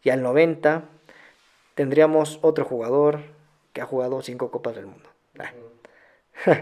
y 0.06 0.10
al 0.10 0.22
90 0.22 0.84
tendríamos 1.74 2.38
otro 2.42 2.64
jugador 2.64 3.22
que 3.72 3.80
ha 3.80 3.86
jugado 3.86 4.22
cinco 4.22 4.52
Copas 4.52 4.76
del 4.76 4.86
Mundo. 4.86 5.10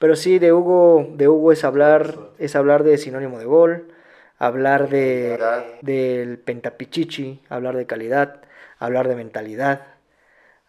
Pero 0.00 0.16
sí, 0.16 0.40
de 0.40 0.52
Hugo, 0.52 1.06
de 1.14 1.28
Hugo 1.28 1.52
es 1.52 1.62
hablar, 1.62 2.16
es 2.40 2.56
hablar 2.56 2.82
de 2.82 2.98
sinónimo 2.98 3.38
de 3.38 3.44
gol, 3.44 3.92
hablar 4.38 4.88
de 4.88 5.38
del 5.80 6.40
pentapichichi, 6.40 7.42
hablar 7.48 7.76
de 7.76 7.86
calidad, 7.86 8.42
hablar 8.80 9.06
de 9.06 9.14
mentalidad, 9.14 9.82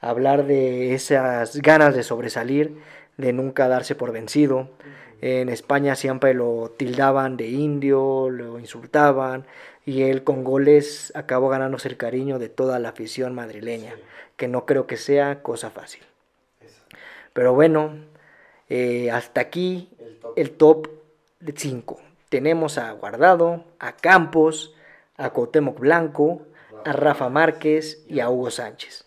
hablar 0.02 0.46
de 0.46 0.94
esas 0.94 1.56
ganas 1.58 1.96
de 1.96 2.04
sobresalir, 2.04 2.84
de 3.18 3.34
nunca 3.34 3.68
darse 3.68 3.96
por 3.96 4.12
vencido. 4.12 4.70
En 5.22 5.50
España 5.50 5.96
siempre 5.96 6.36
lo 6.36 6.76
tildaban 6.78 7.36
de 7.36 7.48
indio, 7.48 8.30
lo 8.30 8.60
insultaban, 8.60 9.48
y 9.90 10.04
él 10.04 10.24
con 10.24 10.44
goles 10.44 11.12
acabó 11.16 11.50
ganándose 11.50 11.88
el 11.88 11.98
cariño 11.98 12.38
de 12.38 12.48
toda 12.48 12.78
la 12.78 12.90
afición 12.90 13.34
madrileña, 13.34 13.96
que 14.38 14.48
no 14.48 14.68
creo 14.68 14.86
que 14.86 14.98
sea 14.98 15.42
cosa 15.42 15.72
fácil. 15.72 16.04
Pero 17.34 17.56
bueno, 17.56 17.96
eh, 18.70 19.10
hasta 19.10 19.42
aquí 19.42 19.90
el 20.36 20.52
top 20.52 20.90
5. 21.56 22.00
Tenemos 22.30 22.78
a 22.78 22.92
Guardado, 22.92 23.64
a 23.80 23.94
Campos, 23.94 24.76
a 25.18 25.32
Cuauhtémoc 25.32 25.80
Blanco, 25.80 26.44
a 26.86 26.94
Rafa 26.94 27.30
Márquez 27.30 28.06
y 28.08 28.20
a 28.20 28.30
Hugo 28.30 28.52
Sánchez. 28.52 29.06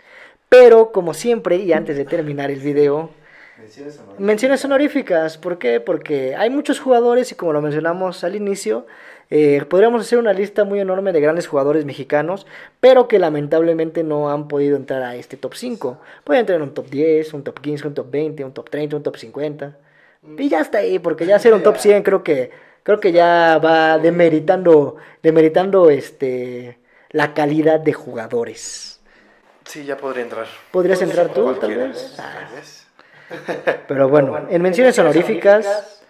Pero 0.48 0.90
como 0.90 1.14
siempre, 1.14 1.58
y 1.58 1.72
antes 1.72 1.96
de 1.96 2.06
terminar 2.06 2.50
el 2.50 2.58
video, 2.58 3.10
menciones 3.56 3.98
honoríficas. 3.98 4.20
menciones 4.20 4.64
honoríficas. 4.64 5.38
¿Por 5.38 5.58
qué? 5.58 5.80
Porque 5.80 6.34
hay 6.36 6.50
muchos 6.50 6.80
jugadores 6.80 7.32
y 7.32 7.34
como 7.34 7.52
lo 7.52 7.60
mencionamos 7.60 8.24
al 8.24 8.36
inicio, 8.36 8.86
eh, 9.34 9.64
podríamos 9.64 10.02
hacer 10.02 10.18
una 10.18 10.34
lista 10.34 10.64
muy 10.64 10.80
enorme 10.80 11.10
de 11.12 11.20
grandes 11.20 11.46
jugadores 11.46 11.86
mexicanos, 11.86 12.46
pero 12.80 13.08
que 13.08 13.18
lamentablemente 13.18 14.02
no 14.02 14.30
han 14.30 14.46
podido 14.46 14.76
entrar 14.76 15.02
a 15.02 15.16
este 15.16 15.38
top 15.38 15.54
5. 15.54 15.98
Pueden 16.22 16.40
entrar 16.40 16.56
en 16.56 16.64
un 16.64 16.74
top 16.74 16.90
10, 16.90 17.32
un 17.32 17.42
top 17.42 17.60
15, 17.60 17.88
un 17.88 17.94
top 17.94 18.10
20, 18.10 18.44
un 18.44 18.52
top 18.52 18.68
30, 18.68 18.96
un 18.96 19.02
top 19.02 19.16
50. 19.16 19.78
Y 20.36 20.48
ya 20.50 20.60
está 20.60 20.78
ahí, 20.78 20.98
porque 20.98 21.24
ya 21.24 21.36
hacer 21.36 21.54
un 21.54 21.62
top 21.62 21.76
100 21.78 22.02
creo 22.02 22.22
que, 22.22 22.50
creo 22.82 23.00
que 23.00 23.12
ya 23.12 23.58
va 23.58 23.98
demeritando, 23.98 24.96
demeritando 25.22 25.88
este, 25.88 26.78
la 27.10 27.32
calidad 27.32 27.80
de 27.80 27.94
jugadores. 27.94 29.00
Sí, 29.64 29.84
ya 29.84 29.96
podría 29.96 30.24
entrar. 30.24 30.46
¿Podrías 30.70 31.00
entrar 31.00 31.32
tú, 31.32 31.54
tal 31.54 31.74
vez? 31.74 32.16
Ah. 32.18 32.48
Pero 33.88 34.08
bueno, 34.08 34.46
en 34.50 34.62
menciones 34.62 34.98
honoríficas 34.98 36.02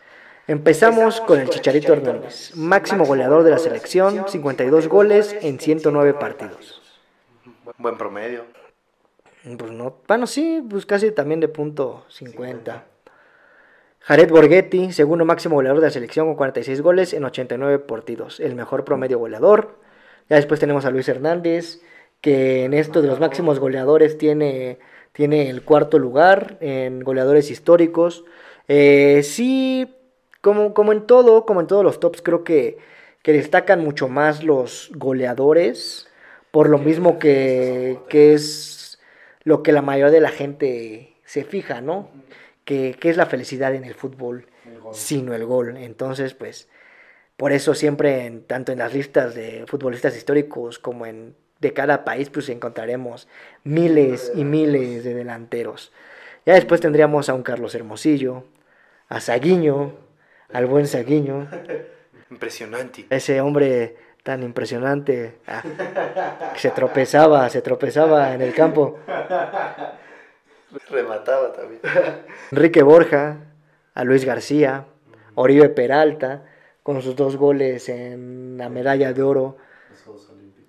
Empezamos 0.48 1.20
con 1.20 1.38
el 1.38 1.48
Chicharito 1.48 1.92
Hernández, 1.92 2.56
máximo 2.56 3.04
goleador 3.04 3.44
de 3.44 3.52
la 3.52 3.58
selección, 3.58 4.24
52 4.28 4.88
goles 4.88 5.36
en 5.40 5.60
109 5.60 6.14
partidos. 6.14 6.82
Buen 7.78 7.96
promedio. 7.96 8.44
Pues 9.56 9.70
no, 9.70 9.98
bueno, 10.08 10.26
sí, 10.26 10.60
pues 10.68 10.84
casi 10.84 11.12
también 11.12 11.38
de 11.38 11.46
punto 11.46 12.04
50. 12.08 12.84
Jared 14.00 14.30
Borghetti, 14.30 14.92
segundo 14.92 15.24
máximo 15.24 15.54
goleador 15.54 15.80
de 15.80 15.86
la 15.86 15.92
selección 15.92 16.26
con 16.26 16.34
46 16.34 16.80
goles 16.80 17.14
en 17.14 17.24
89 17.24 17.78
partidos, 17.78 18.40
el 18.40 18.56
mejor 18.56 18.84
promedio 18.84 19.20
goleador. 19.20 19.78
Ya 20.28 20.36
después 20.36 20.58
tenemos 20.58 20.84
a 20.84 20.90
Luis 20.90 21.08
Hernández, 21.08 21.80
que 22.20 22.64
en 22.64 22.74
esto 22.74 23.00
de 23.00 23.06
los 23.06 23.20
máximos 23.20 23.60
goleadores 23.60 24.18
tiene, 24.18 24.80
tiene 25.12 25.50
el 25.50 25.62
cuarto 25.62 25.98
lugar 25.98 26.56
en 26.60 27.00
goleadores 27.00 27.50
históricos. 27.50 28.24
Eh, 28.68 29.22
sí, 29.22 29.94
como, 30.40 30.74
como 30.74 30.92
en 30.92 31.06
todo, 31.06 31.46
como 31.46 31.60
en 31.60 31.66
todos 31.66 31.84
los 31.84 32.00
tops, 32.00 32.22
creo 32.22 32.44
que, 32.44 32.78
que 33.22 33.32
destacan 33.32 33.80
mucho 33.80 34.08
más 34.08 34.42
los 34.42 34.90
goleadores, 34.94 36.08
por 36.50 36.68
lo 36.68 36.78
mismo 36.78 37.18
que, 37.18 37.98
que 38.08 38.34
es 38.34 38.98
lo 39.44 39.62
que 39.62 39.72
la 39.72 39.82
mayoría 39.82 40.12
de 40.12 40.20
la 40.20 40.30
gente 40.30 41.16
se 41.24 41.44
fija, 41.44 41.80
¿no? 41.80 42.10
Que, 42.64 42.96
que 42.98 43.10
es 43.10 43.16
la 43.16 43.26
felicidad 43.26 43.74
en 43.74 43.84
el 43.84 43.94
fútbol, 43.94 44.46
sino 44.92 45.34
el 45.34 45.44
gol. 45.44 45.76
Entonces, 45.76 46.34
pues, 46.34 46.68
por 47.36 47.52
eso 47.52 47.74
siempre, 47.74 48.26
en, 48.26 48.44
tanto 48.44 48.72
en 48.72 48.78
las 48.78 48.94
listas 48.94 49.34
de 49.34 49.64
futbolistas 49.66 50.16
históricos 50.16 50.78
como 50.78 51.06
en 51.06 51.34
de 51.62 51.72
cada 51.72 52.04
país, 52.04 52.28
pues 52.28 52.48
encontraremos 52.50 53.28
miles 53.64 54.32
y 54.34 54.44
miles 54.44 55.04
de 55.04 55.14
delanteros. 55.14 55.92
Ya 56.44 56.54
después 56.54 56.80
tendríamos 56.80 57.28
a 57.28 57.34
un 57.34 57.44
Carlos 57.44 57.74
Hermosillo, 57.74 58.44
a 59.08 59.20
Saguiño, 59.20 59.94
al 60.52 60.66
buen 60.66 60.86
Saguiño. 60.86 61.48
Impresionante. 62.30 63.06
Ese 63.08 63.40
hombre 63.40 63.96
tan 64.24 64.42
impresionante 64.42 65.38
ah, 65.46 65.62
se 66.56 66.70
tropezaba, 66.70 67.48
se 67.48 67.62
tropezaba 67.62 68.34
en 68.34 68.42
el 68.42 68.54
campo. 68.54 68.98
Remataba 70.90 71.52
también. 71.52 71.80
Enrique 72.50 72.82
Borja, 72.82 73.36
a 73.94 74.04
Luis 74.04 74.24
García, 74.24 74.86
Oribe 75.34 75.68
Peralta, 75.68 76.44
con 76.82 77.00
sus 77.02 77.14
dos 77.14 77.36
goles 77.36 77.88
en 77.88 78.56
la 78.58 78.68
medalla 78.68 79.12
de 79.12 79.22
oro. 79.22 79.58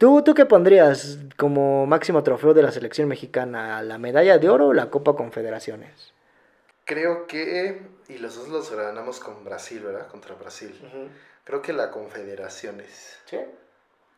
¿Tú, 0.03 0.21
¿Tú 0.21 0.33
qué 0.33 0.45
pondrías 0.45 1.17
como 1.37 1.85
máximo 1.85 2.23
trofeo 2.23 2.53
de 2.53 2.61
la 2.61 2.73
selección 2.73 3.07
mexicana? 3.07 3.81
¿La 3.81 3.97
medalla 3.97 4.37
de 4.37 4.49
oro 4.49 4.67
o 4.67 4.73
la 4.73 4.89
Copa 4.89 5.15
Confederaciones? 5.15 6.11
Creo 6.83 7.25
que, 7.25 7.81
y 8.09 8.17
los 8.17 8.35
dos 8.35 8.49
los 8.49 8.69
ganamos 8.75 9.21
con 9.21 9.45
Brasil, 9.45 9.79
¿verdad? 9.81 10.09
Contra 10.09 10.35
Brasil. 10.35 10.77
Creo 11.45 11.61
que 11.61 11.71
la 11.71 11.89
Confederaciones. 11.89 13.17
¿Sí? 13.27 13.39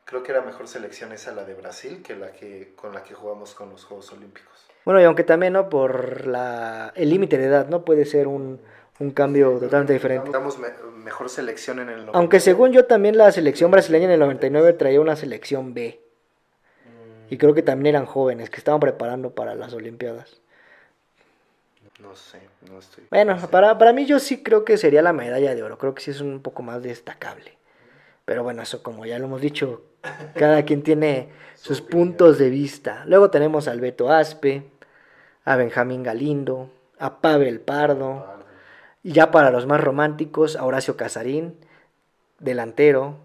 Creo 0.06 0.24
que 0.24 0.32
era 0.32 0.42
mejor 0.42 0.68
selección 0.68 1.12
esa 1.12 1.34
la 1.34 1.44
de 1.44 1.54
Brasil 1.54 2.02
que 2.02 2.16
la 2.16 2.32
que 2.32 2.74
con 2.76 2.92
la 2.92 3.04
que 3.04 3.14
jugamos 3.14 3.54
con 3.54 3.70
los 3.70 3.86
Juegos 3.86 4.12
Olímpicos. 4.12 4.66
Bueno, 4.86 5.00
y 5.00 5.04
aunque 5.04 5.24
también, 5.24 5.54
¿no? 5.54 5.70
Por 5.70 6.26
la, 6.26 6.94
el 6.96 7.12
límite 7.12 7.38
de 7.38 7.46
edad, 7.46 7.68
¿no? 7.68 7.86
Puede 7.86 8.06
ser 8.06 8.26
un, 8.26 8.60
un 9.00 9.12
totalmente 9.12 9.94
diferente. 9.94 10.32
Damos 10.32 10.58
mejor 10.58 11.30
selección 11.30 11.80
en 11.80 11.90
el 11.90 12.10
Aunque 12.14 12.40
según 12.40 12.72
yo 12.72 12.86
también 12.86 13.18
la 13.18 13.32
selección 13.32 13.70
brasileña 13.70 14.06
en 14.06 14.12
el 14.12 14.20
99 14.20 14.74
traía 14.74 15.02
una 15.02 15.16
selección 15.16 15.74
B. 15.74 16.00
Mm. 16.86 17.34
Y 17.34 17.38
creo 17.38 17.54
que 17.54 17.62
también 17.62 17.96
eran 17.96 18.06
jóvenes 18.06 18.50
que 18.50 18.58
estaban 18.58 18.80
preparando 18.80 19.32
para 19.32 19.54
las 19.56 19.74
Olimpiadas. 19.74 20.42
No 22.00 22.16
sé, 22.16 22.40
no 22.70 22.80
estoy. 22.80 23.06
Bueno, 23.10 23.38
para, 23.50 23.78
para 23.78 23.94
mí 23.94 24.06
yo 24.06 24.20
sí 24.20 24.44
creo 24.44 24.66
que 24.66 24.78
sería 24.78 25.02
la 25.02 25.14
medalla 25.14 25.56
de 25.56 25.64
oro. 25.64 25.78
Creo 25.78 25.94
que 25.94 26.02
sí 26.02 26.12
es 26.12 26.22
un 26.22 26.42
poco 26.42 26.64
más 26.64 26.82
destacable. 26.84 27.58
Pero 28.26 28.44
bueno, 28.44 28.62
eso 28.62 28.82
como 28.82 29.06
ya 29.06 29.20
lo 29.20 29.26
hemos 29.26 29.42
dicho, 29.42 29.84
cada 30.36 30.64
quien 30.64 30.84
tiene 30.84 31.30
sus 31.56 31.82
puntos 31.82 32.38
de 32.38 32.50
vista. 32.50 33.04
Luego 33.06 33.30
tenemos 33.30 33.68
al 33.68 33.80
Beto 33.80 34.12
Aspe, 34.12 34.64
a 35.44 35.56
Benjamín 35.56 36.04
Galindo, 36.04 36.70
a 36.98 37.22
Pavel 37.22 37.60
Pardo. 37.60 38.35
Y 39.06 39.12
ya 39.12 39.30
para 39.30 39.52
los 39.52 39.68
más 39.68 39.80
románticos, 39.80 40.56
a 40.56 40.66
Horacio 40.66 40.98
Casarín, 40.98 41.54
delantero, 42.40 43.20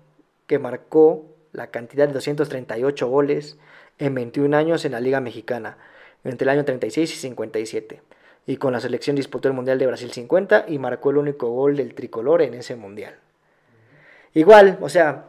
que 0.46 0.58
marcó 0.58 1.24
la 1.52 1.68
cantidad 1.68 2.06
de 2.06 2.12
238 2.12 3.08
goles 3.08 3.56
en 3.98 4.14
21 4.14 4.54
años 4.54 4.84
en 4.84 4.92
la 4.92 5.00
Liga 5.00 5.22
Mexicana, 5.22 5.78
entre 6.22 6.44
el 6.44 6.50
año 6.50 6.66
36 6.66 7.10
y 7.10 7.16
57. 7.16 8.02
Y 8.46 8.58
con 8.58 8.74
la 8.74 8.80
selección 8.80 9.16
disputó 9.16 9.48
el 9.48 9.54
Mundial 9.54 9.78
de 9.78 9.86
Brasil 9.86 10.12
50 10.12 10.66
y 10.68 10.78
marcó 10.78 11.12
el 11.12 11.16
único 11.16 11.48
gol 11.48 11.78
del 11.78 11.94
tricolor 11.94 12.42
en 12.42 12.52
ese 12.52 12.76
Mundial. 12.76 13.14
Igual, 14.34 14.76
o 14.82 14.90
sea, 14.90 15.28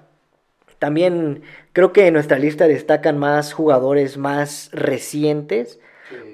también 0.80 1.44
creo 1.72 1.94
que 1.94 2.08
en 2.08 2.14
nuestra 2.14 2.38
lista 2.38 2.68
destacan 2.68 3.18
más 3.18 3.54
jugadores 3.54 4.18
más 4.18 4.70
recientes, 4.74 5.80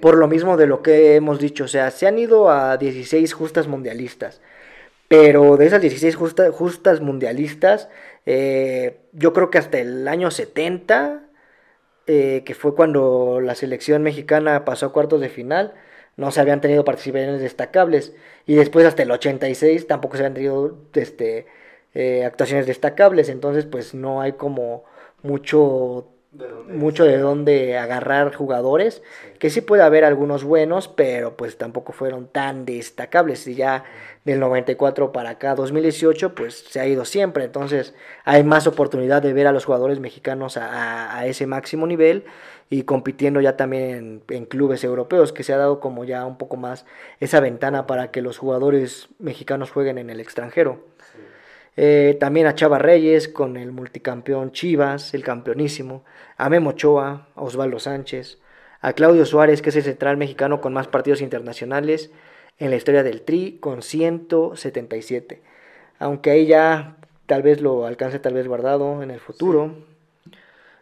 por 0.01 0.17
lo 0.17 0.27
mismo 0.27 0.57
de 0.57 0.67
lo 0.67 0.81
que 0.81 1.15
hemos 1.15 1.39
dicho, 1.39 1.65
o 1.65 1.67
sea, 1.67 1.91
se 1.91 2.07
han 2.07 2.19
ido 2.19 2.49
a 2.49 2.77
16 2.77 3.33
justas 3.33 3.67
mundialistas. 3.67 4.41
Pero 5.07 5.57
de 5.57 5.67
esas 5.67 5.81
16 5.81 6.15
justas 6.51 7.01
mundialistas, 7.01 7.89
eh, 8.25 8.97
yo 9.13 9.33
creo 9.33 9.49
que 9.49 9.57
hasta 9.57 9.79
el 9.79 10.07
año 10.07 10.31
70, 10.31 11.23
eh, 12.07 12.43
que 12.45 12.55
fue 12.55 12.75
cuando 12.75 13.39
la 13.41 13.55
selección 13.55 14.03
mexicana 14.03 14.65
pasó 14.65 14.87
a 14.87 14.93
cuartos 14.93 15.21
de 15.21 15.29
final, 15.29 15.73
no 16.17 16.31
se 16.31 16.41
habían 16.41 16.61
tenido 16.61 16.83
participaciones 16.83 17.41
destacables. 17.41 18.13
Y 18.45 18.55
después 18.55 18.85
hasta 18.85 19.03
el 19.03 19.11
86 19.11 19.87
tampoco 19.87 20.17
se 20.17 20.23
habían 20.23 20.33
tenido 20.33 20.77
este, 20.93 21.47
eh, 21.93 22.25
actuaciones 22.25 22.67
destacables. 22.67 23.29
Entonces 23.29 23.65
pues 23.65 23.93
no 23.93 24.21
hay 24.21 24.33
como 24.33 24.83
mucho 25.23 26.09
mucho 26.67 27.05
de 27.05 27.17
dónde 27.17 27.77
agarrar 27.77 28.35
jugadores, 28.35 29.01
que 29.39 29.49
sí 29.49 29.61
puede 29.61 29.83
haber 29.83 30.03
algunos 30.03 30.43
buenos, 30.43 30.87
pero 30.87 31.37
pues 31.37 31.57
tampoco 31.57 31.93
fueron 31.93 32.27
tan 32.27 32.65
destacables. 32.65 33.47
Y 33.47 33.55
ya 33.55 33.85
del 34.25 34.39
94 34.39 35.11
para 35.11 35.31
acá, 35.31 35.55
2018, 35.55 36.35
pues 36.35 36.65
se 36.69 36.79
ha 36.79 36.87
ido 36.87 37.05
siempre. 37.05 37.45
Entonces 37.45 37.93
hay 38.25 38.43
más 38.43 38.67
oportunidad 38.67 39.21
de 39.21 39.33
ver 39.33 39.47
a 39.47 39.51
los 39.51 39.65
jugadores 39.65 39.99
mexicanos 39.99 40.57
a, 40.57 41.25
ese 41.25 41.47
máximo 41.47 41.87
nivel 41.87 42.25
y 42.69 42.83
compitiendo 42.83 43.39
ya 43.39 43.55
también 43.55 44.21
en, 44.27 44.45
clubes 44.45 44.83
europeos, 44.83 45.31
que 45.31 45.43
se 45.43 45.53
ha 45.53 45.57
dado 45.57 45.79
como 45.79 46.03
ya 46.03 46.25
un 46.25 46.37
poco 46.37 46.57
más 46.57 46.85
esa 47.19 47.39
ventana 47.39 47.87
para 47.87 48.11
que 48.11 48.21
los 48.21 48.37
jugadores 48.37 49.07
mexicanos 49.19 49.71
jueguen 49.71 49.97
en 49.97 50.09
el 50.09 50.19
extranjero. 50.19 50.83
Eh, 51.77 52.17
también 52.19 52.47
a 52.47 52.55
Chava 52.55 52.79
Reyes 52.79 53.27
con 53.27 53.55
el 53.55 53.71
multicampeón 53.71 54.51
Chivas, 54.51 55.13
el 55.13 55.23
campeonísimo. 55.23 56.03
A 56.35 56.49
Memo 56.49 56.71
Ochoa, 56.71 57.27
a 57.35 57.41
Osvaldo 57.41 57.79
Sánchez. 57.79 58.39
A 58.81 58.93
Claudio 58.93 59.25
Suárez, 59.25 59.61
que 59.61 59.69
es 59.69 59.75
el 59.75 59.83
central 59.83 60.17
mexicano 60.17 60.59
con 60.59 60.73
más 60.73 60.87
partidos 60.87 61.21
internacionales 61.21 62.11
en 62.57 62.71
la 62.71 62.75
historia 62.75 63.03
del 63.03 63.21
Tri, 63.21 63.59
con 63.59 63.83
177. 63.83 65.41
Aunque 65.99 66.31
ahí 66.31 66.47
ya 66.47 66.97
tal 67.27 67.43
vez 67.43 67.61
lo 67.61 67.85
alcance 67.85 68.19
tal 68.19 68.33
vez 68.33 68.47
guardado 68.47 69.03
en 69.03 69.11
el 69.11 69.19
futuro. 69.19 69.75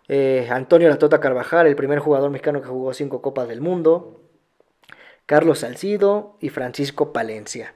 Eh, 0.07 0.47
Antonio 0.49 0.87
Latota 0.87 1.19
Carvajal, 1.19 1.67
el 1.67 1.75
primer 1.75 1.99
jugador 1.99 2.29
mexicano 2.29 2.61
que 2.61 2.67
jugó 2.67 2.93
cinco 2.93 3.21
Copas 3.21 3.47
del 3.47 3.59
Mundo. 3.59 4.21
Carlos 5.25 5.59
Salcido 5.59 6.37
y 6.39 6.49
Francisco 6.49 7.11
Palencia. 7.11 7.73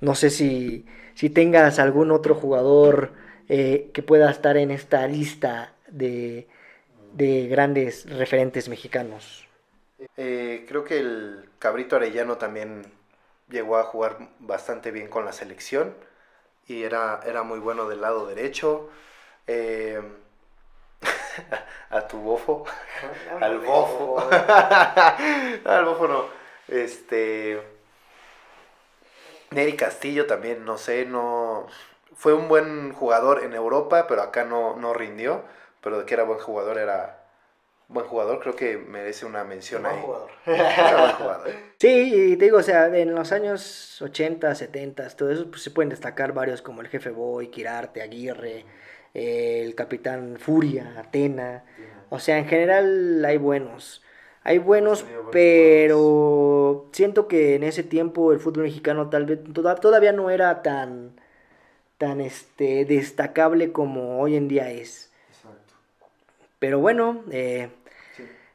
No 0.00 0.14
sé 0.14 0.30
si 0.30 0.84
si 1.16 1.30
tengas 1.30 1.78
algún 1.78 2.10
otro 2.12 2.34
jugador 2.34 3.10
eh, 3.48 3.90
que 3.94 4.02
pueda 4.02 4.30
estar 4.30 4.56
en 4.58 4.70
esta 4.70 5.06
lista 5.08 5.72
de, 5.88 6.46
grandes 7.50 8.08
referentes 8.08 8.68
mexicanos. 8.68 9.48
Eh, 10.18 10.66
creo 10.68 10.84
que 10.84 10.98
el 10.98 11.48
Cabrito 11.58 11.96
Arellano 11.96 12.36
también 12.36 12.82
llegó 13.48 13.78
a 13.78 13.84
jugar 13.84 14.18
bastante 14.40 14.90
bien 14.90 15.08
con 15.08 15.24
la 15.24 15.32
selección 15.32 15.94
y 16.68 16.82
era, 16.82 17.20
era 17.24 17.42
muy 17.42 17.60
bueno 17.60 17.88
del 17.88 18.02
lado 18.02 18.26
derecho. 18.26 18.90
Eh, 19.46 20.02
a 21.90 22.06
tu 22.06 22.18
bofo, 22.18 22.66
al 23.40 23.58
bofo, 23.60 24.18
al 24.30 25.84
bofo 25.86 26.08
no, 26.08 26.24
este, 26.68 27.75
Neri 29.50 29.76
Castillo 29.76 30.26
también, 30.26 30.64
no 30.64 30.78
sé, 30.78 31.04
no... 31.04 31.66
Fue 32.14 32.32
un 32.32 32.48
buen 32.48 32.92
jugador 32.94 33.44
en 33.44 33.52
Europa, 33.52 34.06
pero 34.08 34.22
acá 34.22 34.44
no, 34.44 34.76
no 34.76 34.94
rindió. 34.94 35.42
Pero 35.82 35.98
de 35.98 36.06
que 36.06 36.14
era 36.14 36.24
buen 36.24 36.38
jugador, 36.38 36.78
era 36.78 37.26
buen 37.88 38.06
jugador, 38.06 38.40
creo 38.40 38.56
que 38.56 38.76
merece 38.76 39.26
una 39.26 39.44
mención 39.44 39.82
buen 39.82 39.94
ahí. 39.94 40.02
Jugador. 40.02 40.30
buen 40.46 41.12
jugador. 41.12 41.50
Sí, 41.78 42.32
y 42.32 42.36
te 42.36 42.46
digo, 42.46 42.58
o 42.58 42.62
sea, 42.62 42.86
en 42.86 43.14
los 43.14 43.32
años 43.32 44.00
80, 44.02 44.54
70, 44.54 45.08
todo 45.10 45.30
eso, 45.30 45.48
pues 45.50 45.62
se 45.62 45.70
pueden 45.70 45.90
destacar 45.90 46.32
varios 46.32 46.62
como 46.62 46.80
el 46.80 46.88
jefe 46.88 47.10
Boy, 47.10 47.48
Quirarte, 47.48 48.02
Aguirre, 48.02 48.64
el 49.14 49.74
capitán 49.74 50.36
Furia, 50.38 50.94
Atena. 50.98 51.64
O 52.08 52.18
sea, 52.18 52.38
en 52.38 52.46
general 52.46 53.24
hay 53.24 53.36
buenos. 53.38 54.02
Hay 54.46 54.58
buenos, 54.58 55.04
pero 55.32 56.86
siento 56.92 57.26
que 57.26 57.56
en 57.56 57.64
ese 57.64 57.82
tiempo 57.82 58.32
el 58.32 58.38
fútbol 58.38 58.62
mexicano 58.62 59.10
tal 59.10 59.26
vez 59.26 59.40
todavía 59.80 60.12
no 60.12 60.30
era 60.30 60.62
tan, 60.62 61.16
tan 61.98 62.20
este, 62.20 62.84
destacable 62.84 63.72
como 63.72 64.20
hoy 64.20 64.36
en 64.36 64.46
día 64.46 64.70
es. 64.70 65.10
Exacto. 65.30 65.74
Pero 66.60 66.78
bueno, 66.78 67.24
eh, 67.32 67.70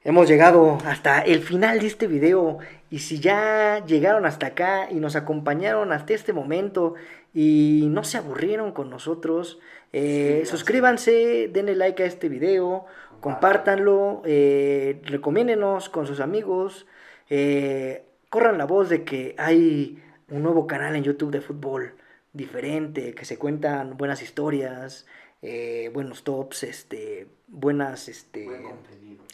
hemos 0.05 0.29
llegado 0.29 0.77
hasta 0.85 1.19
el 1.19 1.41
final 1.41 1.81
de 1.81 1.87
este 1.87 2.07
video 2.07 2.59
y 2.89 2.99
si 2.99 3.19
ya 3.19 3.83
llegaron 3.85 4.25
hasta 4.25 4.45
acá 4.45 4.87
y 4.89 4.95
nos 4.95 5.17
acompañaron 5.17 5.91
hasta 5.91 6.13
este 6.13 6.31
momento 6.31 6.93
y 7.33 7.87
no 7.89 8.05
se 8.05 8.17
aburrieron 8.17 8.71
con 8.71 8.89
nosotros, 8.89 9.59
eh, 9.91 10.43
suscríbanse, 10.45 11.49
denle 11.51 11.75
like 11.75 12.01
a 12.01 12.05
este 12.05 12.29
video 12.29 12.85
compártanlo, 13.21 14.23
eh, 14.25 14.99
recomiéndenos 15.05 15.89
con 15.89 16.07
sus 16.07 16.19
amigos, 16.19 16.87
eh, 17.29 18.03
corran 18.29 18.57
la 18.57 18.65
voz 18.65 18.89
de 18.89 19.03
que 19.03 19.35
hay 19.37 20.01
un 20.29 20.43
nuevo 20.43 20.67
canal 20.67 20.95
en 20.95 21.03
YouTube 21.03 21.31
de 21.31 21.41
fútbol 21.41 21.93
diferente, 22.33 23.13
que 23.13 23.25
se 23.25 23.37
cuentan 23.37 23.95
buenas 23.95 24.21
historias, 24.21 25.05
eh, 25.41 25.91
buenos 25.93 26.23
tops, 26.23 26.63
este, 26.63 27.27
buenas, 27.47 28.09
este, 28.09 28.47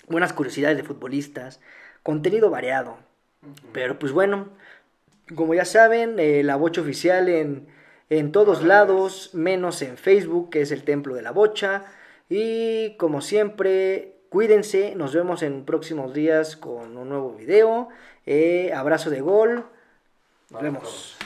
buenas 0.07 0.33
curiosidades 0.33 0.77
de 0.77 0.83
futbolistas, 0.83 1.61
contenido 2.03 2.49
variado. 2.49 2.97
Pero 3.71 3.97
pues 3.97 4.11
bueno, 4.11 4.49
como 5.35 5.53
ya 5.53 5.65
saben, 5.65 6.17
la 6.45 6.55
bocha 6.55 6.81
oficial 6.81 7.29
en, 7.29 7.67
en 8.09 8.31
todos 8.31 8.63
lados, 8.63 9.31
menos 9.33 9.81
en 9.81 9.97
Facebook, 9.97 10.49
que 10.49 10.61
es 10.61 10.71
el 10.71 10.83
templo 10.83 11.15
de 11.15 11.21
la 11.21 11.31
bocha. 11.31 11.85
Y 12.29 12.95
como 12.97 13.21
siempre, 13.21 14.15
cuídense, 14.29 14.95
nos 14.95 15.13
vemos 15.13 15.43
en 15.43 15.65
próximos 15.65 16.13
días 16.13 16.57
con 16.57 16.97
un 16.97 17.09
nuevo 17.09 17.33
video. 17.33 17.89
Eh, 18.25 18.73
abrazo 18.73 19.09
de 19.09 19.21
gol. 19.21 19.65
Nos 20.49 20.61
vemos. 20.61 21.17